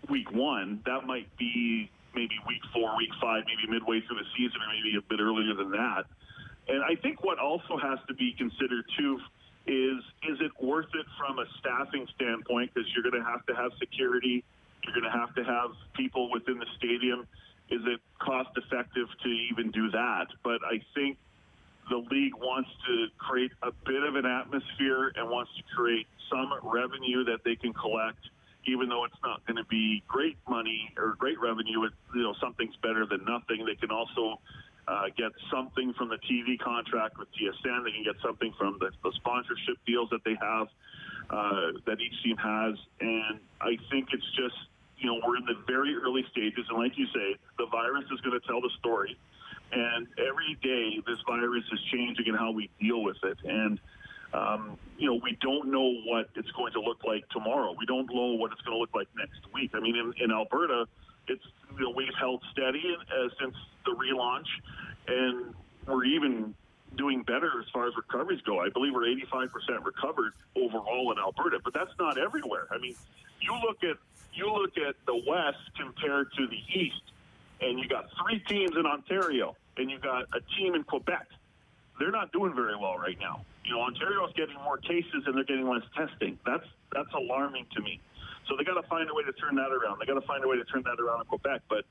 week 0.09 0.31
one. 0.31 0.81
That 0.85 1.05
might 1.05 1.27
be 1.37 1.89
maybe 2.13 2.35
week 2.47 2.61
four, 2.73 2.95
week 2.97 3.09
five, 3.19 3.43
maybe 3.47 3.71
midway 3.71 4.01
through 4.01 4.17
the 4.17 4.29
season, 4.37 4.61
or 4.61 4.69
maybe 4.69 4.97
a 4.97 5.01
bit 5.01 5.19
earlier 5.19 5.53
than 5.55 5.71
that. 5.71 6.05
And 6.67 6.83
I 6.83 6.95
think 7.01 7.23
what 7.23 7.39
also 7.39 7.77
has 7.77 7.99
to 8.07 8.13
be 8.13 8.33
considered 8.37 8.85
too 8.97 9.19
is 9.65 10.03
is 10.27 10.37
it 10.41 10.51
worth 10.61 10.91
it 10.93 11.05
from 11.17 11.39
a 11.39 11.45
staffing 11.59 12.07
standpoint 12.15 12.71
because 12.73 12.89
you're 12.93 13.03
going 13.03 13.23
to 13.23 13.29
have 13.29 13.45
to 13.47 13.55
have 13.55 13.71
security, 13.79 14.43
you're 14.83 14.93
going 14.93 15.11
to 15.11 15.17
have 15.17 15.33
to 15.35 15.43
have 15.43 15.71
people 15.95 16.31
within 16.31 16.59
the 16.59 16.65
stadium. 16.77 17.27
Is 17.69 17.81
it 17.85 17.99
cost 18.19 18.49
effective 18.57 19.07
to 19.23 19.29
even 19.29 19.71
do 19.71 19.89
that? 19.91 20.27
But 20.43 20.59
I 20.63 20.81
think 20.93 21.17
the 21.89 21.97
league 21.97 22.35
wants 22.35 22.69
to 22.87 23.07
create 23.17 23.51
a 23.61 23.71
bit 23.85 24.03
of 24.03 24.15
an 24.15 24.25
atmosphere 24.25 25.11
and 25.15 25.29
wants 25.29 25.51
to 25.57 25.63
create 25.75 26.07
some 26.29 26.53
revenue 26.63 27.23
that 27.25 27.39
they 27.43 27.55
can 27.55 27.73
collect 27.73 28.19
even 28.65 28.89
though 28.89 29.03
it's 29.03 29.21
not 29.23 29.45
going 29.45 29.57
to 29.57 29.65
be 29.65 30.03
great 30.07 30.37
money 30.47 30.91
or 30.97 31.15
great 31.17 31.39
revenue, 31.39 31.83
it, 31.83 31.93
you 32.15 32.23
know, 32.23 32.33
something's 32.39 32.75
better 32.77 33.05
than 33.05 33.23
nothing. 33.25 33.65
They 33.65 33.75
can 33.75 33.91
also 33.91 34.39
uh, 34.87 35.05
get 35.17 35.31
something 35.51 35.93
from 35.93 36.09
the 36.09 36.17
TV 36.17 36.59
contract 36.59 37.17
with 37.17 37.27
TSN. 37.33 37.83
They 37.83 37.91
can 37.91 38.03
get 38.03 38.15
something 38.23 38.53
from 38.57 38.77
the, 38.79 38.91
the 39.03 39.11
sponsorship 39.15 39.77
deals 39.85 40.09
that 40.11 40.23
they 40.23 40.35
have, 40.41 40.67
uh, 41.29 41.79
that 41.85 41.99
each 41.99 42.23
team 42.23 42.37
has. 42.37 42.75
And 43.01 43.39
I 43.59 43.77
think 43.91 44.09
it's 44.13 44.31
just, 44.35 44.55
you 45.03 45.09
know, 45.09 45.19
we're 45.27 45.35
in 45.37 45.45
the 45.45 45.55
very 45.67 45.95
early 45.95 46.25
stages. 46.31 46.65
And 46.69 46.79
like 46.79 46.97
you 46.97 47.05
say, 47.07 47.35
the 47.57 47.67
virus 47.67 48.05
is 48.11 48.21
going 48.21 48.39
to 48.39 48.47
tell 48.47 48.61
the 48.61 48.71
story. 48.79 49.17
And 49.71 50.07
every 50.17 50.57
day, 50.63 51.01
this 51.05 51.19
virus 51.27 51.65
is 51.71 51.79
changing 51.91 52.27
in 52.27 52.35
how 52.35 52.51
we 52.51 52.69
deal 52.79 53.03
with 53.03 53.17
it. 53.23 53.37
And 53.43 53.79
um, 54.33 54.77
you 54.97 55.07
know, 55.07 55.19
we 55.21 55.37
don't 55.41 55.69
know 55.69 55.93
what 56.05 56.29
it's 56.35 56.49
going 56.51 56.73
to 56.73 56.81
look 56.81 57.03
like 57.03 57.27
tomorrow. 57.29 57.75
We 57.77 57.85
don't 57.85 58.11
know 58.11 58.33
what 58.33 58.51
it's 58.51 58.61
going 58.61 58.75
to 58.75 58.79
look 58.79 58.95
like 58.95 59.07
next 59.15 59.41
week. 59.53 59.71
I 59.75 59.79
mean, 59.79 59.95
in, 59.95 60.13
in 60.23 60.31
Alberta, 60.31 60.85
it's 61.27 61.43
you 61.77 61.85
know, 61.85 61.93
we've 61.95 62.15
held 62.19 62.43
steady 62.51 62.95
uh, 62.97 63.29
since 63.39 63.55
the 63.85 63.91
relaunch, 63.91 64.47
and 65.07 65.53
we're 65.85 66.05
even 66.05 66.55
doing 66.97 67.23
better 67.23 67.51
as 67.59 67.69
far 67.71 67.87
as 67.87 67.93
recoveries 67.95 68.41
go. 68.41 68.59
I 68.59 68.69
believe 68.69 68.93
we're 68.93 69.05
85% 69.05 69.83
recovered 69.83 70.33
overall 70.55 71.11
in 71.11 71.19
Alberta, 71.19 71.59
but 71.63 71.73
that's 71.73 71.93
not 71.99 72.17
everywhere. 72.17 72.67
I 72.71 72.77
mean, 72.77 72.95
you 73.41 73.53
look 73.61 73.83
at 73.83 73.97
you 74.33 74.51
look 74.51 74.77
at 74.77 74.95
the 75.05 75.15
West 75.27 75.63
compared 75.79 76.27
to 76.37 76.47
the 76.47 76.79
East, 76.79 77.01
and 77.61 77.79
you 77.79 77.87
got 77.87 78.05
three 78.21 78.39
teams 78.47 78.75
in 78.75 78.85
Ontario, 78.85 79.55
and 79.77 79.89
you 79.89 79.99
got 79.99 80.23
a 80.33 80.41
team 80.57 80.75
in 80.75 80.83
Quebec. 80.83 81.27
They're 81.99 82.11
not 82.11 82.31
doing 82.31 82.53
very 82.55 82.75
well 82.75 82.97
right 82.97 83.17
now 83.19 83.45
you 83.65 83.73
know, 83.73 83.81
Ontario's 83.81 84.33
getting 84.35 84.55
more 84.63 84.77
cases 84.77 85.23
and 85.25 85.35
they're 85.35 85.43
getting 85.43 85.67
less 85.67 85.83
testing. 85.95 86.37
That's 86.45 86.65
that's 86.91 87.11
alarming 87.13 87.67
to 87.75 87.81
me. 87.81 87.99
So 88.47 88.55
they 88.57 88.63
got 88.63 88.79
to 88.79 88.87
find 88.87 89.09
a 89.09 89.13
way 89.13 89.23
to 89.23 89.31
turn 89.33 89.55
that 89.55 89.71
around. 89.71 89.99
They 89.99 90.05
got 90.05 90.19
to 90.19 90.27
find 90.27 90.43
a 90.43 90.47
way 90.47 90.57
to 90.57 90.65
turn 90.65 90.83
that 90.83 91.01
around 91.01 91.21
in 91.21 91.27
Quebec. 91.27 91.61
But 91.69 91.85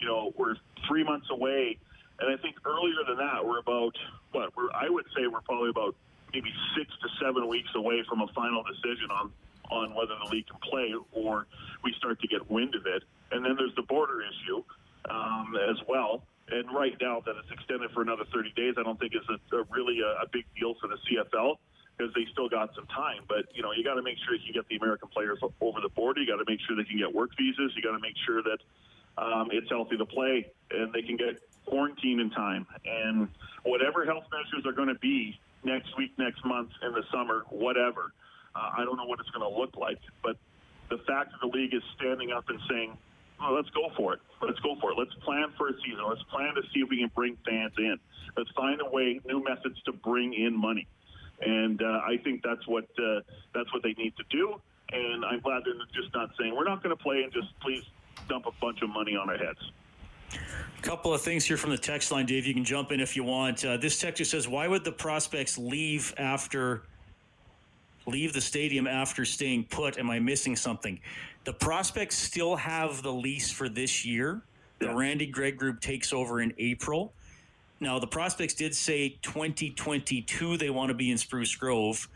you 0.00 0.06
know, 0.06 0.32
we're 0.36 0.56
three 0.86 1.04
months 1.04 1.28
away, 1.30 1.76
and 2.20 2.32
I 2.32 2.40
think 2.40 2.56
earlier 2.64 3.04
than 3.06 3.18
that, 3.18 3.44
we're 3.44 3.58
about 3.58 3.92
what? 4.32 4.56
We're 4.56 4.72
I 4.72 4.88
would 4.88 5.04
say 5.14 5.26
we're 5.26 5.42
probably 5.42 5.70
about 5.70 5.94
maybe 6.32 6.52
six 6.76 6.90
to 7.02 7.08
seven 7.20 7.48
weeks 7.48 7.70
away 7.74 8.04
from 8.08 8.20
a 8.20 8.28
final 8.28 8.62
decision 8.62 9.10
on 9.10 9.32
on 9.70 9.94
whether 9.94 10.14
the 10.24 10.30
league 10.30 10.46
can 10.46 10.58
play 10.60 10.94
or 11.12 11.46
we 11.84 11.92
start 11.98 12.20
to 12.20 12.28
get 12.28 12.50
wind 12.50 12.74
of 12.74 12.86
it. 12.86 13.02
and 13.32 13.44
then 13.44 13.56
there's 13.56 13.74
the 13.76 13.82
border 13.82 14.20
issue 14.22 14.62
um, 15.10 15.54
as 15.68 15.76
well. 15.88 16.22
And 16.50 16.64
right 16.74 16.96
now, 17.00 17.20
that 17.26 17.34
it's 17.36 17.50
extended 17.50 17.90
for 17.90 18.00
another 18.02 18.24
30 18.32 18.52
days, 18.56 18.74
I 18.78 18.82
don't 18.82 18.98
think 18.98 19.14
is 19.14 19.28
a, 19.28 19.56
a 19.56 19.64
really 19.70 20.00
a, 20.00 20.24
a 20.24 20.28
big 20.32 20.46
deal 20.58 20.74
for 20.80 20.88
the 20.88 20.96
CFL 21.04 21.56
because 21.96 22.14
they 22.14 22.24
still 22.32 22.48
got 22.48 22.74
some 22.74 22.86
time. 22.86 23.24
But 23.28 23.54
you 23.54 23.62
know, 23.62 23.72
you 23.72 23.84
got 23.84 23.94
to 23.94 24.02
make 24.02 24.16
sure 24.24 24.34
you 24.34 24.52
get 24.52 24.66
the 24.68 24.76
American 24.76 25.08
players 25.08 25.38
over 25.60 25.80
the 25.80 25.90
border. 25.90 26.20
You 26.20 26.26
got 26.26 26.42
to 26.42 26.48
make 26.48 26.60
sure 26.66 26.76
they 26.76 26.84
can 26.84 26.98
get 26.98 27.12
work 27.12 27.30
visas. 27.36 27.72
You 27.76 27.82
got 27.82 27.92
to 27.92 28.00
make 28.00 28.16
sure 28.24 28.42
that 28.42 28.60
um, 29.18 29.48
it's 29.52 29.68
healthy 29.68 29.96
to 29.96 30.06
play 30.06 30.50
and 30.70 30.92
they 30.92 31.02
can 31.02 31.16
get 31.16 31.42
quarantine 31.66 32.20
in 32.20 32.30
time. 32.30 32.66
And 32.86 33.28
whatever 33.64 34.04
health 34.04 34.24
measures 34.32 34.64
are 34.64 34.72
going 34.72 34.88
to 34.88 34.98
be 35.00 35.38
next 35.64 35.96
week, 35.98 36.12
next 36.18 36.44
month, 36.44 36.70
in 36.82 36.92
the 36.92 37.02
summer, 37.12 37.44
whatever. 37.50 38.12
Uh, 38.58 38.70
I 38.76 38.84
don't 38.84 38.96
know 38.96 39.06
what 39.06 39.20
it's 39.20 39.30
going 39.30 39.48
to 39.48 39.58
look 39.58 39.76
like, 39.76 39.98
but 40.22 40.36
the 40.90 40.98
fact 41.06 41.30
that 41.30 41.40
the 41.40 41.56
league 41.56 41.74
is 41.74 41.82
standing 41.96 42.32
up 42.32 42.48
and 42.48 42.58
saying, 42.68 42.96
let's 43.52 43.70
go 43.70 43.90
for 43.96 44.14
it. 44.14 44.20
Let's 44.42 44.58
go 44.60 44.74
for 44.80 44.90
it. 44.92 44.98
Let's 44.98 45.14
plan 45.24 45.46
for 45.56 45.68
a 45.68 45.72
season. 45.84 46.02
Let's 46.08 46.22
plan 46.24 46.54
to 46.54 46.62
see 46.74 46.80
if 46.80 46.88
we 46.90 46.98
can 46.98 47.10
bring 47.14 47.36
fans 47.46 47.72
in. 47.78 47.96
Let's 48.36 48.50
find 48.56 48.80
a 48.80 48.90
way, 48.90 49.20
new 49.24 49.42
methods 49.42 49.80
to 49.84 49.92
bring 49.92 50.34
in 50.34 50.58
money. 50.58 50.88
And 51.40 51.80
uh, 51.80 52.00
I 52.04 52.16
think 52.24 52.42
that's 52.42 52.66
what 52.66 52.84
uh, 52.98 53.20
that's 53.54 53.72
what 53.72 53.84
they 53.84 53.92
need 53.92 54.14
to 54.16 54.24
do. 54.28 54.60
And 54.90 55.24
I'm 55.24 55.40
glad 55.40 55.62
they're 55.64 55.74
just 55.94 56.12
not 56.14 56.30
saying 56.38 56.56
we're 56.56 56.64
not 56.64 56.82
going 56.82 56.96
to 56.96 57.00
play 57.00 57.22
and 57.22 57.32
just 57.32 57.46
please 57.60 57.84
dump 58.28 58.46
a 58.46 58.52
bunch 58.60 58.82
of 58.82 58.90
money 58.90 59.14
on 59.14 59.30
our 59.30 59.36
heads. 59.36 59.58
A 60.32 60.82
couple 60.82 61.14
of 61.14 61.20
things 61.20 61.44
here 61.44 61.56
from 61.56 61.70
the 61.70 61.78
text 61.78 62.10
line, 62.10 62.26
Dave. 62.26 62.44
You 62.44 62.54
can 62.54 62.64
jump 62.64 62.90
in 62.90 62.98
if 62.98 63.14
you 63.14 63.22
want. 63.22 63.64
Uh, 63.64 63.76
this 63.76 64.02
texter 64.02 64.26
says, 64.26 64.48
"Why 64.48 64.66
would 64.66 64.82
the 64.82 64.92
prospects 64.92 65.58
leave 65.58 66.12
after 66.18 66.82
leave 68.08 68.32
the 68.32 68.40
stadium 68.40 68.86
after 68.86 69.24
staying 69.24 69.64
put? 69.64 69.98
Am 69.98 70.10
I 70.10 70.18
missing 70.18 70.56
something?" 70.56 71.00
The 71.44 71.52
prospects 71.52 72.16
still 72.16 72.56
have 72.56 73.02
the 73.02 73.12
lease 73.12 73.50
for 73.50 73.68
this 73.68 74.04
year. 74.04 74.42
The 74.80 74.94
Randy 74.94 75.26
Gregg 75.26 75.56
Group 75.56 75.80
takes 75.80 76.12
over 76.12 76.40
in 76.40 76.52
April. 76.58 77.12
Now, 77.80 77.98
the 77.98 78.06
prospects 78.06 78.54
did 78.54 78.74
say 78.74 79.18
2022 79.22 80.56
they 80.56 80.70
want 80.70 80.88
to 80.88 80.94
be 80.94 81.10
in 81.10 81.18
Spruce 81.18 81.54
Grove. 81.54 82.08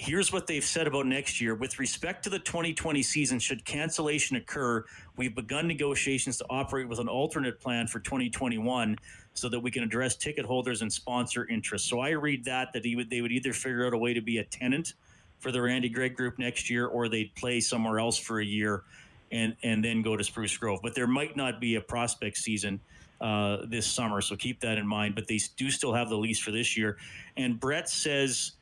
Here's 0.00 0.32
what 0.32 0.46
they've 0.46 0.64
said 0.64 0.86
about 0.86 1.06
next 1.06 1.40
year. 1.40 1.56
With 1.56 1.80
respect 1.80 2.22
to 2.22 2.30
the 2.30 2.38
2020 2.38 3.02
season, 3.02 3.40
should 3.40 3.64
cancellation 3.64 4.36
occur, 4.36 4.84
we've 5.16 5.34
begun 5.34 5.66
negotiations 5.66 6.36
to 6.38 6.46
operate 6.48 6.88
with 6.88 7.00
an 7.00 7.08
alternate 7.08 7.58
plan 7.58 7.88
for 7.88 7.98
2021 7.98 8.96
so 9.34 9.48
that 9.48 9.58
we 9.58 9.72
can 9.72 9.82
address 9.82 10.14
ticket 10.14 10.46
holders 10.46 10.82
and 10.82 10.92
sponsor 10.92 11.48
interests. 11.48 11.90
So 11.90 11.98
I 11.98 12.10
read 12.10 12.44
that 12.44 12.72
that 12.74 12.84
would, 12.94 13.10
they 13.10 13.22
would 13.22 13.32
either 13.32 13.52
figure 13.52 13.88
out 13.88 13.92
a 13.92 13.98
way 13.98 14.14
to 14.14 14.20
be 14.20 14.38
a 14.38 14.44
tenant 14.44 14.94
for 15.40 15.50
the 15.50 15.60
Randy 15.60 15.88
Gregg 15.88 16.14
Group 16.14 16.38
next 16.38 16.70
year, 16.70 16.86
or 16.86 17.08
they'd 17.08 17.34
play 17.34 17.58
somewhere 17.58 17.98
else 17.98 18.16
for 18.16 18.38
a 18.38 18.44
year 18.44 18.84
and 19.32 19.56
and 19.64 19.84
then 19.84 20.02
go 20.02 20.16
to 20.16 20.22
Spruce 20.22 20.56
Grove. 20.56 20.78
But 20.80 20.94
there 20.94 21.08
might 21.08 21.36
not 21.36 21.60
be 21.60 21.74
a 21.74 21.80
prospect 21.80 22.36
season 22.36 22.78
uh, 23.20 23.58
this 23.66 23.84
summer, 23.84 24.20
so 24.20 24.36
keep 24.36 24.60
that 24.60 24.78
in 24.78 24.86
mind. 24.86 25.16
But 25.16 25.26
they 25.26 25.40
do 25.56 25.72
still 25.72 25.92
have 25.92 26.08
the 26.08 26.16
lease 26.16 26.38
for 26.38 26.52
this 26.52 26.76
year. 26.76 26.98
And 27.36 27.58
Brett 27.58 27.88
says 27.88 28.52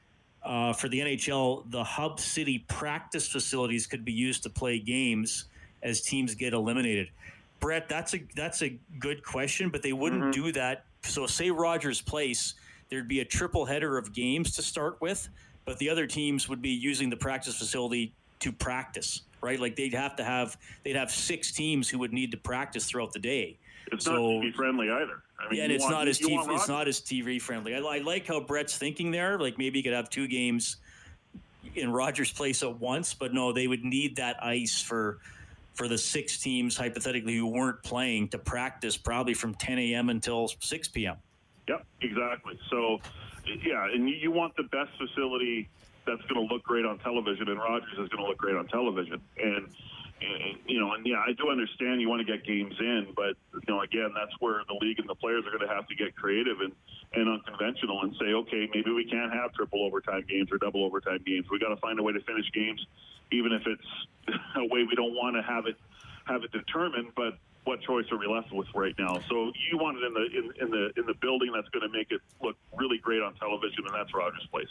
uh, 0.46 0.72
for 0.72 0.88
the 0.88 1.00
NHL, 1.00 1.70
the 1.70 1.82
hub 1.82 2.20
city 2.20 2.64
practice 2.68 3.28
facilities 3.28 3.86
could 3.86 4.04
be 4.04 4.12
used 4.12 4.44
to 4.44 4.50
play 4.50 4.78
games 4.78 5.46
as 5.82 6.00
teams 6.00 6.34
get 6.34 6.52
eliminated. 6.52 7.10
Brett, 7.60 7.88
that's 7.88 8.14
a 8.14 8.22
that's 8.34 8.62
a 8.62 8.78
good 8.98 9.24
question, 9.24 9.70
but 9.70 9.82
they 9.82 9.92
wouldn't 9.92 10.22
mm-hmm. 10.22 10.44
do 10.44 10.52
that. 10.52 10.84
So, 11.02 11.26
say 11.26 11.50
Rogers 11.50 12.00
Place, 12.00 12.54
there'd 12.90 13.08
be 13.08 13.20
a 13.20 13.24
triple 13.24 13.64
header 13.64 13.98
of 13.98 14.12
games 14.12 14.54
to 14.56 14.62
start 14.62 15.00
with, 15.00 15.28
but 15.64 15.78
the 15.78 15.90
other 15.90 16.06
teams 16.06 16.48
would 16.48 16.62
be 16.62 16.70
using 16.70 17.10
the 17.10 17.16
practice 17.16 17.56
facility 17.56 18.12
to 18.40 18.52
practice, 18.52 19.22
right? 19.40 19.58
Like 19.58 19.74
they'd 19.74 19.94
have 19.94 20.16
to 20.16 20.24
have 20.24 20.56
they'd 20.84 20.96
have 20.96 21.10
six 21.10 21.50
teams 21.50 21.88
who 21.88 21.98
would 21.98 22.12
need 22.12 22.30
to 22.30 22.36
practice 22.36 22.88
throughout 22.88 23.12
the 23.12 23.18
day. 23.18 23.56
It's 23.90 24.04
so, 24.04 24.12
not 24.12 24.44
TV 24.44 24.54
friendly 24.54 24.90
either. 24.90 25.22
I 25.38 25.50
mean, 25.50 25.58
yeah, 25.58 25.64
and 25.64 25.72
it's 25.72 25.82
want, 25.84 25.94
not 25.94 26.08
as 26.08 26.18
TV. 26.18 26.54
It's 26.54 26.68
not 26.68 26.88
as 26.88 27.00
TV 27.00 27.40
friendly. 27.40 27.74
I, 27.74 27.78
I, 27.78 27.98
like 27.98 28.26
how 28.26 28.40
Brett's 28.40 28.76
thinking 28.76 29.10
there. 29.10 29.38
Like 29.38 29.58
maybe 29.58 29.78
you 29.78 29.82
could 29.82 29.92
have 29.92 30.08
two 30.08 30.26
games 30.26 30.76
in 31.74 31.92
Rogers 31.92 32.32
Place 32.32 32.62
at 32.62 32.80
once, 32.80 33.12
but 33.12 33.34
no, 33.34 33.52
they 33.52 33.66
would 33.66 33.84
need 33.84 34.16
that 34.16 34.42
ice 34.42 34.80
for 34.80 35.18
for 35.74 35.88
the 35.88 35.98
six 35.98 36.38
teams 36.38 36.74
hypothetically 36.76 37.36
who 37.36 37.46
weren't 37.46 37.82
playing 37.82 38.28
to 38.28 38.38
practice 38.38 38.96
probably 38.96 39.34
from 39.34 39.54
10 39.54 39.78
a.m. 39.78 40.08
until 40.08 40.48
6 40.58 40.88
p.m. 40.88 41.16
Yep, 41.68 41.84
exactly. 42.00 42.58
So, 42.70 42.98
yeah, 43.62 43.86
and 43.92 44.08
you 44.08 44.30
want 44.30 44.56
the 44.56 44.62
best 44.62 44.90
facility 44.96 45.68
that's 46.06 46.22
going 46.22 46.48
to 46.48 46.54
look 46.54 46.62
great 46.62 46.86
on 46.86 46.98
television, 47.00 47.48
and 47.48 47.58
Rogers 47.58 47.92
is 47.92 48.08
going 48.08 48.22
to 48.22 48.26
look 48.26 48.38
great 48.38 48.56
on 48.56 48.66
television, 48.68 49.20
and 49.36 49.56
and, 49.56 49.68
you 50.20 50.80
know, 50.80 50.92
and 50.94 51.06
yeah, 51.06 51.22
I 51.26 51.32
do 51.32 51.50
understand 51.50 52.00
you 52.00 52.08
want 52.08 52.26
to 52.26 52.30
get 52.30 52.44
games 52.44 52.74
in, 52.80 53.08
but 53.14 53.36
you 53.52 53.68
know, 53.68 53.82
again, 53.82 54.10
that's 54.14 54.32
where 54.40 54.62
the 54.66 54.76
league 54.80 54.98
and 54.98 55.08
the 55.08 55.14
players 55.14 55.44
are 55.46 55.50
going 55.50 55.66
to 55.66 55.74
have 55.74 55.86
to 55.88 55.94
get 55.94 56.16
creative 56.16 56.60
and 56.60 56.72
and 57.12 57.28
unconventional 57.28 58.02
and 58.02 58.14
say, 58.20 58.32
okay, 58.32 58.68
maybe 58.74 58.90
we 58.90 59.04
can't 59.04 59.32
have 59.32 59.52
triple 59.54 59.84
overtime 59.84 60.24
games 60.28 60.50
or 60.50 60.58
double 60.58 60.84
overtime 60.84 61.22
games. 61.26 61.46
We 61.50 61.58
got 61.58 61.68
to 61.68 61.76
find 61.76 61.98
a 61.98 62.02
way 62.02 62.12
to 62.12 62.20
finish 62.20 62.50
games, 62.52 62.84
even 63.30 63.52
if 63.52 63.62
it's 63.66 64.36
a 64.56 64.64
way 64.64 64.84
we 64.88 64.94
don't 64.94 65.14
want 65.14 65.36
to 65.36 65.42
have 65.42 65.66
it 65.66 65.76
have 66.24 66.42
it 66.44 66.52
determined. 66.52 67.08
But 67.14 67.38
what 67.64 67.82
choice 67.82 68.06
are 68.12 68.18
we 68.18 68.26
left 68.26 68.52
with 68.52 68.68
right 68.74 68.94
now? 68.98 69.20
So 69.28 69.52
you 69.70 69.76
want 69.76 69.98
it 69.98 70.04
in 70.04 70.14
the 70.14 70.26
in, 70.26 70.66
in 70.66 70.70
the 70.70 71.00
in 71.00 71.06
the 71.06 71.14
building 71.14 71.52
that's 71.54 71.68
going 71.68 71.82
to 71.82 71.96
make 71.96 72.10
it 72.10 72.20
look 72.42 72.56
really 72.74 72.98
great 72.98 73.22
on 73.22 73.34
television, 73.34 73.84
and 73.84 73.94
that's 73.94 74.14
Rogers 74.14 74.46
Place. 74.50 74.68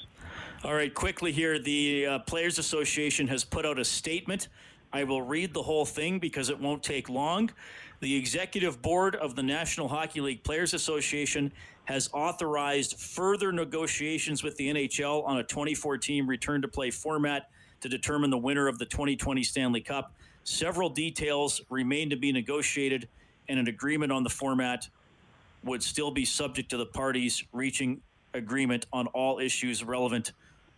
All 0.64 0.74
right, 0.74 0.94
quickly 0.94 1.32
here, 1.32 1.60
the 1.60 2.06
uh, 2.06 2.20
Players 2.20 2.58
Association 2.58 3.28
has 3.28 3.44
put 3.44 3.66
out 3.66 3.78
a 3.78 3.86
statement 3.86 4.48
I 4.96 5.04
will 5.04 5.22
read 5.22 5.54
the 5.54 5.62
whole 5.62 5.84
thing 5.84 6.20
because 6.20 6.50
it 6.50 6.58
won't 6.58 6.82
take 6.82 7.10
long. 7.10 7.52
The 8.00 8.16
executive 8.16 8.82
board 8.82 9.18
of 9.18 9.36
the 9.36 9.44
National 9.44 9.90
Hockey 9.90 10.22
League 10.22 10.42
Players 10.42 10.74
Association 10.74 11.52
has 11.84 12.10
authorized 12.14 12.98
further 12.98 13.52
negotiations 13.52 14.42
with 14.42 14.56
the 14.56 14.70
NHL 14.70 15.28
on 15.28 15.40
a 15.40 15.44
2014 15.44 16.26
return 16.26 16.62
to 16.62 16.70
play 16.70 16.92
format 16.92 17.50
to 17.82 17.90
determine 17.90 18.30
the 18.30 18.38
winner 18.38 18.70
of 18.70 18.80
the 18.80 18.86
2020 18.86 19.44
Stanley 19.44 19.82
Cup. 19.82 20.14
Several 20.46 20.88
details 20.88 21.60
remain 21.70 22.10
to 22.10 22.16
be 22.16 22.32
negotiated, 22.32 23.10
and 23.50 23.60
an 23.60 23.68
agreement 23.68 24.14
on 24.14 24.24
the 24.24 24.30
format 24.30 24.88
would 25.66 25.84
still 25.84 26.12
be 26.12 26.24
subject 26.24 26.70
to 26.70 26.78
the 26.78 26.86
parties 26.86 27.44
reaching 27.52 28.00
agreement 28.34 28.86
on 28.94 29.08
all 29.08 29.40
issues 29.40 29.84
relevant 29.84 30.32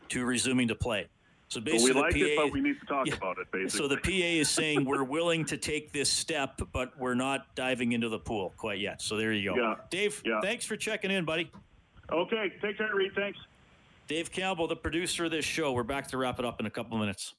to 0.09 0.25
resuming 0.25 0.69
to 0.69 0.75
play. 0.75 1.07
So 1.49 1.61
basically, 1.61 1.93
well, 1.93 2.03
we 2.11 2.11
like 2.11 2.13
PA, 2.13 2.19
it, 2.19 2.35
but 2.35 2.53
we 2.53 2.61
need 2.61 2.79
to 2.79 2.85
talk 2.85 3.07
yeah, 3.07 3.15
about 3.15 3.37
it. 3.37 3.49
Basically, 3.51 3.77
so 3.77 3.87
the 3.87 3.97
PA 3.97 4.09
is 4.11 4.49
saying 4.49 4.83
we're 4.89 5.03
willing 5.03 5.45
to 5.45 5.57
take 5.57 5.93
this 5.93 6.09
step, 6.09 6.59
but 6.73 6.91
we're 6.99 7.13
not 7.13 7.55
diving 7.55 7.93
into 7.93 8.09
the 8.09 8.19
pool 8.19 8.53
quite 8.57 8.79
yet. 8.79 9.01
So 9.01 9.15
there 9.15 9.31
you 9.31 9.53
go. 9.53 9.55
Yeah. 9.55 9.75
Dave, 9.89 10.21
yeah. 10.25 10.41
thanks 10.41 10.65
for 10.65 10.75
checking 10.75 11.09
in, 11.09 11.23
buddy. 11.23 11.49
Okay, 12.11 12.51
take 12.61 12.77
care, 12.77 12.93
Reid. 12.93 13.13
Thanks. 13.15 13.39
Dave 14.07 14.31
Campbell, 14.31 14.67
the 14.67 14.75
producer 14.75 15.25
of 15.25 15.31
this 15.31 15.45
show. 15.45 15.71
We're 15.71 15.83
back 15.83 16.07
to 16.09 16.17
wrap 16.17 16.39
it 16.39 16.45
up 16.45 16.59
in 16.59 16.65
a 16.65 16.69
couple 16.69 16.95
of 16.95 17.01
minutes. 17.01 17.33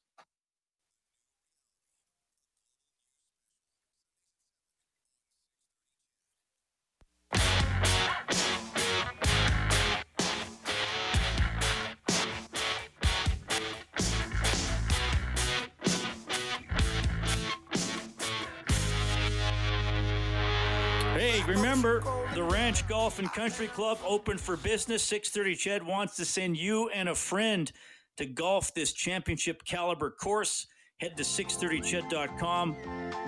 Remember, 21.47 22.03
the 22.34 22.43
Ranch 22.43 22.86
Golf 22.89 23.18
and 23.18 23.32
Country 23.32 23.68
Club 23.68 23.99
open 24.07 24.39
for 24.39 24.57
business. 24.57 25.03
630 25.03 25.57
Ched 25.57 25.86
wants 25.86 26.16
to 26.16 26.24
send 26.24 26.57
you 26.57 26.89
and 26.91 27.09
a 27.09 27.14
friend 27.14 27.70
to 28.16 28.26
golf 28.26 28.74
this 28.74 28.93
championship 28.93 29.64
caliber 29.64 30.11
course. 30.11 30.66
Head 31.01 31.16
to 31.16 31.22
630ched.com 31.22 32.76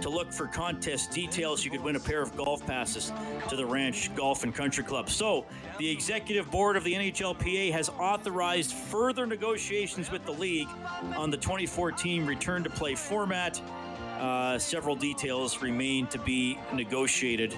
to 0.00 0.08
look 0.08 0.32
for 0.32 0.48
contest 0.48 1.12
details. 1.12 1.64
You 1.64 1.70
could 1.70 1.82
win 1.82 1.94
a 1.94 2.00
pair 2.00 2.20
of 2.20 2.36
golf 2.36 2.66
passes 2.66 3.12
to 3.48 3.54
the 3.54 3.64
Ranch 3.64 4.12
Golf 4.16 4.42
and 4.42 4.52
Country 4.52 4.82
Club. 4.82 5.08
So, 5.08 5.46
the 5.78 5.88
executive 5.88 6.50
board 6.50 6.76
of 6.76 6.82
the 6.82 6.92
NHLPA 6.92 7.70
has 7.70 7.88
authorized 7.90 8.72
further 8.72 9.24
negotiations 9.24 10.10
with 10.10 10.24
the 10.24 10.32
league 10.32 10.68
on 11.16 11.30
the 11.30 11.36
2014 11.36 12.26
return 12.26 12.64
to 12.64 12.70
play 12.70 12.96
format. 12.96 13.60
Uh, 14.18 14.58
several 14.58 14.96
details 14.96 15.62
remain 15.62 16.08
to 16.08 16.18
be 16.18 16.58
negotiated. 16.74 17.56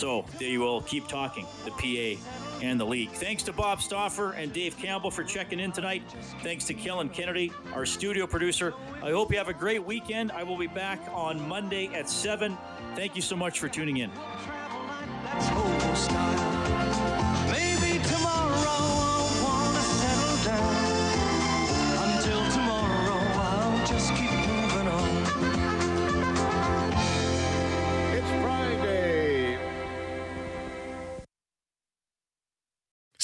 So 0.00 0.24
they 0.38 0.56
will 0.56 0.80
keep 0.80 1.08
talking, 1.08 1.44
the 1.66 1.72
PA 1.72 2.22
and 2.62 2.80
the 2.80 2.86
league. 2.86 3.10
Thanks 3.10 3.42
to 3.42 3.52
Bob 3.52 3.82
Stauffer 3.82 4.32
and 4.32 4.50
Dave 4.50 4.78
Campbell 4.78 5.10
for 5.10 5.22
checking 5.22 5.60
in 5.60 5.72
tonight. 5.72 6.02
Thanks 6.42 6.64
to 6.68 6.74
Kellen 6.74 7.10
Kennedy, 7.10 7.52
our 7.74 7.84
studio 7.84 8.26
producer. 8.26 8.72
I 9.02 9.10
hope 9.10 9.30
you 9.30 9.36
have 9.36 9.50
a 9.50 9.52
great 9.52 9.84
weekend. 9.84 10.32
I 10.32 10.42
will 10.42 10.56
be 10.56 10.68
back 10.68 11.00
on 11.12 11.46
Monday 11.46 11.88
at 11.88 12.08
7. 12.08 12.56
Thank 12.96 13.14
you 13.14 13.20
so 13.20 13.36
much 13.36 13.60
for 13.60 13.68
tuning 13.68 13.98
in. 13.98 14.10